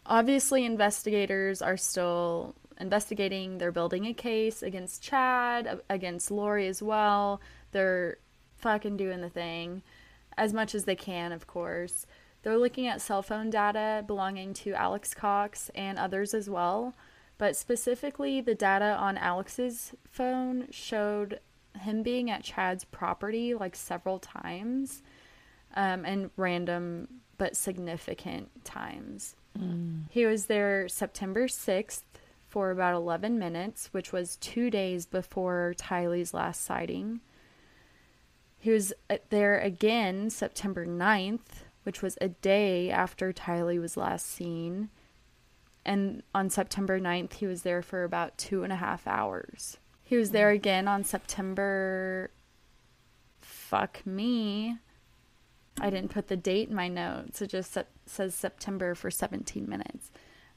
obviously 0.06 0.64
investigators 0.66 1.62
are 1.62 1.78
still 1.78 2.56
investigating 2.80 3.58
they're 3.58 3.72
building 3.72 4.06
a 4.06 4.14
case 4.14 4.62
against 4.64 5.02
chad 5.02 5.82
against 5.90 6.30
lori 6.32 6.68
as 6.68 6.82
well 6.82 7.42
they're 7.72 8.18
fucking 8.58 8.98
doing 8.98 9.22
the 9.22 9.30
thing 9.30 9.82
as 10.38 10.54
much 10.54 10.76
as 10.76 10.86
they 10.86 10.96
can 10.96 11.32
of 11.32 11.48
course. 11.48 12.06
They're 12.44 12.58
looking 12.58 12.86
at 12.86 13.02
cell 13.02 13.24
phone 13.24 13.50
data 13.50 14.04
belonging 14.06 14.54
to 14.56 14.74
alex 14.74 15.14
cox 15.14 15.72
and 15.74 15.98
others 15.98 16.34
as 16.34 16.50
well 16.50 16.94
but 17.38 17.56
specifically 17.56 18.40
the 18.40 18.56
data 18.56 18.96
on 19.00 19.18
alex's 19.18 19.94
phone 20.10 20.68
showed 20.70 21.40
him 21.82 22.04
being 22.04 22.30
at 22.30 22.44
chad's 22.44 22.86
property 22.86 23.54
like 23.54 23.76
several 23.76 24.20
times 24.20 25.02
um, 25.76 26.06
and 26.06 26.30
random 26.38 27.08
but 27.38 27.56
significant 27.56 28.64
times. 28.64 29.36
He 30.10 30.26
was 30.26 30.46
there 30.46 30.88
September 30.88 31.48
6th 31.48 32.04
for 32.48 32.72
about 32.72 32.96
11 32.96 33.38
minutes, 33.38 33.90
which 33.92 34.12
was 34.12 34.38
two 34.38 34.70
days 34.70 35.06
before 35.06 35.74
Tylee's 35.78 36.34
last 36.34 36.64
sighting. 36.64 37.22
He 38.66 38.72
was 38.72 38.94
uh, 39.12 39.18
there 39.30 39.60
again 39.60 40.32
September 40.32 40.88
9th, 40.88 41.66
which 41.84 42.02
was 42.02 42.18
a 42.20 42.30
day 42.30 42.90
after 42.90 43.32
Tylee 43.32 43.80
was 43.80 43.96
last 43.96 44.26
seen. 44.26 44.90
And 45.86 46.24
on 46.34 46.50
September 46.50 47.00
9th, 47.00 47.34
he 47.34 47.46
was 47.46 47.62
there 47.62 47.84
for 47.84 48.04
about 48.04 48.40
two 48.40 48.64
and 48.64 48.74
a 48.74 48.78
half 48.78 49.06
hours. 49.06 49.78
He 50.02 50.18
was 50.18 50.32
there 50.32 50.50
again 50.50 50.88
on 50.88 51.04
September. 51.04 52.32
Fuck 53.40 54.04
me. 54.04 54.78
I 55.80 55.92
didn't 55.92 56.10
put 56.10 56.28
the 56.28 56.36
date 56.36 56.68
in 56.70 56.74
my 56.74 56.88
notes. 56.88 57.44
It 57.44 57.52
just 57.52 57.78
says 58.08 58.34
September 58.34 58.96
for 58.96 59.12
17 59.12 59.70
minutes. 59.70 60.10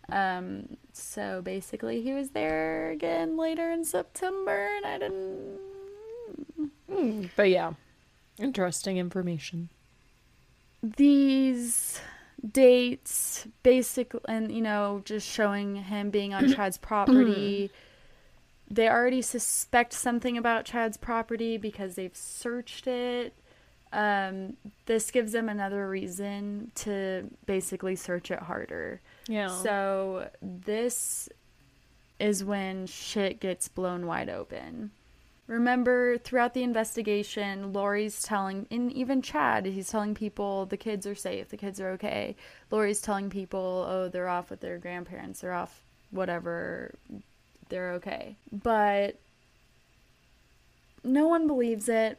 Um, 0.08 0.78
so 0.94 1.42
basically, 1.42 2.00
he 2.00 2.14
was 2.14 2.30
there 2.30 2.88
again 2.88 3.36
later 3.36 3.70
in 3.70 3.84
September, 3.84 4.66
and 4.78 4.86
I 4.86 4.98
didn't. 4.98 5.58
But 7.36 7.50
yeah. 7.50 7.74
Interesting 8.38 8.98
information. 8.98 9.68
These 10.82 12.00
dates, 12.52 13.46
basic, 13.62 14.12
and 14.26 14.52
you 14.52 14.62
know, 14.62 15.02
just 15.04 15.28
showing 15.28 15.76
him 15.76 16.10
being 16.10 16.34
on 16.34 16.52
Chad's 16.54 16.78
property. 16.78 17.70
they 18.70 18.88
already 18.88 19.22
suspect 19.22 19.92
something 19.92 20.36
about 20.36 20.64
Chad's 20.64 20.96
property 20.96 21.56
because 21.56 21.94
they've 21.94 22.16
searched 22.16 22.86
it. 22.86 23.34
Um, 23.92 24.58
this 24.84 25.10
gives 25.10 25.32
them 25.32 25.48
another 25.48 25.88
reason 25.88 26.70
to 26.76 27.24
basically 27.46 27.96
search 27.96 28.30
it 28.30 28.40
harder. 28.40 29.00
Yeah. 29.26 29.48
So 29.48 30.28
this 30.42 31.28
is 32.20 32.44
when 32.44 32.86
shit 32.86 33.40
gets 33.40 33.68
blown 33.68 34.06
wide 34.06 34.28
open. 34.28 34.90
Remember, 35.48 36.18
throughout 36.18 36.52
the 36.52 36.62
investigation, 36.62 37.72
Lori's 37.72 38.22
telling, 38.22 38.66
and 38.70 38.92
even 38.92 39.22
Chad, 39.22 39.64
he's 39.64 39.90
telling 39.90 40.14
people 40.14 40.66
the 40.66 40.76
kids 40.76 41.06
are 41.06 41.14
safe, 41.14 41.48
the 41.48 41.56
kids 41.56 41.80
are 41.80 41.88
okay. 41.92 42.36
Lori's 42.70 43.00
telling 43.00 43.30
people, 43.30 43.86
oh, 43.88 44.08
they're 44.08 44.28
off 44.28 44.50
with 44.50 44.60
their 44.60 44.76
grandparents, 44.76 45.40
they're 45.40 45.54
off, 45.54 45.80
whatever, 46.10 46.94
they're 47.70 47.92
okay. 47.92 48.36
But 48.52 49.16
no 51.02 51.26
one 51.26 51.46
believes 51.46 51.88
it. 51.88 52.18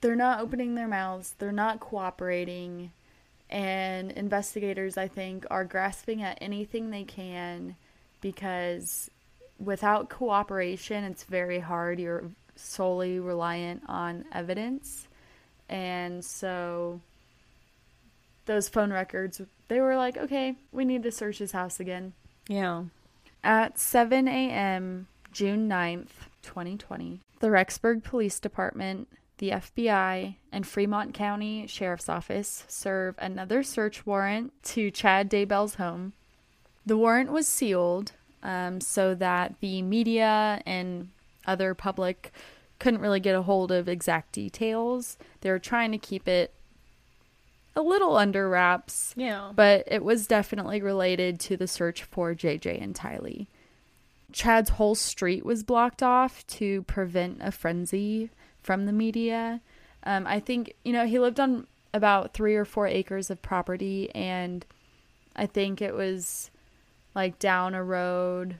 They're 0.00 0.16
not 0.16 0.40
opening 0.40 0.74
their 0.74 0.88
mouths, 0.88 1.36
they're 1.38 1.52
not 1.52 1.78
cooperating 1.78 2.90
and 3.52 4.10
investigators 4.12 4.96
i 4.96 5.06
think 5.06 5.44
are 5.50 5.62
grasping 5.62 6.22
at 6.22 6.38
anything 6.40 6.90
they 6.90 7.04
can 7.04 7.76
because 8.22 9.10
without 9.62 10.08
cooperation 10.08 11.04
it's 11.04 11.24
very 11.24 11.60
hard 11.60 11.98
you're 12.00 12.24
solely 12.56 13.18
reliant 13.18 13.82
on 13.86 14.24
evidence 14.32 15.06
and 15.68 16.24
so 16.24 17.00
those 18.46 18.68
phone 18.68 18.92
records 18.92 19.40
they 19.68 19.80
were 19.80 19.96
like 19.96 20.16
okay 20.16 20.56
we 20.72 20.84
need 20.84 21.02
to 21.02 21.10
search 21.10 21.38
his 21.38 21.52
house 21.52 21.80
again 21.80 22.12
yeah. 22.48 22.84
at 23.44 23.78
7 23.78 24.28
a.m. 24.28 25.06
June 25.32 25.68
9th, 25.68 26.28
2020, 26.42 27.20
the 27.40 27.46
Rexburg 27.48 28.04
Police 28.04 28.38
Department, 28.38 29.08
the 29.38 29.50
FBI, 29.50 30.36
and 30.52 30.66
Fremont 30.66 31.14
County 31.14 31.66
Sheriff's 31.66 32.08
Office 32.08 32.64
serve 32.68 33.14
another 33.18 33.62
search 33.62 34.04
warrant 34.04 34.52
to 34.64 34.90
Chad 34.90 35.30
Daybell's 35.30 35.76
home. 35.76 36.12
The 36.84 36.98
warrant 36.98 37.32
was 37.32 37.46
sealed 37.46 38.12
um, 38.42 38.80
so 38.80 39.14
that 39.14 39.54
the 39.60 39.82
media 39.82 40.60
and 40.66 41.08
other 41.46 41.74
public 41.74 42.32
couldn't 42.78 43.00
really 43.00 43.20
get 43.20 43.34
a 43.36 43.42
hold 43.42 43.70
of 43.72 43.88
exact 43.88 44.32
details. 44.32 45.16
They 45.40 45.50
were 45.50 45.58
trying 45.58 45.92
to 45.92 45.98
keep 45.98 46.26
it 46.26 46.52
a 47.74 47.80
little 47.80 48.16
under 48.16 48.48
wraps 48.50 49.14
Yeah. 49.16 49.50
but 49.56 49.84
it 49.86 50.04
was 50.04 50.26
definitely 50.26 50.82
related 50.82 51.40
to 51.40 51.56
the 51.56 51.66
search 51.66 52.02
for 52.02 52.34
JJ 52.34 52.82
and 52.82 52.94
Tylee. 52.94 53.46
Chad's 54.32 54.70
whole 54.70 54.94
street 54.94 55.44
was 55.44 55.62
blocked 55.62 56.02
off 56.02 56.46
to 56.48 56.82
prevent 56.82 57.38
a 57.40 57.50
frenzy 57.50 58.30
from 58.62 58.84
the 58.86 58.92
media. 58.92 59.60
Um, 60.04 60.26
I 60.26 60.38
think, 60.40 60.74
you 60.84 60.92
know, 60.92 61.06
he 61.06 61.18
lived 61.18 61.38
on 61.40 61.66
about 61.94 62.34
three 62.34 62.56
or 62.56 62.64
four 62.64 62.86
acres 62.86 63.30
of 63.30 63.40
property, 63.42 64.10
and 64.14 64.64
I 65.36 65.46
think 65.46 65.80
it 65.82 65.94
was 65.94 66.50
like 67.14 67.38
down 67.38 67.74
a 67.74 67.82
road. 67.82 68.56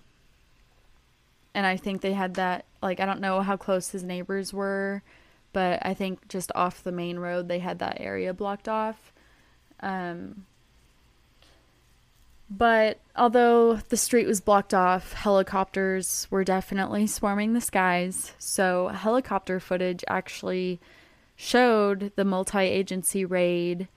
And 1.54 1.66
I 1.66 1.76
think 1.76 2.00
they 2.00 2.12
had 2.12 2.34
that, 2.34 2.64
like, 2.82 3.00
I 3.00 3.06
don't 3.06 3.20
know 3.20 3.42
how 3.42 3.56
close 3.56 3.90
his 3.90 4.02
neighbors 4.02 4.54
were, 4.54 5.02
but 5.52 5.84
I 5.84 5.94
think 5.94 6.28
just 6.28 6.50
off 6.54 6.82
the 6.82 6.92
main 6.92 7.18
road 7.18 7.48
they 7.48 7.58
had 7.58 7.78
that 7.80 8.00
area 8.00 8.32
blocked 8.32 8.68
off. 8.68 9.12
Um, 9.80 10.46
but 12.48 12.98
although 13.16 13.76
the 13.76 13.96
street 13.96 14.26
was 14.26 14.40
blocked 14.40 14.74
off, 14.74 15.14
helicopters 15.14 16.26
were 16.30 16.44
definitely 16.44 17.06
swarming 17.06 17.54
the 17.54 17.60
skies. 17.60 18.32
So, 18.38 18.88
helicopter 18.88 19.58
footage 19.58 20.04
actually 20.06 20.78
showed 21.34 22.12
the 22.14 22.24
multi 22.24 22.58
agency 22.58 23.24
raid 23.24 23.88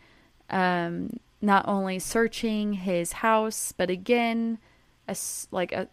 um, 0.49 1.19
not 1.45 1.67
only 1.67 1.99
searching 1.99 2.73
his 2.73 3.13
house, 3.13 3.71
but 3.71 3.89
again, 3.89 4.57
a, 5.07 5.15
like 5.51 5.71
a 5.71 5.87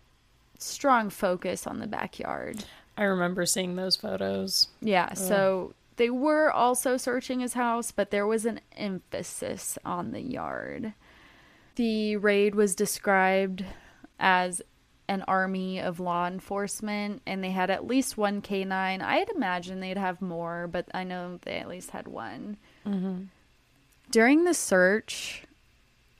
strong 0.59 1.11
focus 1.11 1.67
on 1.67 1.79
the 1.79 1.87
backyard. 1.87 2.65
I 2.97 3.05
remember 3.05 3.45
seeing 3.47 3.77
those 3.77 3.97
photos. 3.97 4.69
Yeah, 4.81 5.09
Ugh. 5.11 5.17
so 5.17 5.75
they 5.97 6.11
were 6.11 6.51
also 6.51 6.97
searching 6.97 7.41
his 7.41 7.53
house, 7.53 7.93
but 7.93 8.11
there 8.11 8.27
was 8.27 8.47
an 8.47 8.61
emphasis 8.77 9.79
on 9.85 10.13
the 10.13 10.23
yard. 10.23 10.95
The 11.77 12.17
raid 12.17 12.55
was 12.55 12.75
described 12.75 13.65
as 14.19 14.63
an 15.09 15.23
army 15.29 15.81
of 15.81 16.01
law 16.01 16.27
enforcement, 16.27 17.21
and 17.27 17.45
they 17.45 17.51
had 17.51 17.71
at 17.71 17.87
least 17.87 18.17
one 18.17 18.41
canine. 18.41 19.03
I'd 19.03 19.29
imagine 19.29 19.81
they'd 19.81 19.99
have 19.99 20.23
more, 20.23 20.67
but 20.67 20.87
I 20.95 21.05
know 21.05 21.39
they 21.43 21.59
at 21.59 21.69
least 21.69 21.91
had 21.91 22.09
one. 22.09 22.57
Mm-hmm. 22.87 23.25
During 24.13 24.45
the 24.45 24.53
search, 24.53 25.45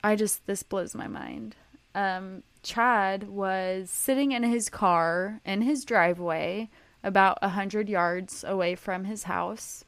I 0.03 0.15
just, 0.15 0.47
this 0.47 0.63
blows 0.63 0.95
my 0.95 1.07
mind. 1.07 1.55
Um, 1.93 2.41
Chad 2.63 3.29
was 3.29 3.91
sitting 3.91 4.31
in 4.31 4.41
his 4.41 4.67
car 4.67 5.41
in 5.45 5.61
his 5.61 5.85
driveway 5.85 6.69
about 7.03 7.37
a 7.43 7.49
hundred 7.49 7.89
yards 7.89 8.43
away 8.43 8.73
from 8.73 9.03
his 9.03 9.23
house, 9.23 9.85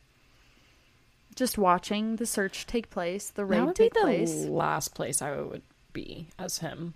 just 1.36 1.58
watching 1.58 2.18
the 2.18 2.28
search 2.28 2.68
take 2.68 2.92
place. 2.92 3.32
The 3.32 3.44
raid 3.44 3.60
that 3.60 3.66
would 3.66 3.76
take 3.76 3.94
be 3.96 4.00
the 4.00 4.06
place. 4.06 4.46
Last 4.46 4.94
place 4.94 5.20
I 5.24 5.42
would 5.42 5.64
be 5.92 6.28
as 6.38 6.60
him. 6.60 6.94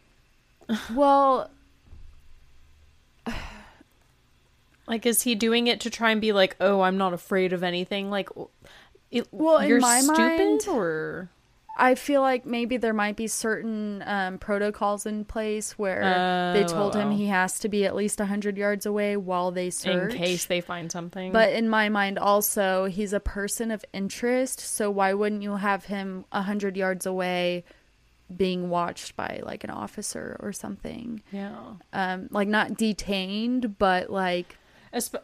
well, 0.94 1.50
like, 4.88 5.08
is 5.08 5.24
he 5.24 5.34
doing 5.34 5.66
it 5.66 5.80
to 5.80 5.90
try 5.90 6.12
and 6.12 6.22
be 6.22 6.34
like, 6.34 6.56
"Oh, 6.62 6.82
I'm 6.82 6.98
not 6.98 7.14
afraid 7.14 7.52
of 7.52 7.64
anything"? 7.64 8.12
Like, 8.12 8.30
it, 9.12 9.28
well, 9.32 9.66
you're 9.66 9.78
in 9.78 9.82
my 9.82 10.02
stupid, 10.02 10.18
mind, 10.18 10.68
or 10.68 11.30
I 11.80 11.96
feel 11.96 12.22
like 12.22 12.46
maybe 12.46 12.76
there 12.76 12.94
might 12.94 13.16
be 13.16 13.28
certain 13.28 14.04
um, 14.06 14.38
protocols 14.38 15.06
in 15.06 15.24
place 15.24 15.80
where 15.80 16.54
they 16.54 16.66
told 16.66 16.94
him 16.94 17.12
he 17.12 17.28
has 17.28 17.58
to 17.60 17.70
be 17.70 17.86
at 17.86 17.96
least 17.96 18.20
100 18.20 18.58
yards 18.58 18.86
away 18.86 19.16
while 19.16 19.52
they 19.52 19.70
search. 19.70 20.14
In 20.14 20.18
case 20.18 20.46
they 20.46 20.60
find 20.60 20.92
something. 20.92 21.32
But 21.32 21.54
in 21.54 21.70
my 21.70 21.88
mind, 21.88 22.20
also, 22.20 22.86
he's 22.86 23.14
a 23.14 23.22
person 23.22 23.72
of 23.72 23.86
interest. 23.94 24.60
So 24.60 24.92
why 24.92 25.14
wouldn't 25.14 25.42
you 25.42 25.56
have 25.56 25.86
him 25.86 26.26
100 26.32 26.76
yards 26.76 27.06
away 27.06 27.64
being 28.36 28.70
watched 28.70 29.16
by 29.16 29.40
like 29.44 29.64
an 29.64 29.70
officer 29.70 30.36
or 30.42 30.52
something? 30.52 31.24
Yeah. 31.32 31.56
Um, 31.94 32.28
like 32.30 32.50
not 32.50 32.76
detained, 32.76 33.78
but 33.78 34.10
like. 34.10 34.58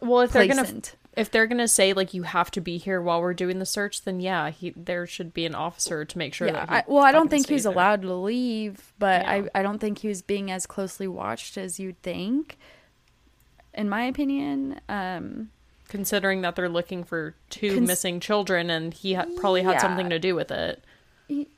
well, 0.00 0.22
if 0.22 0.32
they're 0.32 0.46
gonna 0.46 0.80
if 1.16 1.30
they're 1.30 1.46
gonna 1.46 1.66
say 1.66 1.94
like 1.94 2.12
you 2.12 2.22
have 2.24 2.50
to 2.52 2.60
be 2.60 2.76
here 2.76 3.00
while 3.00 3.22
we're 3.22 3.34
doing 3.34 3.58
the 3.58 3.66
search, 3.66 4.02
then 4.02 4.20
yeah, 4.20 4.50
he 4.50 4.70
there 4.76 5.06
should 5.06 5.32
be 5.32 5.46
an 5.46 5.54
officer 5.54 6.04
to 6.04 6.18
make 6.18 6.34
sure. 6.34 6.50
That. 6.50 6.68
Yeah, 6.68 6.76
I, 6.76 6.84
well, 6.86 7.02
I 7.02 7.10
don't 7.10 7.28
think 7.28 7.48
he's 7.48 7.64
there. 7.64 7.72
allowed 7.72 8.02
to 8.02 8.14
leave, 8.14 8.92
but 8.98 9.22
yeah. 9.22 9.30
I 9.30 9.60
I 9.60 9.62
don't 9.62 9.78
think 9.78 9.98
he 9.98 10.08
was 10.08 10.20
being 10.20 10.50
as 10.50 10.66
closely 10.66 11.08
watched 11.08 11.56
as 11.56 11.80
you'd 11.80 12.00
think. 12.02 12.58
In 13.72 13.88
my 13.88 14.04
opinion, 14.04 14.80
um, 14.88 15.50
considering 15.88 16.42
that 16.42 16.54
they're 16.54 16.68
looking 16.68 17.02
for 17.02 17.34
two 17.48 17.74
cons- 17.74 17.88
missing 17.88 18.20
children, 18.20 18.68
and 18.68 18.92
he 18.92 19.14
ha- 19.14 19.26
probably 19.36 19.62
had 19.62 19.72
yeah. 19.72 19.82
something 19.82 20.10
to 20.10 20.18
do 20.18 20.34
with 20.34 20.50
it. 20.50 20.84
He, 21.28 21.48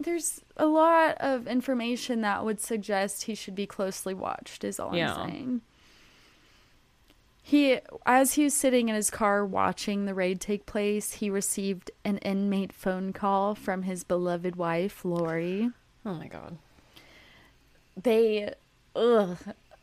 there's 0.00 0.40
a 0.56 0.66
lot 0.66 1.16
of 1.20 1.46
information 1.46 2.22
that 2.22 2.44
would 2.44 2.60
suggest 2.60 3.24
he 3.24 3.34
should 3.34 3.54
be 3.54 3.66
closely 3.66 4.14
watched. 4.14 4.64
Is 4.64 4.80
all 4.80 4.96
yeah. 4.96 5.14
I'm 5.14 5.30
saying 5.30 5.60
he 7.48 7.78
as 8.04 8.34
he 8.34 8.44
was 8.44 8.52
sitting 8.52 8.90
in 8.90 8.94
his 8.94 9.08
car 9.08 9.42
watching 9.42 10.04
the 10.04 10.12
raid 10.12 10.38
take 10.38 10.66
place 10.66 11.14
he 11.14 11.30
received 11.30 11.90
an 12.04 12.18
inmate 12.18 12.74
phone 12.74 13.10
call 13.10 13.54
from 13.54 13.84
his 13.84 14.04
beloved 14.04 14.54
wife 14.54 15.02
lori. 15.02 15.70
Oh 16.04 16.12
my 16.12 16.28
god. 16.28 16.58
They 17.96 18.52
ugh 18.94 19.38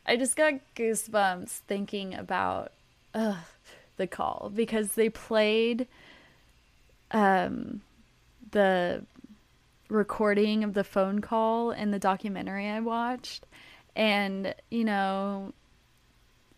i 0.06 0.14
just 0.14 0.36
got 0.36 0.54
goosebumps 0.76 1.48
thinking 1.48 2.14
about 2.14 2.70
ugh, 3.14 3.36
the 3.96 4.06
call 4.06 4.52
because 4.54 4.92
they 4.92 5.08
played 5.08 5.88
um 7.10 7.80
the 8.52 9.04
recording 9.88 10.62
of 10.62 10.74
the 10.74 10.84
phone 10.84 11.20
call 11.20 11.72
in 11.72 11.90
the 11.90 11.98
documentary 11.98 12.68
i 12.68 12.78
watched. 12.78 13.44
And 13.96 14.54
you 14.70 14.84
know 14.84 15.52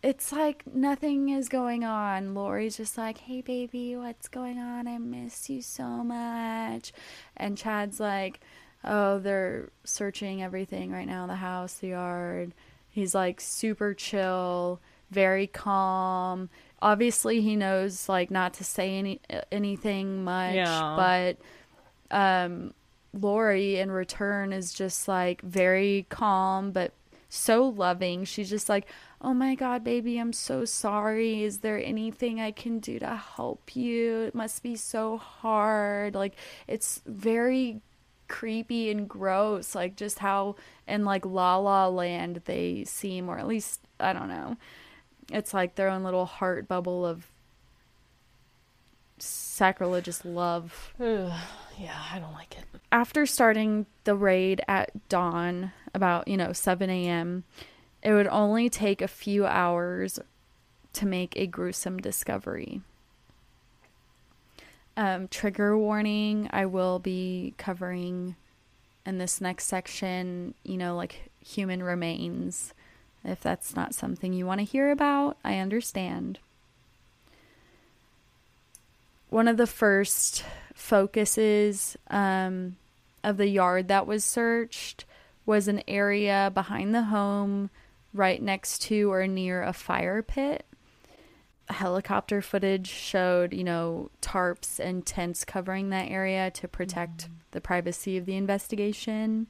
it's 0.01 0.31
like 0.31 0.63
nothing 0.73 1.29
is 1.29 1.49
going 1.49 1.83
on. 1.83 2.33
Lori's 2.33 2.77
just 2.77 2.97
like, 2.97 3.17
hey, 3.17 3.41
baby, 3.41 3.95
what's 3.95 4.27
going 4.27 4.57
on? 4.57 4.87
I 4.87 4.97
miss 4.97 5.49
you 5.49 5.61
so 5.61 6.03
much. 6.03 6.93
And 7.35 7.57
Chad's 7.57 7.99
like, 7.99 8.39
oh, 8.83 9.19
they're 9.19 9.69
searching 9.83 10.41
everything 10.41 10.91
right 10.91 11.07
now 11.07 11.27
the 11.27 11.35
house, 11.35 11.75
the 11.75 11.89
yard. 11.89 12.53
He's 12.89 13.13
like 13.13 13.41
super 13.41 13.93
chill, 13.93 14.79
very 15.11 15.47
calm. 15.47 16.49
Obviously, 16.81 17.41
he 17.41 17.55
knows 17.57 18.07
like 18.07 18.31
not 18.31 18.53
to 18.55 18.63
say 18.63 18.97
any 18.97 19.19
anything 19.51 20.23
much, 20.23 20.55
yeah. 20.55 21.35
but 22.09 22.17
um, 22.17 22.73
Lori 23.13 23.77
in 23.77 23.91
return 23.91 24.53
is 24.53 24.73
just 24.73 25.07
like 25.09 25.41
very 25.41 26.05
calm 26.09 26.71
but 26.71 26.93
so 27.29 27.67
loving. 27.67 28.25
She's 28.25 28.49
just 28.49 28.69
like, 28.69 28.87
oh 29.21 29.33
my 29.33 29.55
God, 29.55 29.83
baby, 29.83 30.17
I'm 30.17 30.33
so 30.33 30.65
sorry. 30.65 31.43
Is 31.43 31.59
there 31.59 31.83
anything 31.83 32.39
I 32.39 32.51
can 32.51 32.79
do 32.79 32.99
to 32.99 33.15
help 33.15 33.75
you? 33.75 34.21
It 34.21 34.35
must 34.35 34.63
be 34.63 34.75
so 34.75 35.17
hard. 35.17 36.15
Like, 36.15 36.35
it's 36.67 37.01
very 37.05 37.81
creepy 38.27 38.89
and 38.89 39.09
gross. 39.09 39.75
Like, 39.75 39.97
just 39.97 40.19
how 40.19 40.55
in 40.87 41.03
like 41.03 41.25
La 41.25 41.57
La 41.57 41.87
Land 41.87 42.41
they 42.45 42.85
seem, 42.85 43.29
or 43.29 43.37
at 43.37 43.47
least, 43.47 43.81
I 43.99 44.13
don't 44.13 44.29
know. 44.29 44.55
It's 45.31 45.53
like 45.53 45.75
their 45.75 45.89
own 45.89 46.03
little 46.03 46.25
heart 46.25 46.67
bubble 46.67 47.05
of 47.05 47.27
sacrilegious 49.17 50.23
love. 50.23 50.93
yeah, 50.99 52.03
I 52.11 52.19
don't 52.19 52.33
like 52.33 52.57
it. 52.57 52.63
After 52.91 53.25
starting 53.25 53.85
the 54.05 54.15
raid 54.15 54.61
at 54.67 55.09
dawn, 55.09 55.73
about, 55.93 56.27
you 56.27 56.37
know, 56.37 56.53
7 56.53 56.89
a.m., 56.89 57.43
it 58.01 58.13
would 58.13 58.27
only 58.27 58.69
take 58.69 59.01
a 59.01 59.07
few 59.07 59.45
hours 59.45 60.19
to 60.93 61.05
make 61.05 61.35
a 61.35 61.47
gruesome 61.47 61.97
discovery. 61.97 62.81
Um, 64.97 65.27
trigger 65.27 65.77
warning 65.77 66.49
I 66.51 66.65
will 66.65 66.99
be 66.99 67.53
covering 67.57 68.35
in 69.05 69.17
this 69.17 69.39
next 69.39 69.65
section, 69.65 70.53
you 70.63 70.77
know, 70.77 70.95
like 70.95 71.29
human 71.43 71.81
remains. 71.83 72.73
If 73.23 73.41
that's 73.41 73.75
not 73.75 73.93
something 73.93 74.33
you 74.33 74.45
want 74.45 74.59
to 74.59 74.65
hear 74.65 74.91
about, 74.91 75.37
I 75.43 75.57
understand. 75.57 76.39
One 79.29 79.47
of 79.47 79.57
the 79.57 79.67
first 79.67 80.43
focuses 80.73 81.97
um, 82.09 82.77
of 83.23 83.37
the 83.37 83.47
yard 83.47 83.87
that 83.89 84.07
was 84.07 84.23
searched 84.23 85.05
was 85.45 85.67
an 85.67 85.81
area 85.87 86.51
behind 86.53 86.95
the 86.95 87.03
home 87.03 87.69
right 88.13 88.41
next 88.41 88.81
to 88.83 89.11
or 89.11 89.27
near 89.27 89.61
a 89.61 89.73
fire 89.73 90.21
pit. 90.21 90.65
Helicopter 91.69 92.41
footage 92.41 92.87
showed, 92.87 93.53
you 93.53 93.63
know, 93.63 94.09
tarps 94.21 94.79
and 94.79 95.05
tents 95.05 95.45
covering 95.45 95.89
that 95.89 96.09
area 96.09 96.49
to 96.51 96.67
protect 96.67 97.25
mm-hmm. 97.25 97.33
the 97.51 97.61
privacy 97.61 98.17
of 98.17 98.25
the 98.25 98.35
investigation. 98.35 99.47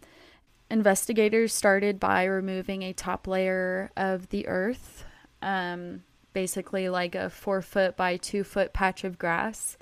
Investigators 0.70 1.54
started 1.54 2.00
by 2.00 2.26
removing 2.26 2.84
a 2.84 2.94
top 2.94 3.26
layer 3.26 3.90
of 3.96 4.30
the 4.30 4.48
earth, 4.48 5.06
um, 5.42 6.04
basically 6.34 6.90
like 6.90 7.16
a 7.16 7.30
four 7.30 7.62
foot 7.62 7.96
by 7.96 8.18
two 8.18 8.44
foot 8.44 8.74
patch 8.74 9.04
of 9.04 9.18
grass. 9.18 9.78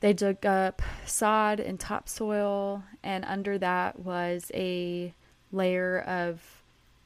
They 0.00 0.12
dug 0.12 0.44
up 0.44 0.82
sod 1.06 1.58
and 1.60 1.80
topsoil, 1.80 2.82
and 3.02 3.24
under 3.24 3.56
that 3.58 3.98
was 3.98 4.50
a 4.52 5.14
layer 5.52 6.00
of 6.00 6.55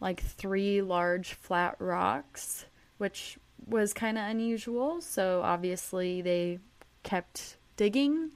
like 0.01 0.23
three 0.23 0.83
large 0.83 1.35
flat 1.35 1.77
rocks, 1.79 2.67
which 2.99 3.39
was 3.67 3.93
kind 3.93 4.19
of 4.19 4.25
unusual. 4.25 5.01
So 5.01 5.43
obviously 5.43 6.23
they 6.23 6.59
kept 7.03 7.57
digging, 7.77 8.33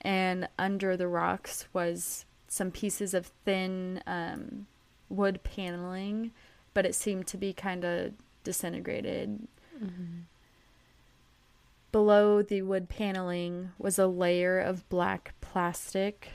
and 0.00 0.48
under 0.58 0.96
the 0.96 1.08
rocks 1.08 1.66
was 1.72 2.24
some 2.46 2.70
pieces 2.70 3.14
of 3.14 3.26
thin 3.44 4.02
um, 4.06 4.66
wood 5.08 5.42
paneling, 5.42 6.32
but 6.74 6.86
it 6.86 6.94
seemed 6.94 7.26
to 7.28 7.36
be 7.36 7.52
kind 7.52 7.84
of 7.84 8.12
disintegrated. 8.44 9.46
Mm-hmm. 9.76 10.20
Below 11.90 12.42
the 12.42 12.62
wood 12.62 12.88
paneling 12.88 13.70
was 13.78 13.98
a 13.98 14.06
layer 14.06 14.58
of 14.58 14.88
black 14.88 15.34
plastic. 15.40 16.30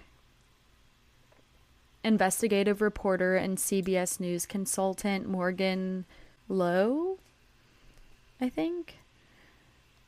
Investigative 2.03 2.81
reporter 2.81 3.35
and 3.35 3.57
CBS 3.57 4.19
News 4.19 4.45
consultant 4.45 5.27
Morgan 5.27 6.05
Lowe, 6.49 7.17
I 8.41 8.49
think, 8.49 8.97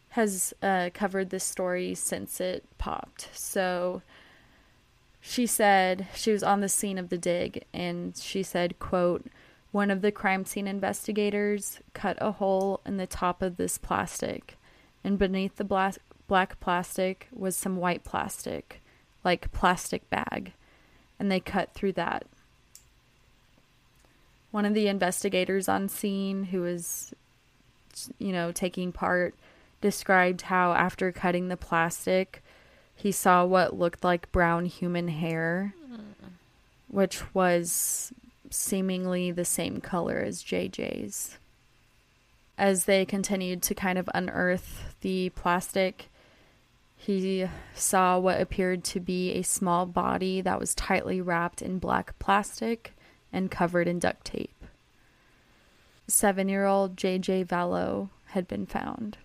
has 0.10 0.54
uh, 0.62 0.90
covered 0.94 1.30
this 1.30 1.44
story 1.44 1.96
since 1.96 2.42
it 2.42 2.64
popped. 2.78 3.30
So 3.34 4.02
she 5.22 5.46
said 5.46 6.08
she 6.14 6.32
was 6.32 6.44
on 6.44 6.62
the 6.62 6.70
scene 6.70 6.98
of 6.98 7.10
the 7.10 7.18
dig 7.18 7.66
and 7.74 8.16
she 8.18 8.44
said, 8.44 8.78
quote, 8.80 9.26
one 9.76 9.92
of 9.92 10.02
the 10.02 10.12
crime 10.12 10.46
scene 10.46 10.68
investigators 10.68 11.80
cut 11.94 12.18
a 12.22 12.32
hole 12.32 12.80
in 12.86 12.96
the 12.96 13.06
top 13.06 13.42
of 13.42 13.58
this 13.58 13.78
plastic, 13.78 14.56
and 15.04 15.20
beneath 15.20 15.58
the 15.58 15.66
black, 15.66 15.98
black 16.30 16.62
plastic 16.62 17.28
was 17.34 17.58
some 17.58 17.76
white 17.76 18.06
plastic, 18.06 18.82
like 19.26 19.52
plastic 19.52 20.10
bag, 20.10 20.54
and 21.20 21.32
they 21.32 21.40
cut 21.40 21.74
through 21.74 21.94
that. 21.94 22.26
One 24.52 24.66
of 24.66 24.74
the 24.74 24.88
investigators 24.88 25.68
on 25.68 25.90
scene, 25.90 26.46
who 26.46 26.62
was, 26.62 27.14
you 28.20 28.32
know, 28.32 28.52
taking 28.52 28.92
part, 28.92 29.36
described 29.82 30.44
how 30.44 30.74
after 30.74 31.12
cutting 31.12 31.50
the 31.50 31.58
plastic, 31.58 32.42
he 32.96 33.12
saw 33.12 33.46
what 33.46 33.78
looked 33.78 34.04
like 34.04 34.32
brown 34.32 34.66
human 34.66 35.10
hair, 35.10 35.76
which 36.88 37.34
was 37.34 38.14
seemingly 38.50 39.32
the 39.32 39.46
same 39.46 39.82
color 39.82 40.20
as 40.20 40.44
JJ's. 40.44 41.38
As 42.58 42.86
they 42.86 43.04
continued 43.04 43.62
to 43.64 43.76
kind 43.76 43.98
of 43.98 44.10
unearth 44.14 44.96
the 45.02 45.30
plastic, 45.32 46.10
he 47.06 47.48
saw 47.76 48.18
what 48.18 48.42
appeared 48.42 48.84
to 48.84 49.00
be 49.00 49.34
a 49.34 49.44
small 49.44 49.86
body 49.86 50.42
that 50.42 50.60
was 50.60 50.74
tightly 50.74 51.22
wrapped 51.22 51.62
in 51.62 51.78
black 51.78 52.18
plastic 52.18 52.96
and 53.32 53.52
covered 53.52 53.88
in 53.88 54.00
duct 54.00 54.26
tape. 54.26 54.66
Seven 56.08 56.50
year 56.50 56.66
old 56.66 56.96
JJ 56.96 57.46
Vallow 57.46 58.10
had 58.30 58.48
been 58.48 58.66
found. 58.66 59.18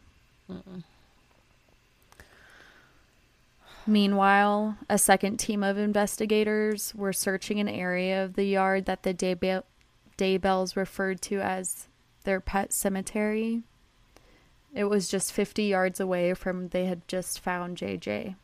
Mm-mm. 0.51 0.85
Meanwhile, 3.87 4.77
a 4.91 4.99
second 4.99 5.39
team 5.39 5.63
of 5.63 5.79
investigators 5.79 6.95
were 6.95 7.15
searching 7.15 7.61
an 7.61 7.69
area 7.69 8.23
of 8.23 8.35
the 8.35 8.45
yard 8.45 8.85
that 8.85 9.05
the 9.05 9.15
Daybell- 9.15 9.65
Daybells 10.19 10.77
referred 10.77 11.23
to 11.23 11.41
as 11.41 11.89
their 12.25 12.41
pet 12.41 12.75
cemetery. 12.75 13.63
It 14.75 14.85
was 14.85 15.09
just 15.09 15.33
50 15.33 15.65
yards 15.65 16.01
away 16.01 16.35
from 16.35 16.69
they 16.69 16.87
had 16.87 17.07
just 17.09 17.41
found 17.41 17.77
JJ. 17.79 18.37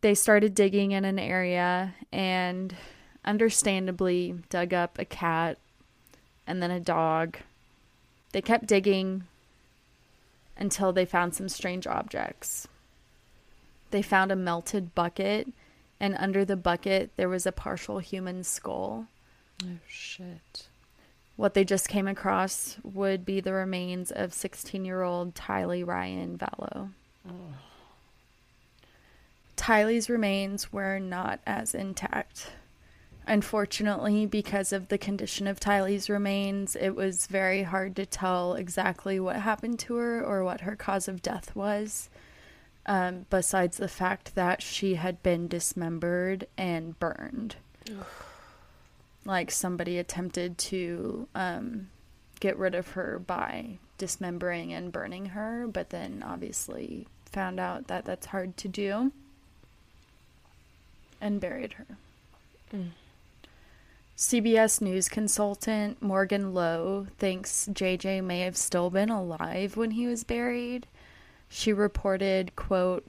They 0.00 0.14
started 0.14 0.54
digging 0.54 0.92
in 0.92 1.04
an 1.04 1.18
area 1.18 1.94
and 2.12 2.74
understandably 3.24 4.34
dug 4.48 4.72
up 4.72 4.98
a 4.98 5.04
cat 5.04 5.58
and 6.46 6.62
then 6.62 6.70
a 6.70 6.80
dog. 6.80 7.38
They 8.32 8.42
kept 8.42 8.66
digging 8.66 9.24
until 10.56 10.92
they 10.92 11.04
found 11.04 11.34
some 11.34 11.48
strange 11.48 11.86
objects 11.86 12.66
they 13.90 14.02
found 14.02 14.30
a 14.30 14.36
melted 14.36 14.94
bucket, 14.94 15.48
and 15.98 16.14
under 16.16 16.44
the 16.44 16.56
bucket 16.56 17.10
there 17.16 17.28
was 17.28 17.46
a 17.46 17.52
partial 17.52 17.98
human 17.98 18.44
skull. 18.44 19.06
Oh, 19.62 19.78
shit. 19.88 20.68
What 21.40 21.54
they 21.54 21.64
just 21.64 21.88
came 21.88 22.06
across 22.06 22.76
would 22.82 23.24
be 23.24 23.40
the 23.40 23.54
remains 23.54 24.10
of 24.10 24.34
16 24.34 24.84
year 24.84 25.00
old 25.00 25.34
Tylee 25.34 25.86
Ryan 25.86 26.36
Vallow. 26.36 26.90
Oh. 27.26 27.54
Tylee's 29.56 30.10
remains 30.10 30.70
were 30.70 30.98
not 30.98 31.40
as 31.46 31.74
intact. 31.74 32.52
Unfortunately, 33.26 34.26
because 34.26 34.70
of 34.70 34.88
the 34.88 34.98
condition 34.98 35.46
of 35.46 35.58
Tylee's 35.58 36.10
remains, 36.10 36.76
it 36.76 36.94
was 36.94 37.26
very 37.26 37.62
hard 37.62 37.96
to 37.96 38.04
tell 38.04 38.52
exactly 38.52 39.18
what 39.18 39.36
happened 39.36 39.78
to 39.78 39.94
her 39.94 40.22
or 40.22 40.44
what 40.44 40.60
her 40.60 40.76
cause 40.76 41.08
of 41.08 41.22
death 41.22 41.56
was 41.56 42.10
um, 42.84 43.24
besides 43.30 43.78
the 43.78 43.88
fact 43.88 44.34
that 44.34 44.60
she 44.60 44.96
had 44.96 45.22
been 45.22 45.48
dismembered 45.48 46.46
and 46.58 46.98
burned. 46.98 47.56
Like 49.30 49.50
somebody 49.50 49.98
attempted 49.98 50.58
to 50.58 51.28
um, 51.34 51.88
get 52.40 52.56
rid 52.58 52.74
of 52.74 52.90
her 52.90 53.18
by 53.18 53.78
dismembering 53.98 54.72
and 54.72 54.92
burning 54.92 55.26
her, 55.26 55.66
but 55.66 55.90
then 55.90 56.22
obviously 56.26 57.06
found 57.26 57.60
out 57.60 57.86
that 57.88 58.04
that's 58.04 58.26
hard 58.26 58.56
to 58.58 58.68
do 58.68 59.12
and 61.20 61.40
buried 61.40 61.74
her. 61.74 61.86
Mm. 62.74 62.90
CBS 64.16 64.80
News 64.82 65.08
consultant 65.08 66.02
Morgan 66.02 66.52
Lowe 66.52 67.06
thinks 67.18 67.68
JJ 67.72 68.22
may 68.22 68.40
have 68.40 68.56
still 68.56 68.90
been 68.90 69.08
alive 69.08 69.76
when 69.76 69.92
he 69.92 70.06
was 70.06 70.24
buried 70.24 70.86
she 71.52 71.72
reported, 71.72 72.54
quote, 72.54 73.08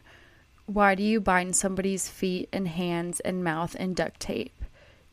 Why 0.66 0.96
do 0.96 1.04
you 1.04 1.22
bind 1.22 1.56
somebody's 1.56 2.10
feet 2.10 2.50
and 2.52 2.68
hands 2.68 3.20
and 3.20 3.44
mouth 3.44 3.76
in 3.76 3.94
duct 3.94 4.20
tape? 4.20 4.61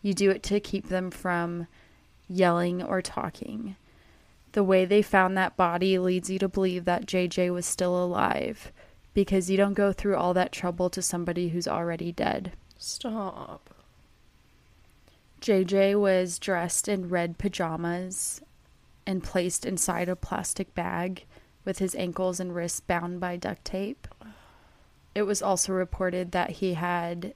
You 0.03 0.15
do 0.15 0.31
it 0.31 0.43
to 0.45 0.61
keep 0.61 0.89
them 0.89 1.11
from 1.11 1.67
yelling 2.29 2.83
or 2.83 3.03
talking. 3.03 3.77
The 4.53 4.65
way 4.65 4.85
they 4.85 5.03
found 5.03 5.37
that 5.37 5.57
body 5.57 5.99
leads 5.99 6.31
you 6.31 6.39
to 6.39 6.49
believe 6.49 6.85
that 6.85 7.07
JJ 7.07 7.53
was 7.53 7.67
still 7.67 8.03
alive 8.03 8.73
because 9.15 9.51
you 9.51 9.57
don't 9.57 9.75
go 9.75 9.93
through 9.93 10.17
all 10.17 10.35
that 10.35 10.53
trouble 10.53 10.89
to 10.91 11.03
somebody 11.03 11.49
who's 11.49 11.69
already 11.69 12.13
dead. 12.13 12.53
Stop. 12.79 13.75
JJ 15.41 16.01
was 16.01 16.39
dressed 16.39 16.89
in 16.89 17.09
red 17.09 17.39
pajamas 17.39 18.41
and 19.07 19.25
placed 19.25 19.65
inside 19.65 20.09
a 20.09 20.17
plastic 20.17 20.75
bag 20.75 21.25
with 21.65 21.79
his 21.79 21.95
ankles 21.95 22.41
and 22.41 22.55
wrists 22.55 22.81
bound 22.81 23.21
by 23.21 23.37
duct 23.37 23.65
tape. 23.65 24.09
It 25.15 25.23
was 25.23 25.43
also 25.43 25.73
reported 25.73 26.33
that 26.33 26.51
he 26.53 26.75
had 26.75 27.35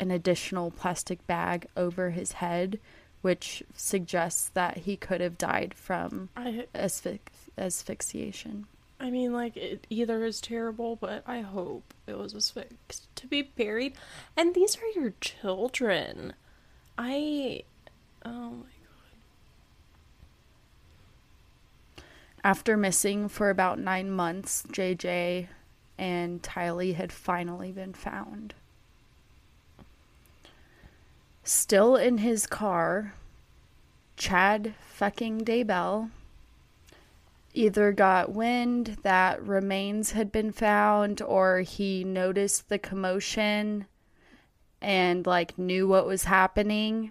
an 0.00 0.10
additional 0.10 0.70
plastic 0.70 1.24
bag 1.26 1.66
over 1.76 2.10
his 2.10 2.32
head, 2.32 2.80
which 3.20 3.62
suggests 3.74 4.48
that 4.48 4.78
he 4.78 4.96
could 4.96 5.20
have 5.20 5.38
died 5.38 5.74
from 5.74 6.30
I, 6.34 6.66
asphyx- 6.74 7.50
asphyxiation. 7.56 8.66
I 8.98 9.10
mean, 9.10 9.32
like, 9.32 9.56
it 9.56 9.86
either 9.88 10.24
is 10.24 10.40
terrible, 10.40 10.96
but 10.96 11.22
I 11.26 11.40
hope 11.40 11.94
it 12.06 12.18
was 12.18 12.34
asphyxiation 12.34 13.14
to 13.14 13.26
be 13.26 13.42
buried. 13.42 13.94
And 14.36 14.54
these 14.54 14.76
are 14.76 15.00
your 15.00 15.14
children. 15.20 16.34
I. 16.98 17.62
Oh 18.24 18.50
my 18.50 18.66
god. 21.96 22.04
After 22.42 22.76
missing 22.76 23.28
for 23.28 23.48
about 23.48 23.78
nine 23.78 24.10
months, 24.10 24.64
JJ 24.70 25.48
and 25.98 26.42
Tylee 26.42 26.94
had 26.94 27.12
finally 27.12 27.72
been 27.72 27.94
found. 27.94 28.54
Still 31.42 31.96
in 31.96 32.18
his 32.18 32.46
car, 32.46 33.14
Chad 34.16 34.74
fucking 34.88 35.40
Daybell 35.44 36.10
either 37.52 37.92
got 37.92 38.32
wind 38.32 38.98
that 39.02 39.42
remains 39.42 40.12
had 40.12 40.30
been 40.30 40.52
found 40.52 41.20
or 41.22 41.60
he 41.60 42.04
noticed 42.04 42.68
the 42.68 42.78
commotion 42.78 43.86
and 44.80 45.26
like 45.26 45.58
knew 45.58 45.88
what 45.88 46.06
was 46.06 46.24
happening 46.24 47.10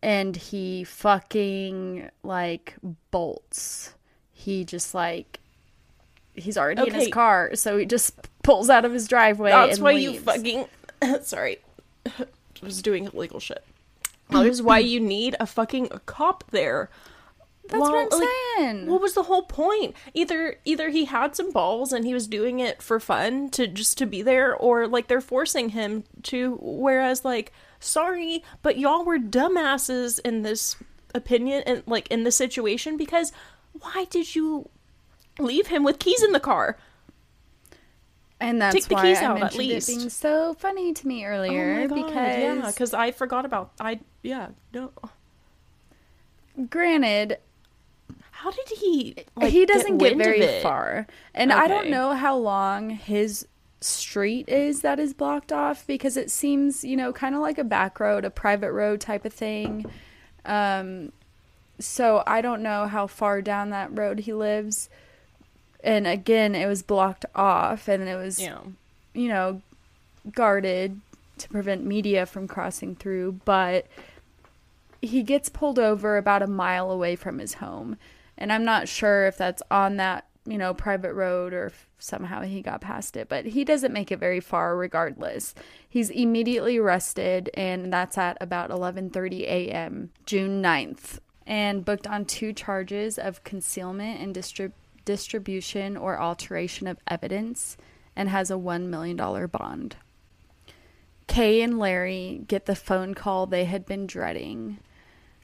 and 0.00 0.36
he 0.36 0.84
fucking 0.84 2.08
like 2.22 2.76
bolts 3.10 3.94
he 4.32 4.64
just 4.64 4.94
like 4.94 5.40
he's 6.36 6.56
already 6.56 6.82
okay. 6.82 6.90
in 6.90 7.00
his 7.00 7.08
car, 7.08 7.54
so 7.54 7.78
he 7.78 7.86
just 7.86 8.14
pulls 8.42 8.70
out 8.70 8.84
of 8.84 8.92
his 8.92 9.08
driveway. 9.08 9.50
That's 9.50 9.80
why 9.80 9.94
leaves. 9.94 10.14
you 10.14 10.20
fucking 10.20 10.66
sorry, 11.22 11.58
was 12.62 12.82
doing 12.82 13.06
illegal 13.06 13.40
shit. 13.40 13.64
That 14.30 14.46
is 14.46 14.62
why 14.62 14.80
you 14.80 15.00
need 15.00 15.36
a 15.38 15.46
fucking 15.46 15.88
cop 16.06 16.44
there. 16.50 16.90
That's 17.68 17.80
well, 17.80 17.92
what 17.92 18.12
I'm 18.12 18.20
like, 18.20 18.28
saying. 18.56 18.86
What 18.86 19.00
was 19.00 19.14
the 19.14 19.24
whole 19.24 19.42
point? 19.42 19.94
Either 20.14 20.56
either 20.64 20.90
he 20.90 21.04
had 21.06 21.34
some 21.34 21.50
balls 21.50 21.92
and 21.92 22.04
he 22.04 22.14
was 22.14 22.28
doing 22.28 22.60
it 22.60 22.80
for 22.80 23.00
fun 23.00 23.50
to 23.50 23.66
just 23.66 23.98
to 23.98 24.06
be 24.06 24.22
there, 24.22 24.54
or 24.54 24.86
like 24.86 25.08
they're 25.08 25.20
forcing 25.20 25.70
him 25.70 26.04
to. 26.24 26.58
Whereas 26.60 27.24
like, 27.24 27.52
sorry, 27.80 28.44
but 28.62 28.78
y'all 28.78 29.04
were 29.04 29.18
dumbasses 29.18 30.20
in 30.24 30.42
this 30.42 30.76
opinion 31.14 31.62
and 31.66 31.82
like 31.86 32.08
in 32.08 32.24
this 32.24 32.36
situation 32.36 32.96
because 32.96 33.32
why 33.80 34.06
did 34.10 34.34
you 34.34 34.68
leave 35.38 35.68
him 35.68 35.82
with 35.82 35.98
keys 35.98 36.22
in 36.22 36.32
the 36.32 36.40
car? 36.40 36.76
And 38.38 38.60
that's 38.60 38.74
Take 38.74 38.84
the 38.84 38.94
why 38.94 39.02
keys 39.02 39.18
I 39.18 39.28
mentioned 39.28 39.44
at 39.44 39.54
least. 39.54 39.88
it 39.88 39.96
being 39.96 40.10
so 40.10 40.54
funny 40.54 40.92
to 40.92 41.06
me 41.06 41.24
earlier 41.24 41.80
oh 41.84 41.88
God, 41.88 41.94
because 41.94 42.38
yeah, 42.38 42.66
because 42.66 42.94
I 42.94 43.10
forgot 43.10 43.44
about 43.44 43.72
I 43.80 44.00
yeah 44.22 44.48
no. 44.74 44.92
Granted, 46.68 47.38
how 48.30 48.50
did 48.50 48.68
he? 48.78 49.16
Like, 49.36 49.52
he 49.52 49.64
doesn't 49.64 49.98
get, 49.98 50.12
of 50.12 50.18
very 50.18 50.60
far. 50.60 51.06
And 51.34 51.52
I 51.52 51.66
don't 51.66 51.88
know 51.88 52.12
how 52.12 52.36
long 52.36 52.90
his 52.90 53.46
street 53.80 54.48
is 54.48 54.80
that 54.80 54.98
is 54.98 55.14
blocked 55.14 55.52
off 55.52 55.86
because 55.86 56.16
it 56.16 56.30
seems, 56.30 56.84
you 56.84 56.96
know, 56.96 57.12
kind 57.12 57.34
of 57.34 57.40
like 57.40 57.58
a 57.58 57.64
back 57.64 58.00
road, 58.00 58.24
a 58.24 58.30
private 58.30 58.72
road 58.72 59.00
type 59.00 59.24
of 59.24 59.32
thing. 59.32 59.86
Um 60.44 61.12
so 61.78 62.22
I 62.26 62.40
don't 62.40 62.62
know 62.62 62.86
how 62.86 63.06
far 63.06 63.42
down 63.42 63.70
that 63.70 63.96
road 63.96 64.20
he 64.20 64.32
lives. 64.32 64.88
And 65.86 66.06
again, 66.06 66.54
it 66.54 66.66
was 66.66 66.82
blocked 66.82 67.24
off 67.34 67.86
and 67.88 68.08
it 68.08 68.16
was 68.16 68.40
Yeah. 68.40 68.58
you 69.14 69.28
know, 69.28 69.62
guarded 70.32 71.00
to 71.38 71.48
prevent 71.48 71.84
media 71.84 72.26
from 72.26 72.48
crossing 72.48 72.96
through, 72.96 73.40
but 73.44 73.86
he 75.00 75.22
gets 75.22 75.48
pulled 75.48 75.78
over 75.78 76.16
about 76.16 76.42
a 76.42 76.46
mile 76.46 76.90
away 76.90 77.14
from 77.16 77.38
his 77.38 77.54
home. 77.54 77.96
And 78.36 78.52
I'm 78.52 78.64
not 78.64 78.88
sure 78.88 79.26
if 79.26 79.36
that's 79.38 79.62
on 79.70 79.96
that, 79.96 80.26
you 80.44 80.58
know, 80.58 80.74
private 80.74 81.12
road 81.14 81.52
or 81.52 81.66
if 81.66 81.86
somehow 81.98 82.42
he 82.42 82.60
got 82.62 82.80
past 82.80 83.16
it, 83.16 83.28
but 83.28 83.46
he 83.46 83.64
doesn't 83.64 83.92
make 83.92 84.10
it 84.10 84.18
very 84.18 84.40
far 84.40 84.76
regardless. 84.76 85.54
He's 85.88 86.10
immediately 86.10 86.78
arrested 86.78 87.48
and 87.54 87.92
that's 87.92 88.18
at 88.18 88.36
about 88.40 88.70
11:30 88.70 89.42
a.m. 89.44 90.10
June 90.26 90.60
9th 90.62 91.20
and 91.46 91.84
booked 91.84 92.06
on 92.08 92.24
two 92.24 92.52
charges 92.52 93.18
of 93.18 93.44
concealment 93.44 94.20
and 94.20 94.34
distrib- 94.34 94.72
distribution 95.06 95.96
or 95.96 96.20
alteration 96.20 96.86
of 96.86 96.98
evidence 97.08 97.78
and 98.14 98.28
has 98.28 98.50
a 98.50 98.54
$1 98.54 98.88
million 98.88 99.16
bond. 99.46 99.96
Kay 101.26 101.62
and 101.62 101.78
Larry 101.78 102.42
get 102.46 102.66
the 102.66 102.76
phone 102.76 103.14
call 103.14 103.46
they 103.46 103.64
had 103.64 103.86
been 103.86 104.06
dreading 104.06 104.78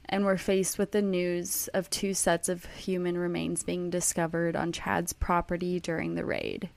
and 0.05 0.25
were 0.25 0.37
faced 0.37 0.77
with 0.77 0.91
the 0.91 1.01
news 1.01 1.67
of 1.69 1.89
two 1.89 2.13
sets 2.13 2.47
of 2.47 2.65
human 2.65 3.17
remains 3.17 3.63
being 3.63 3.89
discovered 3.89 4.55
on 4.55 4.71
Chad's 4.71 5.13
property 5.13 5.79
during 5.79 6.13
the 6.13 6.25
raid. 6.25 6.69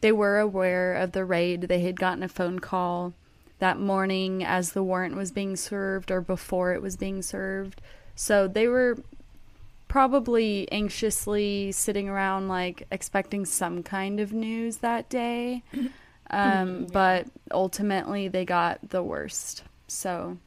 They 0.00 0.12
were 0.12 0.38
aware 0.38 0.94
of 0.94 1.12
the 1.12 1.24
raid. 1.24 1.62
They 1.62 1.80
had 1.80 2.00
gotten 2.00 2.22
a 2.22 2.28
phone 2.28 2.58
call 2.58 3.12
that 3.58 3.78
morning 3.78 4.42
as 4.42 4.72
the 4.72 4.82
warrant 4.82 5.14
was 5.14 5.30
being 5.30 5.56
served 5.56 6.10
or 6.10 6.20
before 6.20 6.72
it 6.72 6.82
was 6.82 6.96
being 6.96 7.22
served. 7.22 7.80
So 8.14 8.48
they 8.48 8.66
were 8.66 8.98
probably 9.90 10.70
anxiously 10.70 11.72
sitting 11.72 12.08
around 12.08 12.46
like 12.46 12.86
expecting 12.92 13.44
some 13.44 13.82
kind 13.82 14.20
of 14.20 14.32
news 14.32 14.78
that 14.78 15.10
day. 15.10 15.62
Um, 16.32 16.86
but 16.92 17.26
ultimately 17.50 18.28
they 18.28 18.44
got 18.44 18.90
the 18.90 19.02
worst. 19.02 19.64
So 19.88 20.38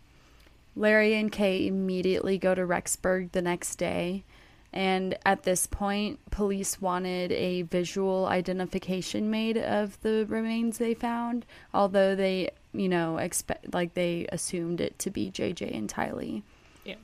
Larry 0.78 1.14
and 1.16 1.30
Kay 1.30 1.68
immediately 1.68 2.38
go 2.38 2.56
to 2.56 2.62
Rexburg 2.62 3.34
the 3.34 3.42
next 3.42 3.76
day. 3.76 4.24
And 4.72 5.18
at 5.26 5.44
this 5.44 5.68
point, 5.68 6.20
police 6.32 6.80
wanted 6.80 7.34
a 7.34 7.64
visual 7.64 8.28
identification 8.28 9.30
made 9.30 9.58
of 9.58 10.00
the 10.04 10.26
remains 10.30 10.78
they 10.78 10.94
found, 10.94 11.46
although 11.74 12.16
they, 12.16 12.52
you 12.72 12.88
know, 12.88 13.18
expect 13.18 13.74
like 13.74 13.94
they 13.94 14.26
assumed 14.32 14.80
it 14.80 14.98
to 15.00 15.10
be 15.10 15.32
JJ 15.32 15.78
and 15.78 15.90
Tylee. 15.90 16.44
Yeah. 16.86 16.96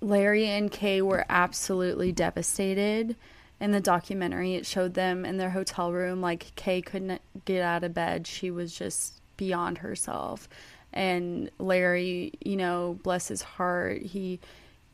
Larry 0.00 0.46
and 0.46 0.70
Kay 0.70 1.02
were 1.02 1.24
absolutely 1.28 2.12
devastated. 2.12 3.16
In 3.60 3.72
the 3.72 3.80
documentary, 3.80 4.54
it 4.54 4.64
showed 4.64 4.94
them 4.94 5.26
in 5.26 5.36
their 5.36 5.50
hotel 5.50 5.92
room. 5.92 6.20
Like, 6.22 6.52
Kay 6.56 6.80
couldn't 6.80 7.20
get 7.44 7.62
out 7.62 7.84
of 7.84 7.92
bed. 7.92 8.26
She 8.26 8.50
was 8.50 8.74
just 8.74 9.20
beyond 9.36 9.78
herself. 9.78 10.48
And 10.92 11.50
Larry, 11.58 12.32
you 12.42 12.56
know, 12.56 12.98
bless 13.02 13.28
his 13.28 13.42
heart, 13.42 14.02
he, 14.02 14.40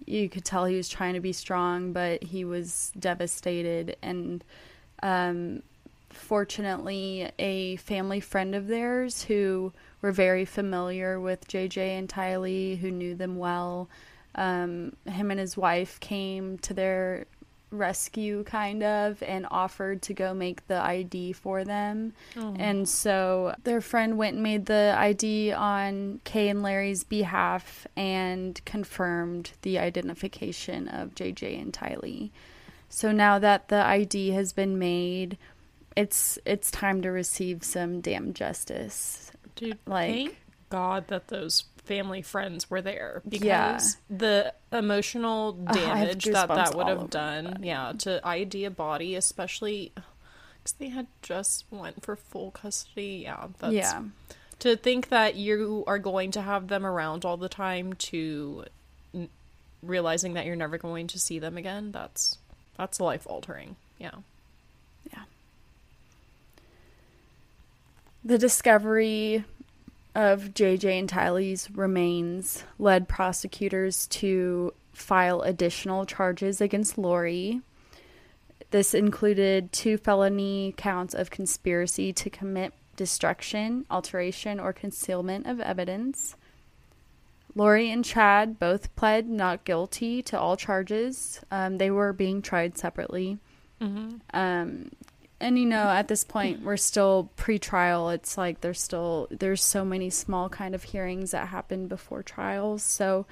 you 0.05 0.29
could 0.29 0.45
tell 0.45 0.65
he 0.67 0.77
was 0.77 0.89
trying 0.89 1.15
to 1.15 1.21
be 1.21 1.33
strong, 1.33 1.93
but 1.93 2.23
he 2.23 2.45
was 2.45 2.93
devastated. 2.99 3.97
And, 4.03 4.45
um, 5.03 5.63
fortunately, 6.11 7.31
a 7.39 7.77
family 7.77 8.21
friend 8.21 8.55
of 8.55 8.67
theirs 8.67 9.25
who 9.25 9.73
were 10.03 10.13
very 10.13 10.45
familiar 10.45 11.21
with 11.21 11.49
JJ 11.49 11.99
and 11.99 12.09
Tylee, 12.09 12.79
who 12.79 12.91
knew 12.91 13.15
them 13.15 13.37
well, 13.37 13.89
um, 14.37 14.95
him 15.07 15.31
and 15.31 15.41
his 15.41 15.57
wife 15.57 15.99
came 16.01 16.59
to 16.59 16.73
their 16.75 17.27
rescue 17.73 18.45
kind 18.45 18.83
of 18.85 19.21
and 19.25 19.45
offered 19.51 20.01
to 20.01 20.15
go 20.15 20.33
make 20.33 20.67
the 20.69 20.77
ID 20.81 21.33
for 21.33 21.65
them. 21.65 22.13
And 22.37 22.89
so 22.89 23.55
their 23.65 23.81
friend 23.81 24.17
went 24.17 24.35
and 24.35 24.43
made 24.43 24.67
the 24.67 24.95
ID 24.97 25.53
on 25.53 26.21
Kay 26.25 26.49
and 26.49 26.63
Larry's 26.63 27.03
behalf 27.03 27.87
and 27.97 28.65
confirmed 28.65 29.51
the 29.63 29.79
identification 29.81 30.87
of 30.89 31.15
JJ 31.17 31.61
and 31.61 31.73
Tylee. 31.73 32.31
So 32.89 33.11
now 33.11 33.39
that 33.41 33.69
the 33.69 33.85
ID 33.85 34.31
has 34.31 34.53
been 34.53 34.79
made, 34.79 35.37
it's 35.97 36.39
it's 36.47 36.71
time 36.71 37.03
to 37.03 37.09
receive 37.11 37.65
some 37.65 38.01
damn 38.01 38.33
justice. 38.33 39.33
Dude, 39.57 39.79
Like- 39.87 40.13
thank 40.15 40.37
God 40.71 41.09
that 41.09 41.29
those 41.29 41.65
family 41.87 42.21
friends 42.23 42.69
were 42.69 42.83
there 42.83 43.23
because 43.29 43.45
Yeah. 43.47 43.81
the 44.11 44.55
emotional 44.73 45.57
oh, 45.69 45.75
have 45.75 45.75
damage 45.77 46.25
that 46.27 46.49
that 46.49 46.75
would 46.75 46.89
have 46.89 47.09
done, 47.11 47.61
yeah, 47.63 47.93
to 47.99 48.21
ID 48.27 48.65
a 48.67 48.71
body, 48.71 49.15
especially 49.15 49.93
because 49.95 50.73
they 50.79 50.89
had 50.89 51.07
just 51.23 51.65
went 51.71 52.05
for 52.05 52.17
full 52.17 52.51
custody. 52.51 53.23
Yeah, 53.25 53.47
that's, 53.59 53.73
yeah. 53.73 54.03
To 54.61 54.77
think 54.77 55.09
that 55.11 55.37
you 55.37 55.85
are 55.87 55.99
going 55.99 56.31
to 56.33 56.43
have 56.43 56.69
them 56.69 56.85
around 56.85 57.25
all 57.25 57.37
the 57.37 57.49
time 57.49 57.93
to 57.95 58.65
n- 59.15 59.29
realizing 59.83 60.35
that 60.35 60.45
you're 60.47 60.57
never 60.57 60.79
going 60.79 61.07
to 61.09 61.19
see 61.19 61.39
them 61.39 61.57
again, 61.57 61.93
that's 61.93 62.39
that's 62.77 63.01
life 63.01 63.27
altering. 63.29 63.77
Yeah. 63.99 64.11
Yeah. 65.13 65.23
The 68.25 68.39
discovery 68.39 69.45
of 70.17 70.55
JJ 70.55 70.99
and 70.99 71.09
Tylee's 71.09 71.71
remains 71.71 72.65
led 72.79 73.07
prosecutors 73.07 74.07
to 74.09 74.73
file 74.95 75.43
additional 75.43 76.07
charges 76.07 76.63
against 76.63 76.97
Lori. 76.97 77.61
This 78.71 78.95
included 78.95 79.73
two 79.73 79.99
felony 79.99 80.73
counts 80.79 81.13
of 81.15 81.31
conspiracy 81.31 82.15
to 82.15 82.31
commit 82.31 82.73
destruction, 82.97 83.85
alteration, 83.91 84.59
or 84.59 84.73
concealment 84.73 85.47
of 85.47 85.61
evidence. 85.61 86.35
Lori 87.55 87.91
and 87.91 88.03
Chad 88.03 88.59
both 88.59 88.95
pled 88.97 89.29
not 89.29 89.65
guilty 89.65 90.23
to 90.23 90.41
all 90.41 90.57
charges. 90.57 91.43
Um, 91.51 91.77
they 91.77 91.91
were 91.91 92.15
being 92.15 92.41
tried 92.41 92.79
separately. 92.79 93.39
Um, 94.33 94.91
and 95.41 95.59
you 95.59 95.67
know, 95.67 95.89
at 95.89 96.09
this 96.09 96.25
point, 96.25 96.63
we're 96.63 96.77
still 96.77 97.31
pre-trial. 97.37 98.11
It's 98.11 98.39
like 98.39 98.61
there's 98.61 98.81
still 98.81 99.29
there's 99.31 99.63
so 99.63 99.85
many 99.85 100.11
small 100.11 100.49
kind 100.49 100.75
of 100.75 100.83
hearings 100.85 101.33
that 101.33 101.49
happen 101.49 101.89
before 101.89 102.23
trials, 102.23 102.83
so 102.83 103.27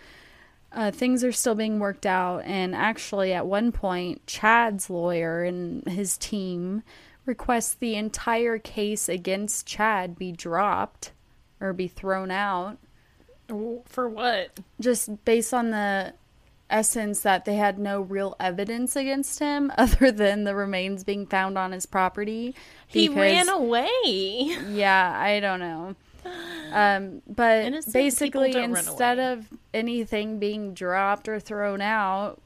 uh, 0.72 0.90
things 0.90 1.22
are 1.24 1.32
still 1.32 1.54
being 1.54 1.78
worked 1.78 2.04
out. 2.06 2.42
And 2.44 2.74
actually, 2.74 3.32
at 3.32 3.46
one 3.46 3.72
point, 3.72 4.26
Chad's 4.26 4.90
lawyer 4.90 5.44
and 5.44 5.86
his 5.86 6.18
team 6.18 6.82
request 7.26 7.80
the 7.80 7.94
entire 7.94 8.58
case 8.58 9.08
against 9.08 9.66
Chad 9.66 10.18
be 10.18 10.30
dropped 10.32 11.12
or 11.60 11.72
be 11.72 11.88
thrown 11.88 12.30
out 12.30 12.76
For 13.86 14.08
what? 14.08 14.60
just 14.80 15.24
based 15.24 15.54
on 15.54 15.70
the 15.70 16.12
essence 16.70 17.20
that 17.20 17.44
they 17.44 17.56
had 17.56 17.78
no 17.78 18.00
real 18.00 18.36
evidence 18.40 18.96
against 18.96 19.38
him 19.38 19.72
other 19.78 20.10
than 20.10 20.44
the 20.44 20.54
remains 20.54 21.04
being 21.04 21.26
found 21.26 21.58
on 21.58 21.72
his 21.72 21.86
property. 21.86 22.54
He 22.86 23.08
ran 23.08 23.48
away. 23.48 24.56
Yeah, 24.68 25.14
I 25.16 25.40
don't 25.40 25.60
know. 25.60 25.96
Um, 26.72 27.22
but 27.26 27.66
Innocent 27.66 27.92
basically, 27.92 28.48
people 28.48 28.62
don't 28.62 28.72
run 28.72 28.86
instead 28.86 29.18
of 29.18 29.46
anything 29.72 30.38
being 30.38 30.74
dropped 30.74 31.28
or 31.28 31.38
thrown 31.38 31.80
out, 31.80 32.40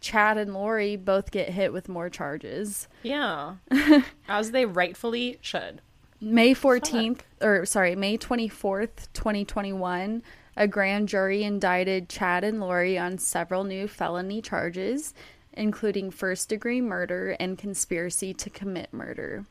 Chad 0.00 0.38
and 0.38 0.54
Lori 0.54 0.96
both 0.96 1.30
get 1.30 1.50
hit 1.50 1.72
with 1.72 1.88
more 1.88 2.08
charges. 2.08 2.88
Yeah. 3.02 3.54
As 4.28 4.52
they 4.52 4.66
rightfully 4.66 5.38
should. 5.40 5.80
May 6.20 6.54
14th, 6.54 7.20
or 7.40 7.66
sorry, 7.66 7.96
May 7.96 8.16
24th, 8.16 9.08
2021, 9.12 10.22
a 10.56 10.68
grand 10.68 11.08
jury 11.08 11.42
indicted 11.42 12.08
Chad 12.08 12.44
and 12.44 12.60
Lori 12.60 12.98
on 12.98 13.18
several 13.18 13.64
new 13.64 13.88
felony 13.88 14.40
charges, 14.40 15.14
including 15.52 16.10
first 16.10 16.48
degree 16.48 16.80
murder 16.80 17.36
and 17.40 17.58
conspiracy 17.58 18.34
to 18.34 18.50
commit 18.50 18.92
murder. 18.92 19.44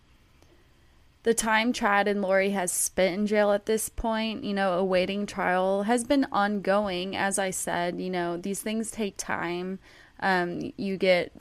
The 1.24 1.34
time 1.34 1.72
Chad 1.72 2.10
and 2.10 2.22
Lori 2.22 2.50
has 2.50 2.72
spent 2.72 3.16
in 3.16 3.28
jail 3.28 3.52
at 3.52 3.66
this 3.66 3.88
point, 3.88 4.44
you 4.44 4.54
know, 4.54 4.74
awaiting 4.74 5.26
trial, 5.26 5.84
has 5.84 6.04
been 6.04 6.28
ongoing. 6.34 7.16
As 7.16 7.40
I 7.40 7.50
said, 7.50 8.00
you 8.02 8.10
know, 8.10 8.36
these 8.36 8.62
things 8.62 8.92
take 8.92 9.16
time. 9.16 9.80
Um, 10.20 10.74
you 10.76 10.98
get, 10.98 11.32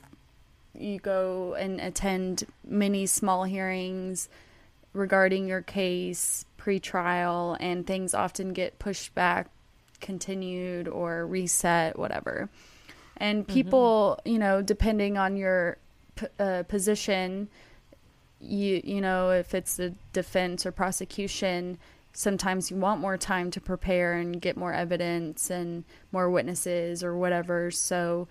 you 0.79 0.99
go 1.01 1.55
and 1.55 1.81
attend 1.81 2.45
many 2.65 3.07
small 3.07 3.43
hearings 3.43 4.29
regarding 4.93 5.49
your 5.49 5.63
case 5.63 6.45
pre-trial 6.63 7.57
and 7.59 7.89
things 7.89 8.15
often 8.15 8.53
get 8.53 8.79
pushed 8.79 9.13
back 9.17 9.49
continued 10.01 10.87
or 10.87 11.27
reset 11.27 11.99
whatever. 11.99 12.49
And 13.17 13.47
people, 13.49 14.21
you 14.25 14.39
know, 14.39 14.63
depending 14.63 15.19
on 15.19 15.37
your 15.37 15.77
p- 16.15 16.29
uh, 16.39 16.63
position, 16.63 17.49
you 18.41 18.81
you 18.85 19.01
know, 19.01 19.31
if 19.31 19.57
it's 19.57 19.77
the 19.77 19.93
defense 20.13 20.65
or 20.65 20.71
prosecution, 20.71 21.79
sometimes 22.13 22.71
you 22.71 22.77
want 22.77 23.01
more 23.01 23.17
time 23.17 23.51
to 23.51 23.61
prepare 23.61 24.13
and 24.13 24.41
get 24.41 24.57
more 24.57 24.73
evidence 24.73 25.51
and 25.51 25.83
more 26.13 26.31
witnesses 26.31 27.03
or 27.03 27.17
whatever. 27.17 27.73
So 27.73 28.29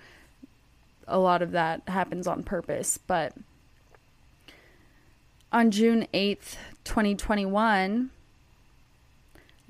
a 1.06 1.20
lot 1.20 1.42
of 1.42 1.52
that 1.52 1.82
happens 1.90 2.28
on 2.28 2.44
purpose, 2.44 2.98
but 2.98 3.34
on 5.52 5.70
June 5.70 6.08
8th, 6.14 6.56
2021, 6.86 8.10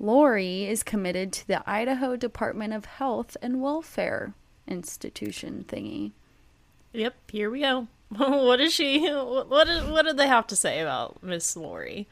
Lori 0.02 0.64
is 0.64 0.82
committed 0.82 1.32
to 1.32 1.46
the 1.46 1.62
Idaho 1.64 2.16
Department 2.16 2.74
of 2.74 2.84
Health 2.84 3.36
and 3.40 3.62
Welfare 3.62 4.34
institution 4.66 5.64
thingy. 5.68 6.10
Yep, 6.92 7.14
here 7.30 7.48
we 7.48 7.60
go. 7.60 7.86
what 8.08 8.60
is 8.60 8.74
she? 8.74 9.08
What 9.08 9.48
what, 9.48 9.68
is, 9.68 9.84
what 9.84 10.04
did 10.04 10.16
they 10.16 10.26
have 10.26 10.48
to 10.48 10.56
say 10.56 10.80
about 10.80 11.22
Miss 11.22 11.56
Lori? 11.56 12.08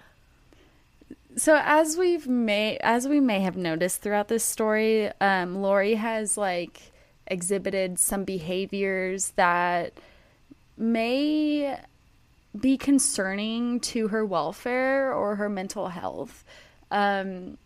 So 1.36 1.60
as 1.62 1.96
we've 1.96 2.28
may 2.28 2.76
as 2.78 3.08
we 3.08 3.18
may 3.18 3.40
have 3.40 3.56
noticed 3.56 4.02
throughout 4.02 4.28
this 4.28 4.44
story, 4.44 5.10
um, 5.20 5.60
Lori 5.60 5.94
has 5.94 6.38
like 6.38 6.92
exhibited 7.26 7.98
some 7.98 8.22
behaviors 8.22 9.32
that 9.32 9.92
may 10.76 11.76
be 12.58 12.76
concerning 12.76 13.80
to 13.80 14.08
her 14.08 14.24
welfare 14.24 15.12
or 15.12 15.34
her 15.36 15.48
mental 15.48 15.88
health. 15.88 16.44
Um, 16.92 17.58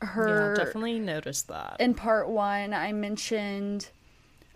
her 0.00 0.54
yeah, 0.56 0.64
definitely 0.64 0.98
noticed 0.98 1.48
that. 1.48 1.76
in 1.80 1.94
part 1.94 2.28
one, 2.28 2.72
I 2.72 2.92
mentioned 2.92 3.90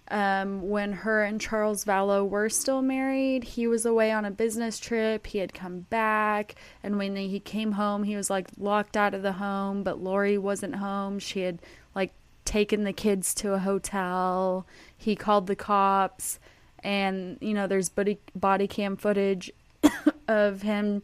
um, 0.09 0.69
when 0.69 0.93
her 0.93 1.25
and 1.25 1.41
Charles 1.41 1.85
Vallow 1.85 2.29
were 2.29 2.49
still 2.49 2.83
married, 2.83 3.45
he 3.45 3.67
was 3.67 3.87
away 3.87 4.13
on 4.13 4.25
a 4.25 4.31
business 4.31 4.79
trip. 4.79 5.27
He 5.27 5.39
had 5.39 5.55
come 5.55 5.81
back, 5.91 6.55
and 6.83 6.99
when 6.99 7.17
he 7.17 7.41
came 7.41 7.73
home, 7.73 8.03
he 8.03 8.15
was 8.15 8.29
like 8.29 8.49
locked 8.59 8.97
out 8.97 9.15
of 9.15 9.23
the 9.23 9.33
home, 9.33 9.83
but 9.83 10.03
Lori 10.03 10.37
wasn't 10.37 10.77
home. 10.77 11.19
She 11.19 11.41
had 11.41 11.61
like 11.95 12.13
taken 12.45 12.85
the 12.85 12.93
kids 12.93 13.33
to 13.37 13.55
a 13.55 13.59
hotel. 13.59 14.67
He 14.97 15.17
called 15.17 15.47
the 15.47 15.57
cops, 15.57 16.39
and 16.81 17.39
you 17.41 17.55
know, 17.55 17.67
there's 17.67 17.89
body 17.89 18.19
body 18.35 18.67
cam 18.67 18.97
footage 18.97 19.51
of 20.29 20.63
him 20.63 21.03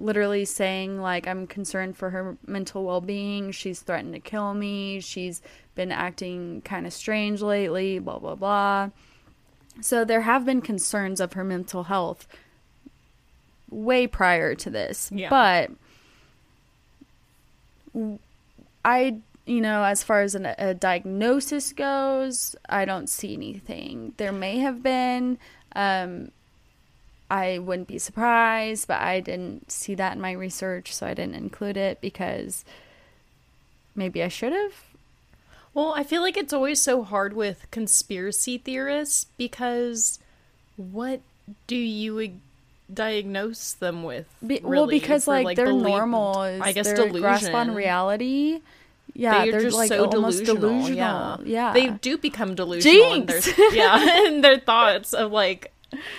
literally 0.00 0.44
saying 0.44 1.00
like 1.00 1.28
i'm 1.28 1.46
concerned 1.46 1.96
for 1.96 2.10
her 2.10 2.36
mental 2.46 2.84
well-being. 2.84 3.52
She's 3.52 3.80
threatened 3.80 4.14
to 4.14 4.20
kill 4.20 4.54
me. 4.54 5.00
She's 5.00 5.42
been 5.74 5.92
acting 5.92 6.62
kind 6.62 6.86
of 6.86 6.92
strange 6.92 7.42
lately 7.42 7.98
blah 7.98 8.18
blah 8.18 8.34
blah. 8.34 8.90
So 9.80 10.04
there 10.04 10.22
have 10.22 10.44
been 10.44 10.60
concerns 10.62 11.20
of 11.20 11.34
her 11.34 11.44
mental 11.44 11.84
health 11.84 12.26
way 13.70 14.06
prior 14.06 14.54
to 14.56 14.70
this. 14.70 15.10
Yeah. 15.12 15.28
but 15.30 15.70
i 18.84 19.18
you 19.46 19.60
know 19.60 19.82
as 19.82 20.04
far 20.04 20.22
as 20.22 20.36
an, 20.36 20.46
a 20.46 20.74
diagnosis 20.74 21.72
goes 21.72 22.54
i 22.68 22.84
don't 22.84 23.08
see 23.08 23.34
anything. 23.34 24.14
There 24.16 24.32
may 24.32 24.58
have 24.58 24.82
been 24.82 25.38
um 25.74 26.30
I 27.30 27.58
wouldn't 27.58 27.88
be 27.88 27.98
surprised, 27.98 28.88
but 28.88 29.00
I 29.00 29.20
didn't 29.20 29.70
see 29.70 29.94
that 29.94 30.14
in 30.14 30.20
my 30.20 30.32
research, 30.32 30.92
so 30.92 31.06
I 31.06 31.14
didn't 31.14 31.36
include 31.36 31.76
it 31.76 32.00
because 32.00 32.64
maybe 33.94 34.22
I 34.22 34.28
should 34.28 34.52
have. 34.52 34.72
Well, 35.72 35.94
I 35.96 36.02
feel 36.02 36.22
like 36.22 36.36
it's 36.36 36.52
always 36.52 36.80
so 36.80 37.04
hard 37.04 37.32
with 37.32 37.66
conspiracy 37.70 38.58
theorists 38.58 39.26
because 39.38 40.18
what 40.76 41.20
do 41.68 41.76
you 41.76 42.32
diagnose 42.92 43.74
them 43.74 44.02
with? 44.02 44.26
Be- 44.44 44.60
well, 44.64 44.88
because 44.88 45.26
for, 45.26 45.40
like, 45.40 45.56
they're 45.56 45.72
normal. 45.72 46.42
Is 46.42 46.60
I 46.60 46.72
guess 46.72 46.86
their 46.86 46.96
delusion. 46.96 47.20
grasp 47.20 47.54
on 47.54 47.74
reality. 47.74 48.60
Yeah, 49.14 49.44
they're, 49.44 49.52
they're, 49.52 49.60
just 49.62 49.76
like 49.76 49.88
so 49.88 50.06
almost 50.06 50.44
delusional. 50.44 50.70
delusional. 50.70 50.96
Yeah. 50.96 51.36
Yeah, 51.44 51.72
they 51.72 51.90
do 51.90 52.18
become 52.18 52.56
delusional 52.56 53.12
in 53.12 53.26
their 53.26 53.40
yeah, 53.72 54.26
in 54.26 54.40
their 54.40 54.58
thoughts 54.58 55.12
of 55.12 55.30
like 55.30 55.72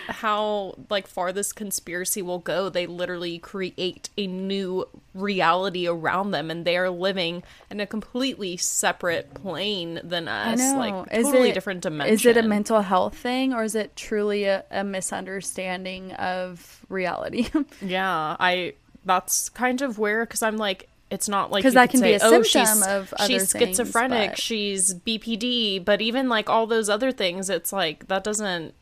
how 0.08 0.76
like 0.90 1.08
far 1.08 1.32
this 1.32 1.54
conspiracy 1.54 2.22
will 2.22 2.40
go. 2.40 2.70
They 2.70 2.86
literally 2.86 3.40
create 3.40 4.10
a 4.18 4.28
new 4.28 4.86
reality 5.14 5.88
around 5.88 6.32
them, 6.32 6.52
and 6.52 6.66
they 6.66 6.78
are 6.78 6.90
living 6.90 7.44
in 7.70 7.80
a 7.80 7.86
completely 7.88 8.58
separate 8.58 9.34
plane 9.34 10.00
than 10.04 10.28
us. 10.28 10.60
Like 10.60 11.08
is 11.12 11.26
totally 11.26 11.50
it, 11.50 11.54
different 11.54 11.82
dimension. 11.82 12.14
Is 12.14 12.26
it 12.26 12.38
a 12.38 12.44
mental 12.44 12.82
health 12.82 13.16
thing, 13.18 13.54
or 13.54 13.64
is 13.64 13.76
it 13.76 13.96
truly 13.96 14.46
a, 14.46 14.64
a 14.72 14.84
misunderstanding 14.84 16.14
of 16.14 16.86
reality? 16.90 17.48
Yeah, 17.82 18.36
I. 18.40 18.74
That's 19.06 19.50
kind 19.50 19.82
of 19.82 19.98
where 19.98 20.26
because 20.26 20.44
I'm 20.44 20.58
like. 20.58 20.88
It's 21.10 21.28
not 21.28 21.52
like 21.52 21.64
because 21.64 21.74
that 21.74 21.90
can 21.90 22.00
be 22.00 22.18
say, 22.18 22.26
a 22.26 22.30
oh, 22.30 22.42
symptom 22.42 22.84
of 22.84 23.14
other 23.14 23.28
she's 23.28 23.52
things, 23.52 23.78
schizophrenic, 23.78 24.32
but- 24.32 24.40
she's 24.40 24.94
BPD, 24.94 25.84
but 25.84 26.00
even 26.00 26.30
like 26.30 26.50
all 26.50 26.68
those 26.68 26.88
other 26.90 27.12
things, 27.12 27.50
it's 27.50 27.74
like 27.74 28.08
that 28.08 28.24
doesn't. 28.24 28.74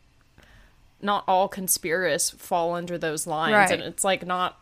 Not 1.01 1.23
all 1.27 1.47
conspiracists 1.49 2.33
fall 2.35 2.73
under 2.75 2.97
those 2.97 3.25
lines, 3.25 3.53
Right. 3.53 3.71
and 3.71 3.81
it's 3.83 4.03
like 4.03 4.25
not 4.25 4.59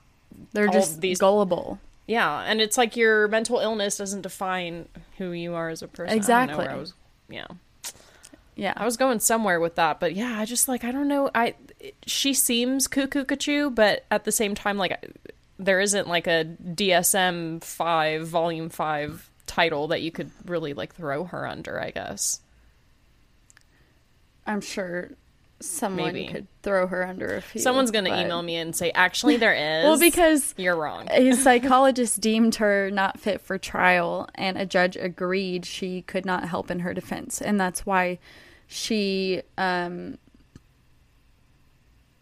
They're 0.53 0.67
all 0.67 0.73
just 0.73 1.01
these- 1.01 1.17
gullible. 1.19 1.79
Yeah, 2.05 2.39
and 2.41 2.61
it's 2.61 2.77
like 2.77 2.95
your 2.95 3.27
mental 3.27 3.59
illness 3.59 3.97
doesn't 3.97 4.21
define 4.21 4.87
who 5.17 5.31
you 5.31 5.55
are 5.55 5.69
as 5.69 5.81
a 5.81 5.87
person. 5.87 6.13
I 6.13 6.15
Exactly. 6.15 6.57
where 6.57 6.71
I 6.71 6.75
was, 6.75 6.93
yeah, 7.27 7.47
Yeah, 8.55 8.73
I 8.75 8.85
was 8.85 8.97
going 8.97 9.19
somewhere 9.19 9.59
with 9.59 9.75
that, 9.75 9.99
but 9.99 10.15
yeah, 10.15 10.39
I 10.39 10.45
just 10.45 10.67
like 10.67 10.83
I 10.83 10.91
don't 10.91 11.07
know. 11.07 11.29
I 11.35 11.55
she 12.05 12.33
seems 12.33 12.87
cuckoo 12.87 13.23
cuckoo, 13.25 13.69
but 13.69 14.05
at 14.09 14.23
the 14.23 14.31
same 14.31 14.55
time, 14.55 14.77
like 14.77 14.97
there 15.59 15.79
isn't 15.81 16.07
like 16.07 16.27
a 16.27 16.45
DSM 16.63 17.59
five 17.63 18.27
volume 18.27 18.69
five 18.69 19.29
title 19.47 19.87
that 19.89 20.01
you 20.01 20.11
could 20.11 20.31
really 20.45 20.73
like 20.73 20.95
throw 20.95 21.25
her 21.25 21.45
under. 21.47 21.79
I 21.81 21.91
guess. 21.91 22.39
I'm 24.45 24.61
sure 24.61 25.11
someone 25.59 26.13
Maybe. 26.13 26.27
could 26.31 26.47
throw 26.61 26.87
her 26.87 27.05
under 27.05 27.35
a 27.35 27.41
few. 27.41 27.59
Someone's 27.61 27.91
gonna 27.91 28.09
but- 28.09 28.19
email 28.19 28.41
me 28.41 28.55
and 28.57 28.75
say, 28.75 28.91
actually, 28.91 29.37
there 29.37 29.53
is. 29.79 29.83
Well, 29.83 29.99
because 29.99 30.53
you're 30.57 30.75
wrong. 30.75 31.07
a 31.09 31.33
psychologist 31.33 32.21
deemed 32.21 32.55
her 32.55 32.89
not 32.91 33.19
fit 33.19 33.41
for 33.41 33.57
trial, 33.57 34.29
and 34.35 34.57
a 34.57 34.65
judge 34.65 34.95
agreed 34.95 35.65
she 35.65 36.01
could 36.03 36.25
not 36.25 36.47
help 36.47 36.69
in 36.69 36.79
her 36.79 36.93
defense, 36.93 37.41
and 37.41 37.59
that's 37.59 37.85
why 37.85 38.19
she 38.67 39.41
um, 39.57 40.17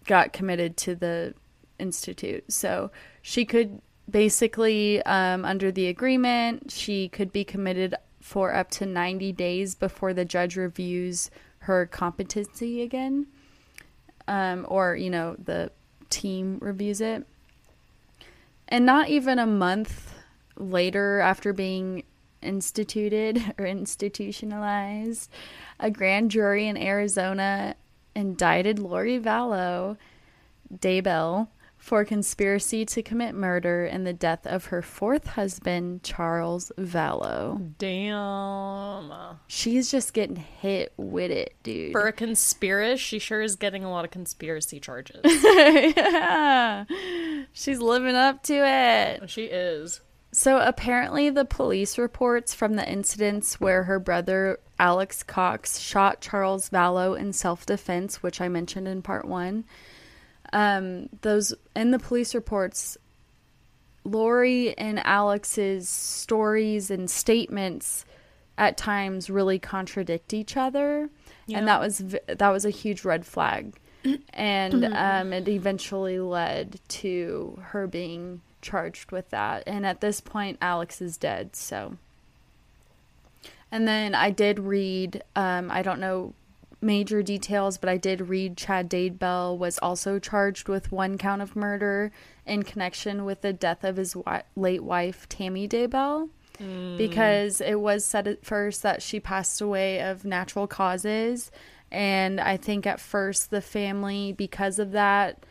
got 0.06 0.34
committed 0.34 0.78
to 0.78 0.96
the 0.96 1.34
institute. 1.80 2.46
So 2.52 2.92
she 3.22 3.46
could 3.46 3.82
basically, 4.10 5.02
um, 5.04 5.44
under 5.46 5.72
the 5.72 5.88
agreement, 5.88 6.72
she 6.72 7.10
could 7.10 7.32
be 7.34 7.44
committed 7.44 7.96
for 8.22 8.54
up 8.54 8.72
to 8.72 8.86
90 8.86 9.32
days 9.34 9.76
before 9.76 10.14
the 10.14 10.26
judge 10.26 10.56
reviews 10.56 11.30
her 11.66 11.86
competency 11.86 12.82
again, 12.82 13.28
um, 14.28 14.66
or, 14.70 14.96
you 14.96 15.10
know, 15.10 15.36
the 15.44 15.72
team 16.10 16.58
reviews 16.62 17.02
it. 17.02 17.26
And 18.68 18.86
not 18.86 19.10
even 19.10 19.38
a 19.38 19.46
month 19.46 20.14
later, 20.58 21.20
after 21.20 21.54
being 21.54 22.04
instituted 22.42 23.54
or 23.58 23.66
institutionalized, 23.66 25.30
a 25.80 25.92
grand 25.92 26.32
jury 26.32 26.68
in 26.68 26.78
Arizona 26.78 27.76
indicted 28.16 28.80
Lori 28.80 29.20
Vallow 29.20 29.98
Daybell 30.74 31.48
for 31.86 32.04
conspiracy 32.04 32.84
to 32.84 33.04
commit 33.04 33.36
murder 33.36 33.86
in 33.86 34.06
the 34.06 34.12
death 34.12 34.48
of 34.48 34.66
her 34.66 34.82
fourth 34.82 35.28
husband, 35.28 36.02
Charles 36.02 36.72
Vallow. 36.80 37.74
Damn. 37.78 39.38
She's 39.46 39.92
just 39.92 40.12
getting 40.16 40.38
hit 40.38 40.94
with 40.98 41.30
it, 41.30 41.54
dude. 41.62 41.92
For 41.92 42.08
a 42.08 42.12
conspiracy, 42.12 42.98
she 42.98 43.20
sure 43.20 43.44
is 43.44 43.56
getting 43.56 43.84
a 43.84 43.92
lot 43.92 44.04
of 44.04 44.10
conspiracy 44.10 44.80
charges. 44.80 45.20
yeah. 45.44 46.86
She's 47.54 47.80
living 47.80 48.16
up 48.16 48.42
to 48.46 48.56
it. 48.56 49.30
she 49.30 49.44
is. 49.44 50.02
So 50.32 50.60
apparently, 50.60 51.30
the 51.30 51.46
police 51.46 52.00
reports 52.00 52.56
from 52.56 52.78
the 52.78 52.92
incidents 52.92 53.62
where 53.62 53.84
her 53.84 54.00
brother 54.00 54.60
Alex 54.80 55.22
Cox 55.22 55.78
shot 55.78 56.20
Charles 56.20 56.72
Vallow 56.72 57.18
in 57.18 57.32
self-defense, 57.32 58.24
which 58.24 58.42
I 58.42 58.48
mentioned 58.48 58.88
in 58.88 59.04
part 59.04 59.26
one. 59.26 59.66
Um, 60.54 61.10
those 61.22 61.54
in 61.76 61.92
the 61.92 62.00
police 62.00 62.34
reports, 62.36 62.98
Lori 64.04 64.78
and 64.78 65.00
Alex's 65.06 65.90
stories 65.90 66.92
and 66.92 67.10
statements 67.10 68.06
at 68.58 68.78
times 68.78 69.30
really 69.30 69.60
contradict 69.60 70.34
each 70.34 70.56
other, 70.56 71.10
Yeah. 71.48 71.58
and 71.60 71.68
that 71.68 71.80
was 71.80 72.04
that 72.28 72.50
was 72.50 72.66
a 72.66 72.70
huge 72.70 73.04
red 73.04 73.26
flag, 73.26 73.76
and 74.34 74.86
um, 74.86 75.34
it 75.34 75.48
eventually 75.48 76.20
led 76.20 76.80
to 76.90 77.60
her 77.62 77.88
being 77.88 78.42
charged 78.62 79.12
with 79.12 79.30
that. 79.32 79.64
And 79.68 79.86
at 79.86 80.02
this 80.02 80.22
point, 80.22 80.58
Alex 80.62 81.02
is 81.02 81.18
dead, 81.18 81.56
so 81.56 81.98
And 83.72 83.88
then 83.88 84.16
I 84.16 84.30
did 84.30 84.60
read, 84.60 85.22
um, 85.36 85.70
I 85.70 85.82
don't 85.82 86.00
know 86.00 86.34
major 86.86 87.22
details, 87.24 87.78
but 87.78 87.90
I 87.90 87.98
did 87.98 88.30
read 88.30 88.56
Chad 88.56 88.90
Daybell 88.90 89.58
was 89.58 89.78
also 89.80 90.20
charged 90.20 90.70
with 90.70 90.92
one 90.92 91.18
count 91.18 91.42
of 91.42 91.56
murder 91.56 92.12
in 92.46 92.64
connection 92.64 93.26
with 93.26 93.42
the 93.42 93.52
death 93.52 93.84
of 93.84 93.98
his 93.98 94.14
wi- 94.14 94.44
late 94.56 94.84
wife, 94.84 95.28
Tammy 95.28 95.68
Daybell. 95.68 96.30
Mm. 96.60 96.98
Because 96.98 97.60
it 97.60 97.82
was 97.82 98.06
said 98.06 98.28
at 98.28 98.46
first 98.46 98.82
that 98.84 99.02
she 99.02 99.20
passed 99.20 99.60
away 99.60 100.00
of 100.02 100.24
natural 100.24 100.68
causes. 100.68 101.52
And 101.92 102.40
I 102.40 102.56
think 102.56 102.88
at 102.88 103.02
first 103.02 103.52
the 103.52 103.62
family, 103.62 104.32
because 104.32 104.80
of 104.80 104.92
that, 104.92 105.44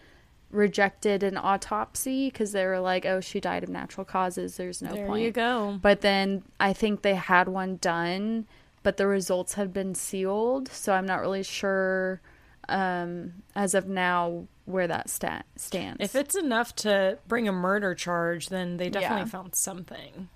rejected 0.51 1.23
an 1.23 1.37
autopsy 1.37 2.29
because 2.31 2.53
they 2.53 2.65
were 2.65 2.81
like, 2.81 3.05
oh, 3.05 3.21
she 3.21 3.41
died 3.41 3.65
of 3.65 3.69
natural 3.69 4.05
causes. 4.05 4.57
There's 4.57 4.81
no 4.81 4.95
there 4.95 5.07
point. 5.07 5.23
you 5.25 5.31
go. 5.31 5.79
But 5.83 6.01
then 6.01 6.43
I 6.59 6.73
think 6.73 7.03
they 7.03 7.17
had 7.17 7.49
one 7.49 7.77
done, 7.77 8.47
but 8.85 8.97
the 8.99 9.09
results 9.09 9.55
had 9.55 9.73
been 9.73 9.97
sealed. 9.97 10.69
So 10.71 10.93
I'm 10.93 11.07
not 11.07 11.21
really 11.21 11.43
sure 11.43 12.21
um, 12.69 13.33
as 13.57 13.75
of 13.75 13.89
now 13.89 14.47
where 14.67 14.87
that 14.87 15.11
stat 15.11 15.45
stands. 15.57 15.99
If 16.01 16.15
it's 16.15 16.37
enough 16.37 16.75
to 16.77 17.19
bring 17.27 17.49
a 17.49 17.53
murder 17.53 17.95
charge, 17.97 18.49
then 18.51 18.77
they 18.77 18.89
definitely 18.91 19.19
Yeah. 19.23 19.25
found 19.27 19.55
something. 19.57 20.29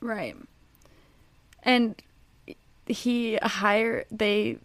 right. 0.00 0.36
And 1.64 2.00
he 2.86 3.36
hired, 3.42 4.06
they 4.10 4.56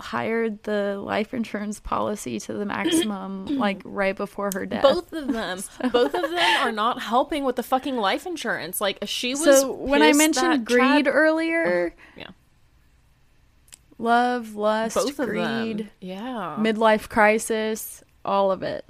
hired 0.00 0.62
the 0.64 0.98
life 0.98 1.32
insurance 1.32 1.80
policy 1.80 2.38
to 2.40 2.52
the 2.52 2.66
maximum, 2.66 3.46
like 3.58 3.80
right 3.84 4.14
before 4.14 4.50
her 4.52 4.66
death. 4.66 4.82
Both 4.82 5.12
of 5.14 5.28
them, 5.28 5.62
both 5.92 6.12
of 6.14 6.30
them 6.30 6.66
are 6.66 6.72
not 6.72 7.00
helping 7.00 7.44
with 7.44 7.56
the 7.56 7.62
fucking 7.62 7.96
life 7.96 8.26
insurance. 8.26 8.80
Like 8.80 8.98
she 9.06 9.30
was. 9.30 9.44
so 9.44 9.72
when 9.72 10.02
I 10.02 10.12
mentioned 10.12 10.66
greed 10.66 11.06
Chad- 11.06 11.08
earlier, 11.08 11.94
yeah, 12.16 12.26
love, 13.98 14.54
lust, 14.54 14.94
both 14.96 15.18
of 15.18 15.28
greed, 15.28 15.78
them. 15.78 15.90
Yeah, 16.00 16.56
midlife 16.58 17.08
crisis, 17.08 18.02
all 18.24 18.50
of 18.52 18.62
it. 18.62 18.84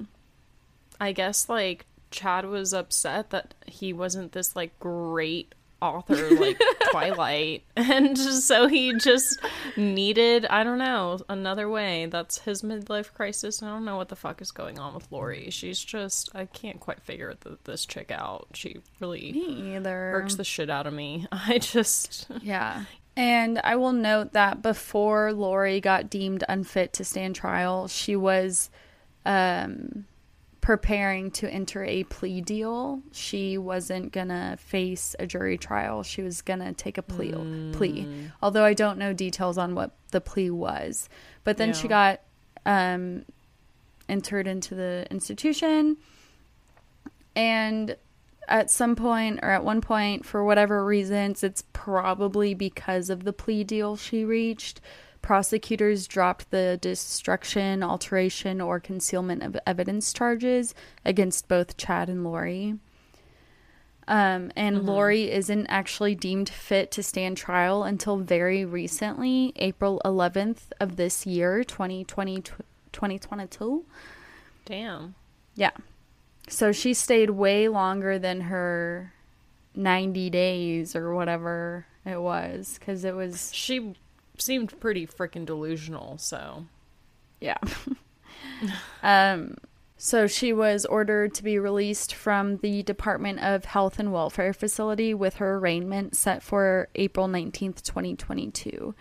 I 1.01 1.13
guess 1.13 1.49
like 1.49 1.85
Chad 2.11 2.47
was 2.47 2.73
upset 2.73 3.31
that 3.31 3.55
he 3.67 3.93
wasn't 3.93 4.33
this 4.33 4.57
like 4.57 4.79
great 4.81 5.55
author 5.83 6.31
like 6.37 6.59
Twilight, 6.91 7.63
and 7.77 8.17
so 8.17 8.67
he 8.67 8.95
just 8.95 9.39
needed 9.77 10.47
I 10.47 10.65
don't 10.65 10.79
know 10.79 11.19
another 11.29 11.69
way. 11.69 12.07
That's 12.07 12.39
his 12.39 12.63
midlife 12.63 13.13
crisis. 13.13 13.63
I 13.63 13.67
don't 13.69 13.85
know 13.85 13.97
what 13.99 14.09
the 14.09 14.17
fuck 14.17 14.41
is 14.41 14.51
going 14.51 14.79
on 14.79 14.95
with 14.95 15.13
Lori. 15.13 15.51
She's 15.51 15.79
just 15.85 16.31
I 16.35 16.47
can't 16.47 16.81
quite 16.81 17.03
figure 17.03 17.35
th- 17.45 17.59
this 17.65 17.85
chick 17.85 18.11
out. 18.11 18.49
She 18.55 18.79
really 19.01 19.33
Me 19.33 19.77
either. 19.77 20.13
irks 20.15 20.37
the 20.37 20.45
shit 20.45 20.71
out 20.71 20.87
of 20.87 20.95
me. 20.95 21.27
I 21.33 21.59
just 21.59 22.27
Yeah. 22.41 22.85
And 23.17 23.61
I 23.65 23.77
will 23.77 23.93
note 23.93 24.35
that 24.35 24.61
before 24.61 25.33
Lori 25.33 25.81
got 25.81 26.11
deemed 26.11 26.45
unfit 26.49 26.93
to 26.95 27.05
stand 27.05 27.35
trial, 27.35 27.89
she 27.89 28.15
was 28.15 28.69
um, 29.25 30.05
preparing 30.61 31.31
to 31.31 31.49
enter 31.51 31.83
a 31.83 32.05
plea 32.05 32.43
deal. 32.43 33.01
She 33.13 33.57
wasn't 33.57 34.13
going 34.13 34.29
to 34.29 34.59
face 34.61 35.17
a 35.19 35.27
jury 35.27 35.57
trial. 35.57 36.03
She 36.03 36.21
was 36.21 36.43
going 36.43 36.59
to 36.59 36.75
take 36.75 36.99
a 36.99 37.03
plea, 37.03 37.33
plea. 37.73 38.07
Although 38.43 38.65
I 38.65 38.75
don't 38.75 38.99
know 38.99 39.15
details 39.15 39.57
on 39.57 39.75
what 39.75 39.93
the 40.11 40.21
plea 40.21 40.51
was. 40.51 41.09
But 41.45 41.57
then 41.57 41.73
she 41.73 41.89
got 41.89 42.21
um, 42.67 43.25
entered 44.09 44.47
into 44.47 44.75
the 44.75 45.07
institution. 45.11 45.97
And 47.35 47.97
at 48.49 48.71
some 48.71 48.97
point 48.97 49.39
or 49.43 49.51
at 49.51 49.65
one 49.65 49.81
point 49.81 50.25
for 50.25 50.45
whatever 50.45 50.85
reasons 50.85 51.43
it's 51.43 51.65
probably 51.73 52.55
because 52.55 53.11
of 53.11 53.25
the 53.25 53.33
plea 53.33 53.65
deal 53.65 53.97
she 53.97 54.25
reached 54.25 54.81
prosecutors 55.23 56.07
dropped 56.07 56.51
the 56.51 56.79
destruction 56.81 57.83
alteration 57.83 58.61
or 58.61 58.79
concealment 58.79 59.43
of 59.43 59.57
evidence 59.67 60.13
charges 60.13 60.75
against 61.05 61.49
both 61.49 61.77
chad 61.77 62.09
and 62.09 62.25
lori 62.25 62.75
um, 64.09 64.53
and 64.55 64.85
lori 64.85 65.31
isn't 65.33 65.67
actually 65.67 66.15
deemed 66.15 66.49
fit 66.49 66.93
to 66.93 67.03
stand 67.03 67.37
trial 67.37 67.83
until 67.83 68.17
very 68.17 68.65
recently 68.65 69.53
april 69.57 70.01
11th 70.05 70.71
of 70.81 70.97
this 70.97 71.27
year 71.27 71.65
2020 71.65 72.43
2022 72.93 73.85
damn. 74.65 75.15
yeah. 75.55 75.71
So 76.49 76.73
she 76.73 76.95
stayed 76.95 77.31
way 77.31 77.69
longer 77.69 78.19
than 78.19 78.43
her 78.43 79.13
90 79.75 80.31
days 80.31 80.95
or 80.95 81.15
whatever 81.15 81.87
it 82.05 82.21
was 82.21 82.77
because 82.79 83.05
it 83.05 83.15
was, 83.15 83.53
She 83.53 83.95
seemed 84.39 84.79
pretty 84.81 85.07
freaking 85.07 85.45
delusional. 85.45 86.19
So 86.19 86.67
yeah. 87.41 87.59
um, 89.03 89.57
so 89.99 90.27
she 90.27 90.53
was 90.53 90.85
ordered 90.85 91.35
to 91.35 91.43
be 91.43 91.59
released 91.59 92.15
from 92.15 92.59
the 92.59 92.83
Department 92.83 93.41
of 93.41 93.65
Health 93.65 93.99
and 93.99 94.13
Welfare 94.13 94.53
facility 94.53 95.15
with 95.15 95.37
her 95.37 95.57
arraignment 95.57 96.15
set 96.17 96.43
for 96.43 96.89
April 96.95 97.29
19th, 97.29 97.83
2022. 97.83 98.95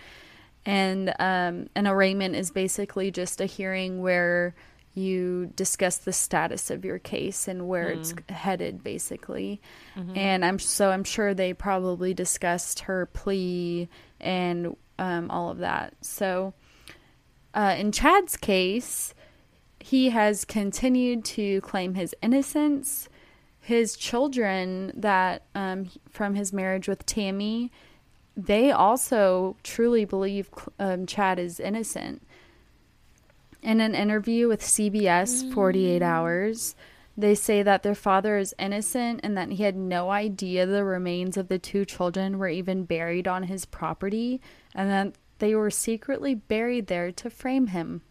And 0.65 1.09
um, 1.19 1.67
an 1.75 1.85
arraignment 1.85 2.35
is 2.35 2.49
basically 2.49 3.11
just 3.11 3.41
a 3.41 3.45
hearing 3.45 4.01
where 4.01 4.55
you 4.95 5.51
discuss 5.55 5.97
the 5.97 6.13
status 6.13 6.71
of 6.71 6.85
your 6.85 6.97
case 6.99 7.47
and 7.49 7.67
where 7.67 7.89
it's 7.89 8.13
headed, 8.29 8.83
basically. 8.83 9.61
And 10.15 10.43
I'm 10.45 10.57
so 10.57 10.89
I'm 10.89 11.03
sure 11.03 11.33
they 11.33 11.53
probably 11.53 12.13
discussed 12.13 12.79
her 12.81 13.05
plea 13.07 13.89
and 14.21 14.75
um, 14.97 15.29
all 15.29 15.49
of 15.49 15.57
that. 15.59 15.93
So, 16.01 16.53
uh, 17.53 17.75
in 17.77 17.91
Chad's 17.91 18.37
case, 18.37 19.13
he 19.79 20.09
has 20.09 20.45
continued 20.45 21.25
to 21.25 21.61
claim 21.61 21.93
his 21.95 22.15
innocence. 22.21 23.09
His 23.59 23.97
children 23.97 24.91
that 24.95 25.43
um, 25.55 25.89
from 26.09 26.35
his 26.35 26.53
marriage 26.53 26.87
with 26.87 27.05
Tammy, 27.05 27.71
they 28.37 28.71
also 28.71 29.57
truly 29.63 30.05
believe 30.05 30.49
um, 30.79 31.05
Chad 31.05 31.39
is 31.39 31.59
innocent. 31.59 32.21
In 33.65 33.81
an 33.81 33.95
interview 33.95 34.47
with 34.47 34.61
CBS 34.61 35.51
48 35.51 36.03
Hours, 36.03 36.75
they 37.17 37.33
say 37.33 37.63
that 37.63 37.81
their 37.81 37.95
father 37.95 38.37
is 38.37 38.53
innocent 38.59 39.21
and 39.23 39.35
that 39.35 39.53
he 39.53 39.63
had 39.63 39.75
no 39.75 40.11
idea 40.11 40.67
the 40.67 40.83
remains 40.83 41.35
of 41.35 41.47
the 41.47 41.57
two 41.57 41.83
children 41.83 42.37
were 42.37 42.47
even 42.47 42.85
buried 42.85 43.27
on 43.27 43.43
his 43.43 43.65
property 43.65 44.39
and 44.75 44.91
that 44.91 45.13
they 45.39 45.55
were 45.55 45.71
secretly 45.71 46.35
buried 46.35 46.85
there 46.85 47.11
to 47.13 47.29
frame 47.31 47.67
him. 47.67 48.03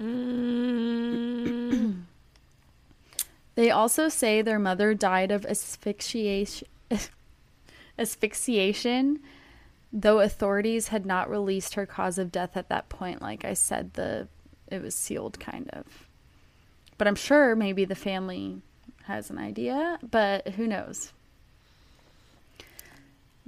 Mm, 0.00 2.04
They 3.56 3.70
also 3.70 4.08
say 4.08 4.40
their 4.40 4.58
mother 4.58 4.94
died 4.94 5.30
of 5.30 5.44
asphyxiation, 5.46 6.66
asphyxiation, 7.98 9.20
though 9.92 10.20
authorities 10.20 10.88
had 10.88 11.04
not 11.04 11.30
released 11.30 11.74
her 11.74 11.86
cause 11.86 12.18
of 12.18 12.32
death 12.32 12.56
at 12.56 12.68
that 12.68 12.88
point. 12.88 13.20
Like 13.22 13.44
I 13.44 13.54
said, 13.54 13.94
the 13.94 14.28
it 14.68 14.82
was 14.82 14.94
sealed 14.94 15.40
kind 15.40 15.68
of. 15.72 16.06
But 16.96 17.08
I'm 17.08 17.16
sure 17.16 17.56
maybe 17.56 17.84
the 17.84 17.94
family 17.94 18.60
has 19.04 19.30
an 19.30 19.38
idea, 19.38 19.98
but 20.08 20.48
who 20.50 20.66
knows? 20.66 21.12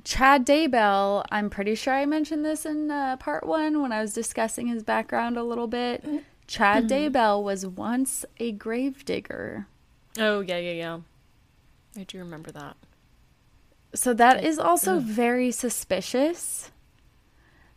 Chad 0.04 0.44
Daybell, 0.44 1.24
I'm 1.30 1.48
pretty 1.48 1.76
sure 1.76 1.94
I 1.94 2.06
mentioned 2.06 2.44
this 2.44 2.66
in 2.66 2.90
uh, 2.90 3.16
part 3.18 3.46
one 3.46 3.80
when 3.80 3.92
I 3.92 4.00
was 4.00 4.12
discussing 4.12 4.66
his 4.66 4.82
background 4.82 5.36
a 5.36 5.44
little 5.44 5.68
bit. 5.68 6.04
Chad 6.48 6.88
Daybell 6.88 7.42
was 7.42 7.64
once 7.64 8.24
a 8.40 8.50
gravedigger. 8.52 9.68
oh 10.18 10.40
yeah, 10.40 10.58
yeah, 10.58 10.72
yeah. 10.72 10.98
I 11.96 12.04
do 12.04 12.18
remember 12.18 12.50
that. 12.50 12.76
So 13.94 14.14
that 14.14 14.42
is 14.42 14.58
also 14.58 14.98
very 14.98 15.50
suspicious. 15.50 16.70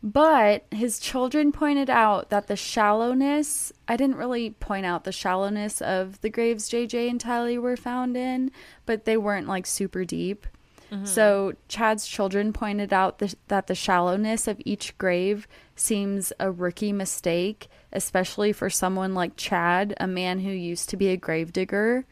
But 0.02 0.66
his 0.70 1.00
children 1.00 1.52
pointed 1.52 1.90
out 1.90 2.30
that 2.30 2.46
the 2.46 2.56
shallowness, 2.56 3.74
I 3.88 3.98
didn't 3.98 4.18
really 4.18 4.52
point 4.52 4.86
out 4.86 5.04
the 5.04 5.12
shallowness 5.12 5.82
of 5.82 6.22
the 6.22 6.30
graves 6.30 6.70
JJ 6.70 7.10
and 7.10 7.20
Tylee 7.20 7.60
were 7.60 7.76
found 7.76 8.16
in, 8.16 8.52
but 8.86 9.06
they 9.06 9.18
weren't 9.18 9.48
like 9.48 9.66
super 9.66 10.06
deep. 10.06 10.46
Mm-hmm. 10.92 11.06
So 11.06 11.54
Chad's 11.68 12.06
children 12.06 12.54
pointed 12.54 12.94
out 12.94 13.18
the, 13.18 13.34
that 13.48 13.66
the 13.66 13.74
shallowness 13.74 14.48
of 14.48 14.62
each 14.64 14.96
grave 15.00 15.48
seems 15.76 16.32
a 16.40 16.52
rookie 16.52 16.94
mistake, 16.94 17.68
especially 17.92 18.54
for 18.54 18.70
someone 18.70 19.16
like 19.16 19.36
Chad, 19.36 19.96
a 20.00 20.06
man 20.06 20.42
who 20.42 20.52
used 20.52 20.88
to 20.90 20.98
be 20.98 21.08
a 21.08 21.18
gravedigger. 21.18 22.06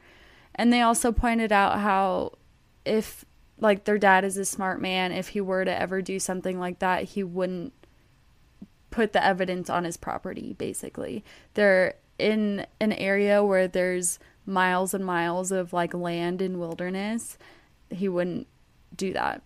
And 0.56 0.74
they 0.74 0.82
also 0.82 1.12
pointed 1.12 1.52
out 1.52 1.80
how 1.80 2.34
if 2.86 3.24
like 3.64 3.86
their 3.86 3.98
dad 3.98 4.26
is 4.26 4.38
a 4.38 4.46
smart 4.46 4.82
man, 4.82 5.12
if 5.12 5.30
he 5.30 5.42
were 5.42 5.64
to 5.64 5.82
ever 5.82 6.02
do 6.02 6.20
something 6.20 6.60
like 6.60 6.80
that, 6.80 7.06
he 7.06 7.24
wouldn't 7.24 7.74
put 8.92 9.14
the 9.14 9.26
evidence 9.26 9.70
on 9.70 9.86
his 9.86 9.98
property 9.98 10.54
basically. 10.54 11.24
They're 11.56 11.96
in 12.20 12.68
an 12.80 12.92
area 12.92 13.44
where 13.44 13.68
there's 13.68 14.20
miles 14.46 14.94
and 14.94 15.04
miles 15.04 15.52
of 15.52 15.74
like 15.74 15.94
land 15.94 16.42
and 16.42 16.60
wilderness. 16.60 17.38
He 17.90 18.08
wouldn't 18.10 18.48
do 18.96 19.14
that. 19.14 19.42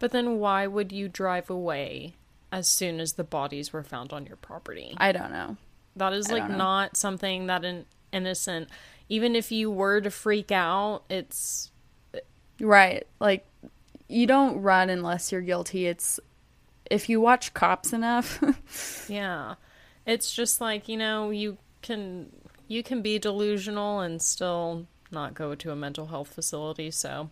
But 0.00 0.10
then 0.10 0.38
why 0.38 0.66
would 0.66 0.90
you 0.90 1.08
drive 1.08 1.50
away 1.50 2.14
as 2.50 2.66
soon 2.66 2.98
as 2.98 3.12
the 3.12 3.24
bodies 3.24 3.72
were 3.72 3.84
found 3.84 4.12
on 4.12 4.26
your 4.26 4.36
property? 4.36 4.94
I 4.96 5.12
don't 5.12 5.30
know. 5.30 5.56
That 5.96 6.12
is 6.14 6.32
like 6.32 6.48
not 6.48 6.96
something 6.96 7.46
that 7.46 7.64
an 7.64 7.84
innocent 8.10 8.70
even 9.08 9.36
if 9.36 9.52
you 9.52 9.70
were 9.70 10.00
to 10.00 10.10
freak 10.10 10.50
out, 10.50 11.02
it's 11.10 11.70
Right. 12.60 13.06
Like 13.20 13.46
you 14.08 14.26
don't 14.26 14.60
run 14.60 14.90
unless 14.90 15.32
you're 15.32 15.40
guilty. 15.40 15.86
It's 15.86 16.20
if 16.90 17.08
you 17.08 17.20
watch 17.20 17.54
cops 17.54 17.92
enough. 17.92 19.06
yeah. 19.08 19.54
It's 20.06 20.34
just 20.34 20.60
like, 20.60 20.88
you 20.88 20.96
know, 20.96 21.30
you 21.30 21.58
can 21.82 22.30
you 22.68 22.82
can 22.82 23.02
be 23.02 23.18
delusional 23.18 24.00
and 24.00 24.20
still 24.20 24.86
not 25.10 25.34
go 25.34 25.54
to 25.54 25.70
a 25.70 25.76
mental 25.76 26.06
health 26.06 26.28
facility, 26.28 26.90
so 26.90 27.30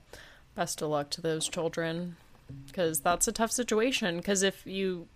best 0.55 0.83
of 0.83 0.89
luck 0.91 1.11
to 1.11 1.21
those 1.21 1.49
children 1.49 2.17
because 2.67 3.01
that's 3.01 3.27
a 3.27 3.33
tough 3.33 3.51
situation 3.51 4.19
because 4.19 4.43
if 4.43 4.67
you 4.67 5.09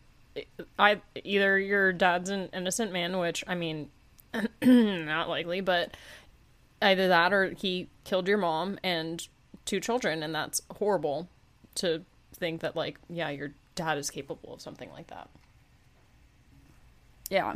I 0.78 1.00
either 1.24 1.58
your 1.58 1.92
dad's 1.92 2.30
an 2.30 2.48
innocent 2.52 2.92
man, 2.92 3.18
which 3.18 3.44
I 3.46 3.54
mean 3.54 3.90
not 4.62 5.28
likely, 5.28 5.60
but 5.60 5.96
either 6.82 7.08
that 7.08 7.32
or 7.32 7.50
he 7.50 7.88
killed 8.04 8.28
your 8.28 8.38
mom 8.38 8.78
and 8.82 9.26
two 9.66 9.80
children 9.80 10.22
and 10.22 10.34
that's 10.34 10.62
horrible 10.78 11.28
to 11.74 12.02
think 12.34 12.62
that 12.62 12.74
like 12.74 12.98
yeah, 13.10 13.28
your 13.28 13.52
dad 13.74 13.98
is 13.98 14.08
capable 14.10 14.54
of 14.54 14.60
something 14.62 14.90
like 14.90 15.08
that. 15.08 15.28
yeah. 17.28 17.54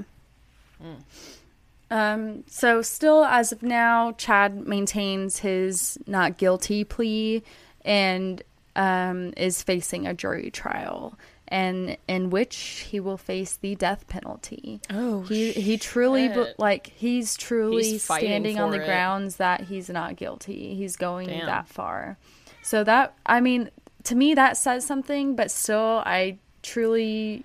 Um 1.91 2.45
so 2.47 2.83
still 2.83 3.25
as 3.25 3.53
of 3.53 3.63
now 3.63 4.13
Chad 4.13 4.67
maintains 4.67 5.39
his 5.39 5.99
not 6.07 6.37
guilty 6.39 6.85
plea 6.85 7.43
and 7.85 8.43
um 8.77 9.33
is 9.37 9.63
facing 9.63 10.07
a 10.07 10.15
jury 10.15 10.51
trial 10.51 11.19
and 11.51 11.97
in 12.07 12.31
which 12.31 12.57
he 12.91 13.01
will 13.01 13.17
face 13.17 13.57
the 13.57 13.75
death 13.75 14.07
penalty. 14.09 14.81
Oh, 14.89 15.23
he 15.23 15.53
he 15.53 15.77
truly 15.79 16.29
shit. 16.33 16.59
like 16.59 16.93
he's 16.95 17.37
truly 17.37 17.83
He's 17.93 18.03
standing 18.05 18.59
on 18.61 18.71
the 18.71 18.81
it. 18.83 18.87
grounds 18.87 19.37
that 19.37 19.63
he's 19.63 19.89
not 19.91 20.17
guilty. 20.17 20.75
He's 20.77 20.97
going 20.97 21.29
Damn. 21.29 21.47
that 21.47 21.67
far. 21.69 22.19
So 22.63 22.85
that 22.85 23.15
I 23.27 23.41
mean 23.41 23.71
to 24.05 24.15
me 24.15 24.35
that 24.35 24.57
says 24.57 24.87
something 24.87 25.35
but 25.35 25.51
still 25.51 26.03
I 26.07 26.39
truly 26.63 27.45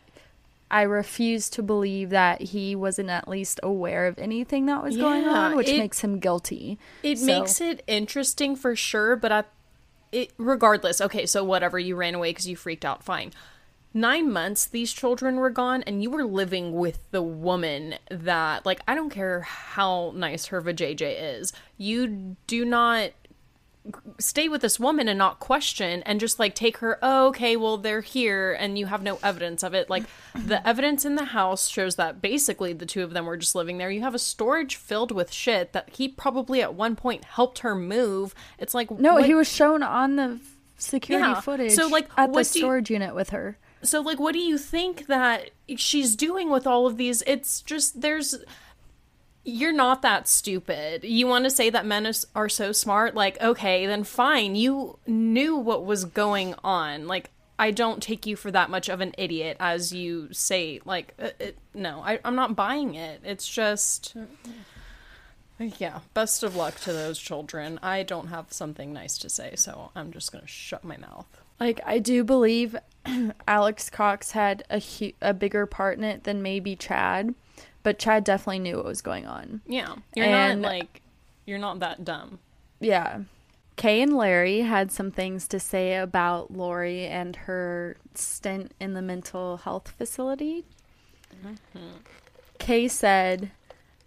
I 0.70 0.82
refuse 0.84 1.50
to 1.52 1.64
believe 1.64 2.10
that 2.12 2.42
he 2.42 2.76
wasn't 2.76 3.10
at 3.10 3.28
least 3.28 3.60
aware 3.64 4.08
of 4.08 4.18
anything 4.20 4.66
that 4.66 4.84
was 4.84 4.98
going 4.98 5.26
on 5.26 5.56
which 5.56 5.70
it- 5.70 5.78
makes 5.78 6.02
him 6.02 6.20
guilty. 6.20 6.78
It 7.04 7.18
So- 7.20 7.26
makes 7.26 7.62
it 7.62 7.84
interesting 7.88 8.56
for 8.56 8.76
sure, 8.76 9.16
but 9.16 9.32
I, 9.32 9.44
it 10.12 10.32
regardless. 10.38 11.02
Okay, 11.02 11.26
so 11.28 11.44
whatever 11.44 11.78
you 11.80 11.96
ran 11.96 12.16
away 12.16 12.32
because 12.32 12.48
you 12.48 12.56
freaked 12.56 12.84
out. 12.86 13.04
Fine. 13.04 13.32
Nine 13.96 14.30
months 14.30 14.66
these 14.66 14.92
children 14.92 15.38
were 15.38 15.50
gone, 15.50 15.82
and 15.84 16.04
you 16.04 16.10
were 16.10 16.26
living 16.26 16.74
with 16.74 17.00
the 17.12 17.22
woman 17.24 17.96
that, 18.12 18.66
like, 18.66 18.82
I 18.90 18.94
don't 18.94 19.10
care 19.10 19.40
how 19.42 20.12
nice 20.14 20.48
her 20.48 20.62
vajayjay 20.62 21.40
is. 21.40 21.54
You 21.78 22.36
do 22.46 22.66
not 22.66 23.12
stay 24.20 24.50
with 24.50 24.62
this 24.62 24.80
woman 24.80 25.08
and 25.08 25.18
not 25.18 25.40
question 25.40 26.02
and 26.04 26.20
just 26.20 26.40
like 26.40 26.56
take 26.56 26.78
her 26.78 26.98
oh 27.04 27.28
okay 27.28 27.56
well 27.56 27.78
they're 27.78 28.02
here 28.02 28.52
and 28.60 28.80
you 28.80 28.88
have 28.88 29.04
no 29.04 29.20
evidence 29.22 29.62
of 29.62 29.76
it 29.76 29.92
like 29.92 30.04
the 30.48 30.68
evidence 30.68 31.06
in 31.06 31.14
the 31.14 31.26
house 31.26 31.68
shows 31.68 31.96
that 31.96 32.20
basically 32.20 32.74
the 32.74 32.88
two 32.88 33.04
of 33.04 33.14
them 33.14 33.28
were 33.28 33.38
just 33.38 33.54
living 33.54 33.78
there 33.78 33.92
you 33.92 34.02
have 34.02 34.16
a 34.16 34.20
storage 34.20 34.76
filled 34.76 35.12
with 35.12 35.32
shit 35.32 35.72
that 35.74 35.88
he 35.92 36.08
probably 36.10 36.64
at 36.64 36.74
one 36.74 36.96
point 36.96 37.24
helped 37.26 37.60
her 37.60 37.76
move 37.76 38.34
it's 38.58 38.74
like 38.74 38.90
No, 38.90 39.14
what- 39.16 39.26
he 39.28 39.36
was 39.36 39.48
shown 39.48 39.84
on 39.84 40.16
the 40.16 40.40
security 40.80 41.28
Yeah. 41.30 41.40
footage 41.42 41.74
So, 41.74 41.86
like, 41.88 42.10
at 42.18 42.34
the 42.34 42.34
do 42.34 42.40
you- 42.40 42.44
storage 42.44 42.90
unit 42.90 43.14
with 43.14 43.30
her. 43.30 43.60
So 43.88 44.02
like 44.02 44.20
what 44.20 44.34
do 44.34 44.40
you 44.40 44.58
think 44.58 45.08
that 45.08 45.52
she's 45.78 46.16
doing 46.16 46.50
with 46.50 46.68
all 46.68 46.88
of 46.88 46.98
these? 46.98 47.24
It's 47.28 47.62
just 47.62 48.02
there's 48.02 48.36
you're 49.44 49.74
not 49.74 50.02
that 50.02 50.28
stupid. 50.28 51.04
You 51.04 51.28
want 51.28 51.46
to 51.46 51.52
say 51.52 51.70
that 51.70 51.86
men 51.86 52.06
is, 52.08 52.26
are 52.36 52.50
so 52.50 52.72
smart 52.72 53.16
like 53.16 53.42
okay 53.42 53.86
then 53.86 54.04
fine 54.04 54.56
you 54.56 55.00
knew 55.06 55.56
what 55.56 55.86
was 55.86 56.06
going 56.06 56.56
on. 56.64 57.08
Like 57.08 57.32
i 57.58 57.72
don't 57.72 58.04
take 58.04 58.26
you 58.26 58.36
for 58.36 58.52
that 58.52 58.70
much 58.70 58.90
of 58.90 59.00
an 59.00 59.14
idiot 59.18 59.56
as 59.62 59.94
you 59.94 60.28
say 60.34 60.82
like 60.84 61.14
uh, 61.18 61.30
it, 61.40 61.58
no 61.74 62.02
I, 62.04 62.20
i'm 62.26 62.36
not 62.36 62.56
buying 62.56 62.96
it. 62.96 63.22
It's 63.24 63.48
just 63.48 64.16
yeah 65.60 66.00
best 66.14 66.44
of 66.44 66.56
luck 66.56 66.80
to 66.82 66.92
those 66.92 67.18
children. 67.18 67.80
I 67.82 68.04
don't 68.04 68.28
have 68.28 68.52
something 68.52 68.92
nice 68.92 69.18
to 69.20 69.30
say 69.30 69.56
so 69.56 69.92
i'm 69.96 70.12
just 70.12 70.32
gonna 70.32 70.48
shut 70.48 70.84
my 70.84 70.98
mouth 70.98 71.45
Like 71.60 71.80
I 71.86 72.00
do 72.00 72.24
believe 72.24 72.76
Alex 73.48 73.90
Cox 73.90 74.32
had 74.32 74.64
a 74.70 74.80
hu- 74.80 75.14
a 75.22 75.34
bigger 75.34 75.66
part 75.66 75.98
in 75.98 76.04
it 76.04 76.24
than 76.24 76.42
maybe 76.42 76.76
Chad, 76.76 77.34
but 77.84 78.00
Chad 78.00 78.24
definitely 78.24 78.60
knew 78.60 78.78
what 78.78 78.86
was 78.86 79.02
going 79.02 79.26
on. 79.26 79.62
Yeah. 79.68 79.96
You're 80.16 80.26
And- 80.26 80.62
not 80.62 80.70
like 80.70 81.02
you're 81.46 81.60
not 81.60 81.80
that 81.80 82.04
dumb. 82.04 82.40
Yeah. 82.80 83.22
Kay 83.76 84.02
and 84.02 84.16
Larry 84.16 84.62
had 84.62 84.92
some 84.92 85.12
things 85.12 85.48
to 85.50 85.60
say 85.60 85.96
about 85.98 86.50
Lori 86.52 87.06
and 87.06 87.36
her 87.36 87.98
stint 88.14 88.72
in 88.80 88.94
the 88.94 89.02
mental 89.02 89.58
health 89.58 89.90
facility. 89.98 90.64
Mm-hmm. 91.46 91.80
Kay 92.58 92.88
said 92.88 93.52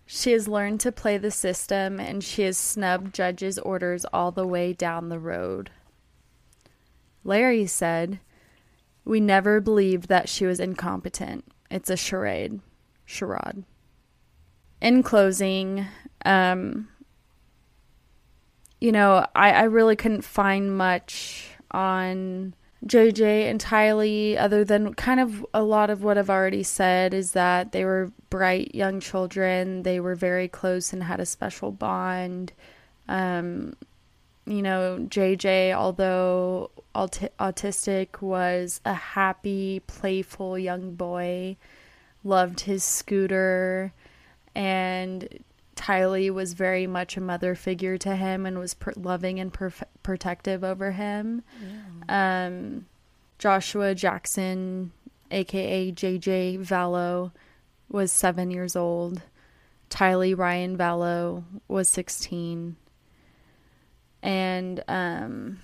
she 0.07 0.33
has 0.33 0.49
learned 0.49 0.81
to 0.81 0.91
play 0.91 1.19
the 1.19 1.31
system 1.31 2.01
and 2.01 2.25
she 2.25 2.43
has 2.43 2.57
snubbed 2.57 3.15
judges' 3.15 3.59
orders 3.59 4.07
all 4.12 4.33
the 4.33 4.47
way 4.47 4.73
down 4.73 5.11
the 5.11 5.19
road. 5.19 5.70
Larry 7.29 7.67
said, 7.67 8.19
We 9.05 9.21
never 9.21 9.61
believed 9.61 10.09
that 10.09 10.29
she 10.29 10.47
was 10.47 10.59
incompetent. 10.59 11.45
It's 11.71 11.91
a 11.91 11.97
charade. 11.97 12.61
Charade. 13.05 13.65
In 14.81 15.03
closing, 15.03 15.87
um, 16.25 16.89
you 18.81 18.93
know, 18.93 19.27
I, 19.35 19.51
I 19.51 19.63
really 19.65 19.95
couldn't 19.95 20.23
find 20.23 20.77
much 20.77 21.51
on 21.71 22.55
JJ 22.87 23.59
Tylee 23.59 24.39
other 24.39 24.65
than 24.65 24.95
kind 24.95 25.21
of 25.21 25.45
a 25.53 25.63
lot 25.63 25.91
of 25.91 26.03
what 26.03 26.17
I've 26.17 26.31
already 26.31 26.63
said 26.63 27.13
is 27.13 27.33
that 27.33 27.73
they 27.73 27.85
were 27.85 28.13
bright 28.31 28.75
young 28.75 29.01
children. 29.01 29.83
They 29.83 30.01
were 30.01 30.15
very 30.15 30.49
close 30.49 30.93
and 30.93 31.03
had 31.03 31.21
a 31.21 31.27
special 31.27 31.73
bond. 31.73 32.53
Um, 33.09 33.75
you 34.49 34.62
know, 34.62 35.07
JJ, 35.09 35.73
although 35.75 36.70
aut- 36.95 37.33
autistic, 37.39 38.23
was 38.23 38.81
a 38.85 38.95
happy, 38.95 39.81
playful 39.87 40.59
young 40.59 40.95
boy, 40.95 41.57
loved 42.25 42.61
his 42.61 42.83
scooter, 42.83 43.93
and 44.55 45.29
Tylee 45.77 46.31
was 46.33 46.55
very 46.55 46.87
much 46.87 47.16
a 47.16 47.20
mother 47.20 47.55
figure 47.55 47.99
to 47.99 48.16
him 48.16 48.47
and 48.47 48.59
was 48.59 48.75
per- 48.75 48.95
loving 48.97 49.39
and 49.39 49.53
perf- 49.53 49.83
protective 50.03 50.65
over 50.65 50.93
him. 50.93 51.43
Um, 52.09 52.87
Joshua 53.39 53.95
Jackson, 53.95 54.93
aka 55.31 55.93
JJ 55.93 56.59
Vallow, 56.59 57.33
was 57.89 58.11
seven 58.11 58.51
years 58.51 58.75
old. 58.75 59.23
Tylee 59.91 60.37
Ryan 60.37 60.77
Vallow 60.77 61.45
was 61.69 61.89
16. 61.89 62.77
And 64.23 64.82
um, 64.89 65.59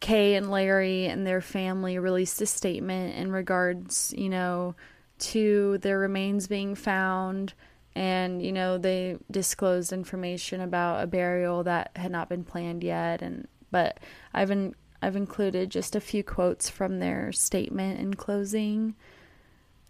Kay 0.00 0.34
and 0.34 0.50
Larry 0.50 1.06
and 1.06 1.26
their 1.26 1.40
family 1.40 1.98
released 1.98 2.40
a 2.40 2.46
statement 2.46 3.16
in 3.16 3.30
regards, 3.30 4.14
you 4.16 4.28
know, 4.28 4.74
to 5.18 5.78
their 5.78 5.98
remains 5.98 6.46
being 6.46 6.74
found. 6.74 7.52
And, 7.94 8.42
you 8.42 8.52
know, 8.52 8.78
they 8.78 9.18
disclosed 9.30 9.92
information 9.92 10.60
about 10.60 11.02
a 11.02 11.06
burial 11.06 11.64
that 11.64 11.90
had 11.96 12.12
not 12.12 12.28
been 12.28 12.44
planned 12.44 12.82
yet. 12.82 13.20
And, 13.20 13.46
but 13.70 13.98
I've, 14.32 14.50
in, 14.50 14.74
I've 15.02 15.16
included 15.16 15.70
just 15.70 15.94
a 15.94 16.00
few 16.00 16.22
quotes 16.22 16.70
from 16.70 16.98
their 16.98 17.32
statement 17.32 18.00
in 18.00 18.14
closing. 18.14 18.94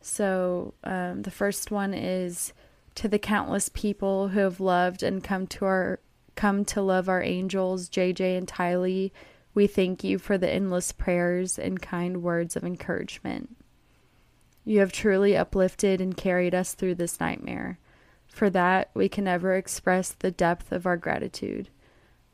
So 0.00 0.74
um, 0.82 1.22
the 1.22 1.30
first 1.30 1.70
one 1.70 1.94
is 1.94 2.52
to 2.96 3.08
the 3.08 3.18
countless 3.18 3.68
people 3.68 4.28
who 4.28 4.40
have 4.40 4.60
loved 4.60 5.02
and 5.02 5.22
come 5.22 5.46
to 5.48 5.64
our 5.66 6.00
come 6.40 6.64
to 6.64 6.80
love 6.80 7.06
our 7.06 7.22
angels, 7.22 7.90
JJ 7.90 8.38
and 8.38 8.48
Tylee. 8.48 9.10
We 9.52 9.66
thank 9.66 10.02
you 10.02 10.18
for 10.18 10.38
the 10.38 10.50
endless 10.50 10.90
prayers 10.90 11.58
and 11.58 11.82
kind 11.82 12.22
words 12.22 12.56
of 12.56 12.64
encouragement. 12.64 13.58
You 14.64 14.80
have 14.80 14.90
truly 14.90 15.36
uplifted 15.36 16.00
and 16.00 16.16
carried 16.16 16.54
us 16.54 16.72
through 16.72 16.94
this 16.94 17.20
nightmare. 17.20 17.78
For 18.26 18.48
that, 18.48 18.90
we 18.94 19.06
can 19.06 19.24
never 19.24 19.54
express 19.54 20.12
the 20.12 20.30
depth 20.30 20.72
of 20.72 20.86
our 20.86 20.96
gratitude. 20.96 21.68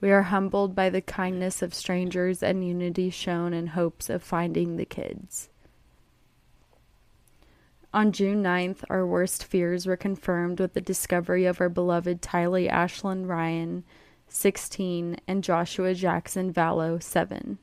We 0.01 0.12
are 0.12 0.23
humbled 0.23 0.77
by 0.77 0.89
the 0.89 1.03
kindness 1.03 1.61
of 1.61 1.74
strangers 1.74 2.45
and 2.45 2.65
unity 2.65 3.11
shown 3.11 3.53
in 3.53 3.69
hopes 3.69 4.09
of 4.09 4.23
finding 4.23 4.77
the 4.77 4.85
kids. 4.85 5.49
On 7.97 8.12
June 8.12 8.43
9th, 8.43 8.85
our 8.90 9.06
worst 9.06 9.43
fears 9.43 9.86
were 9.86 9.97
confirmed 9.97 10.60
with 10.60 10.74
the 10.74 10.82
discovery 10.82 11.47
of 11.47 11.62
our 11.62 11.70
beloved 11.70 12.20
Tylee 12.20 12.70
Ashlyn 12.70 13.27
Ryan, 13.27 13.85
16, 14.28 15.16
and 15.27 15.43
Joshua 15.43 15.94
Jackson 15.94 16.52
Vallow, 16.52 17.02
7. 17.02 17.56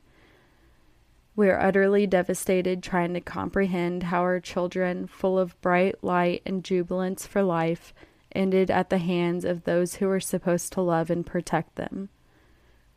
We 1.36 1.52
are 1.52 1.62
utterly 1.62 2.08
devastated 2.08 2.82
trying 2.82 3.14
to 3.14 3.22
comprehend 3.22 4.02
how 4.02 4.22
our 4.22 4.40
children, 4.40 5.06
full 5.06 5.38
of 5.38 5.62
bright 5.62 6.04
light 6.04 6.42
and 6.48 6.64
jubilance 6.64 7.28
for 7.28 7.44
life, 7.44 7.94
ended 8.34 8.72
at 8.72 8.90
the 8.90 8.98
hands 8.98 9.46
of 9.46 9.66
those 9.66 9.98
who 9.98 10.08
were 10.08 10.20
supposed 10.20 10.74
to 10.74 10.82
love 10.82 11.12
and 11.12 11.24
protect 11.24 11.76
them. 11.76 12.10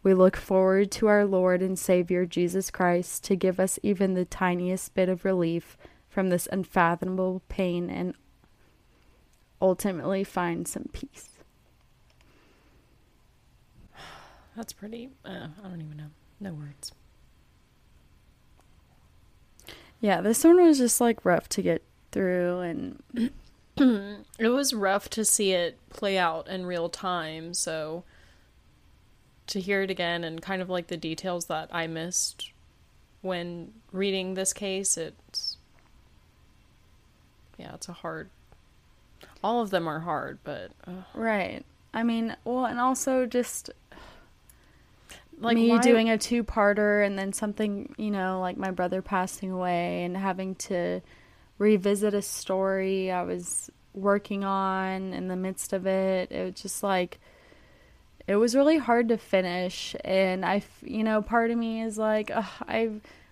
We 0.02 0.14
look 0.14 0.36
forward 0.36 0.90
to 0.92 1.08
our 1.08 1.26
Lord 1.26 1.60
and 1.60 1.78
Savior 1.78 2.24
Jesus 2.24 2.70
Christ 2.70 3.24
to 3.24 3.36
give 3.36 3.60
us 3.60 3.78
even 3.82 4.14
the 4.14 4.24
tiniest 4.24 4.94
bit 4.94 5.10
of 5.10 5.26
relief 5.26 5.76
from 6.16 6.30
this 6.30 6.48
unfathomable 6.50 7.42
pain 7.50 7.90
and 7.90 8.14
ultimately 9.60 10.24
find 10.24 10.66
some 10.66 10.86
peace. 10.94 11.28
That's 14.56 14.72
pretty. 14.72 15.10
Uh, 15.26 15.48
I 15.62 15.68
don't 15.68 15.82
even 15.82 15.98
know. 15.98 16.10
No 16.40 16.54
words. 16.54 16.92
Yeah, 20.00 20.22
this 20.22 20.42
one 20.42 20.56
was 20.56 20.78
just 20.78 21.02
like 21.02 21.22
rough 21.22 21.50
to 21.50 21.60
get 21.60 21.82
through 22.12 22.60
and 22.60 23.02
it 24.38 24.48
was 24.48 24.72
rough 24.72 25.10
to 25.10 25.22
see 25.22 25.52
it 25.52 25.78
play 25.90 26.16
out 26.16 26.48
in 26.48 26.64
real 26.64 26.88
time, 26.88 27.52
so 27.52 28.04
to 29.48 29.60
hear 29.60 29.82
it 29.82 29.90
again 29.90 30.24
and 30.24 30.40
kind 30.40 30.62
of 30.62 30.70
like 30.70 30.86
the 30.86 30.96
details 30.96 31.44
that 31.44 31.68
I 31.72 31.86
missed 31.86 32.52
when 33.20 33.72
reading 33.92 34.32
this 34.32 34.54
case, 34.54 34.96
it's 34.96 35.16
yeah, 37.58 37.74
it's 37.74 37.88
a 37.88 37.92
hard. 37.92 38.30
All 39.42 39.60
of 39.60 39.70
them 39.70 39.88
are 39.88 40.00
hard, 40.00 40.38
but 40.44 40.70
uh, 40.86 41.02
right. 41.14 41.64
I 41.94 42.02
mean, 42.02 42.36
well, 42.44 42.66
and 42.66 42.78
also 42.78 43.26
just 43.26 43.70
like 45.38 45.54
me 45.56 45.70
why- 45.70 45.82
doing 45.82 46.10
a 46.10 46.18
two-parter 46.18 47.04
and 47.06 47.18
then 47.18 47.32
something, 47.32 47.94
you 47.96 48.10
know, 48.10 48.40
like 48.40 48.56
my 48.56 48.70
brother 48.70 49.02
passing 49.02 49.50
away 49.50 50.04
and 50.04 50.16
having 50.16 50.54
to 50.56 51.00
revisit 51.58 52.14
a 52.14 52.22
story 52.22 53.10
I 53.10 53.22
was 53.22 53.70
working 53.94 54.44
on 54.44 55.14
in 55.14 55.28
the 55.28 55.36
midst 55.36 55.72
of 55.72 55.86
it. 55.86 56.30
It 56.30 56.44
was 56.44 56.62
just 56.62 56.82
like 56.82 57.18
it 58.26 58.36
was 58.36 58.56
really 58.56 58.78
hard 58.78 59.08
to 59.08 59.16
finish 59.16 59.94
and 60.04 60.44
I, 60.44 60.62
you 60.82 61.04
know, 61.04 61.22
part 61.22 61.50
of 61.50 61.58
me 61.58 61.80
is 61.82 61.96
like, 61.96 62.30
I 62.34 62.90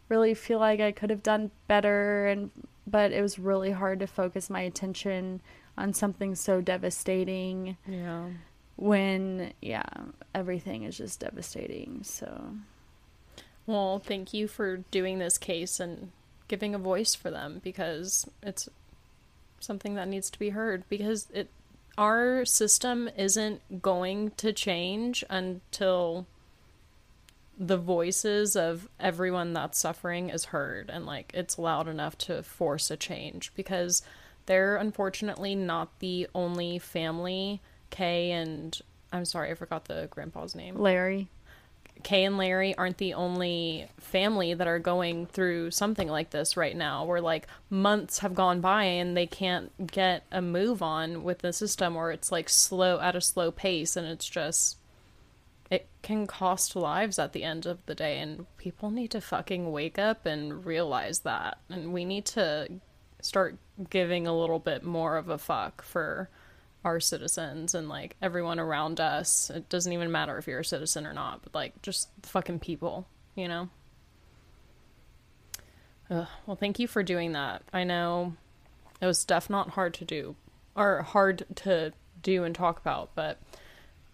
really 0.08 0.34
feel 0.34 0.58
like 0.58 0.80
I 0.80 0.92
could 0.92 1.10
have 1.10 1.22
done 1.22 1.50
better 1.66 2.26
and 2.28 2.50
but 2.86 3.12
it 3.12 3.22
was 3.22 3.38
really 3.38 3.72
hard 3.72 4.00
to 4.00 4.06
focus 4.06 4.50
my 4.50 4.60
attention 4.60 5.40
on 5.76 5.92
something 5.92 6.34
so 6.34 6.60
devastating 6.60 7.76
yeah. 7.86 8.28
when 8.76 9.52
yeah 9.60 9.84
everything 10.34 10.84
is 10.84 10.96
just 10.96 11.20
devastating 11.20 12.00
so 12.02 12.54
Well, 13.66 13.98
thank 13.98 14.34
you 14.34 14.46
for 14.46 14.78
doing 14.90 15.18
this 15.18 15.38
case 15.38 15.80
and 15.80 16.10
giving 16.48 16.74
a 16.74 16.78
voice 16.78 17.14
for 17.14 17.30
them 17.30 17.60
because 17.64 18.28
it's 18.42 18.68
something 19.58 19.94
that 19.94 20.08
needs 20.08 20.28
to 20.30 20.38
be 20.38 20.50
heard 20.50 20.84
because 20.88 21.28
it 21.32 21.48
our 21.96 22.44
system 22.44 23.08
isn't 23.16 23.80
going 23.80 24.32
to 24.32 24.52
change 24.52 25.24
until 25.30 26.26
the 27.58 27.76
voices 27.76 28.56
of 28.56 28.88
everyone 28.98 29.52
that's 29.52 29.78
suffering 29.78 30.28
is 30.28 30.46
heard 30.46 30.90
and 30.90 31.06
like 31.06 31.30
it's 31.34 31.58
loud 31.58 31.86
enough 31.86 32.18
to 32.18 32.42
force 32.42 32.90
a 32.90 32.96
change 32.96 33.52
because 33.54 34.02
they're 34.46 34.76
unfortunately 34.76 35.54
not 35.54 35.98
the 36.00 36.26
only 36.34 36.78
family 36.78 37.60
Kay 37.90 38.32
and 38.32 38.80
I'm 39.12 39.24
sorry 39.24 39.50
I 39.50 39.54
forgot 39.54 39.84
the 39.84 40.08
grandpa's 40.10 40.54
name. 40.54 40.76
larry 40.76 41.28
Kay 42.02 42.24
and 42.24 42.36
Larry 42.36 42.76
aren't 42.76 42.98
the 42.98 43.14
only 43.14 43.88
family 43.98 44.52
that 44.52 44.66
are 44.66 44.78
going 44.78 45.26
through 45.26 45.70
something 45.70 46.08
like 46.08 46.30
this 46.30 46.56
right 46.56 46.76
now, 46.76 47.04
where 47.04 47.20
like 47.20 47.46
months 47.70 48.18
have 48.18 48.34
gone 48.34 48.60
by 48.60 48.84
and 48.84 49.16
they 49.16 49.26
can't 49.26 49.90
get 49.90 50.24
a 50.30 50.42
move 50.42 50.82
on 50.82 51.22
with 51.24 51.38
the 51.38 51.52
system, 51.52 51.96
or 51.96 52.12
it's 52.12 52.30
like 52.30 52.50
slow 52.50 53.00
at 53.00 53.16
a 53.16 53.20
slow 53.20 53.50
pace, 53.50 53.96
and 53.96 54.06
it's 54.06 54.28
just 54.28 54.76
it 55.74 55.88
can 56.02 56.26
cost 56.26 56.76
lives 56.76 57.18
at 57.18 57.32
the 57.32 57.42
end 57.42 57.66
of 57.66 57.84
the 57.86 57.94
day, 57.94 58.18
and 58.18 58.46
people 58.56 58.90
need 58.90 59.10
to 59.10 59.20
fucking 59.20 59.72
wake 59.72 59.98
up 59.98 60.24
and 60.24 60.64
realize 60.64 61.20
that, 61.20 61.58
and 61.68 61.92
we 61.92 62.04
need 62.04 62.24
to 62.26 62.68
start 63.20 63.56
giving 63.90 64.26
a 64.26 64.38
little 64.38 64.60
bit 64.60 64.84
more 64.84 65.16
of 65.16 65.28
a 65.28 65.38
fuck 65.38 65.82
for 65.82 66.28
our 66.84 67.00
citizens 67.00 67.74
and 67.74 67.88
like 67.88 68.14
everyone 68.22 68.60
around 68.60 69.00
us. 69.00 69.50
It 69.50 69.68
doesn't 69.68 69.92
even 69.92 70.12
matter 70.12 70.38
if 70.38 70.46
you're 70.46 70.60
a 70.60 70.64
citizen 70.64 71.06
or 71.06 71.12
not, 71.12 71.42
but 71.42 71.54
like 71.54 71.82
just 71.82 72.08
fucking 72.22 72.60
people, 72.60 73.08
you 73.34 73.48
know? 73.48 73.68
Ugh, 76.10 76.28
well, 76.46 76.56
thank 76.56 76.78
you 76.78 76.86
for 76.86 77.02
doing 77.02 77.32
that. 77.32 77.62
I 77.72 77.82
know 77.84 78.34
it 79.00 79.06
was 79.06 79.18
stuff 79.18 79.50
not 79.50 79.70
hard 79.70 79.94
to 79.94 80.04
do 80.04 80.36
or 80.76 81.02
hard 81.02 81.46
to 81.56 81.92
do 82.22 82.44
and 82.44 82.54
talk 82.54 82.78
about, 82.78 83.10
but 83.14 83.40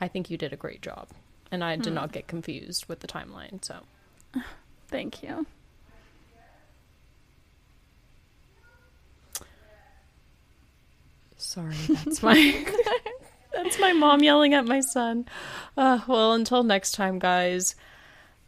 I 0.01 0.09
think 0.09 0.31
you 0.31 0.39
did 0.39 0.53
a 0.53 0.57
great 0.57 0.81
job. 0.81 1.09
And 1.53 1.65
I 1.65 1.77
did 1.77 1.93
not 1.93 2.13
get 2.13 2.29
confused 2.29 2.87
with 2.87 3.01
the 3.01 3.09
timeline, 3.09 3.65
so. 3.65 3.81
thank 4.89 5.23
you 5.23 5.47
Sorry, 11.41 11.75
that's 11.89 12.23
my 12.23 12.67
that's 13.53 13.81
my 13.81 13.93
mom 13.93 14.23
yelling 14.23 14.55
at 14.55 14.67
my 14.67 14.81
son. 14.81 15.27
Uh, 15.77 16.01
well, 16.07 16.35
until 16.35 16.63
next 16.63 16.93
time, 16.93 17.19
guys. 17.19 17.75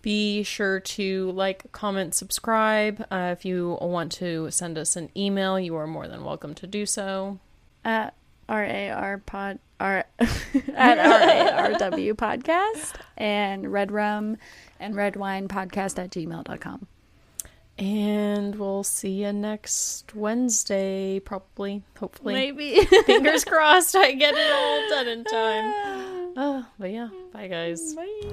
Be 0.03 0.43
sure 0.43 0.81
to 0.81 1.31
like, 1.31 1.71
comment, 1.71 2.15
subscribe. 2.15 3.07
Uh, 3.09 3.31
if 3.37 3.45
you 3.45 3.79
want 3.81 4.11
to 4.13 4.51
send 4.51 4.77
us 4.77 4.97
an 4.97 5.11
email, 5.17 5.61
you 5.61 5.77
are 5.77 5.87
more 5.87 6.09
than 6.09 6.25
welcome 6.25 6.55
to 6.57 6.67
do 6.67 6.87
so. 6.87 7.39
at 7.85 8.15
rar 8.49 9.19
pod 9.25 9.59
r 9.81 10.05
at 10.19 10.99
rarw 11.79 12.15
podcast 12.15 12.95
and 13.17 13.73
red 13.73 13.91
rum 13.91 14.37
and 14.79 14.95
red 14.97 15.17
wine 15.17 15.49
podcast 15.49 15.99
at 15.99 16.11
gmail.com 16.11 16.87
And 17.79 18.55
we'll 18.57 18.85
see 18.85 19.23
you 19.25 19.33
next 19.33 20.15
Wednesday, 20.15 21.21
probably, 21.21 21.83
hopefully. 21.99 22.35
maybe 22.35 22.85
Fingers 23.07 23.45
crossed 23.45 23.97
I 23.97 24.13
get 24.13 24.35
it 24.37 24.53
all 24.53 24.89
done 24.91 25.09
in 25.09 25.25
time. 25.25 26.39
Uh, 26.39 26.63
but 26.79 26.91
yeah, 26.91 27.09
bye, 27.33 27.49
guys. 27.49 27.95
Bye. 27.95 28.33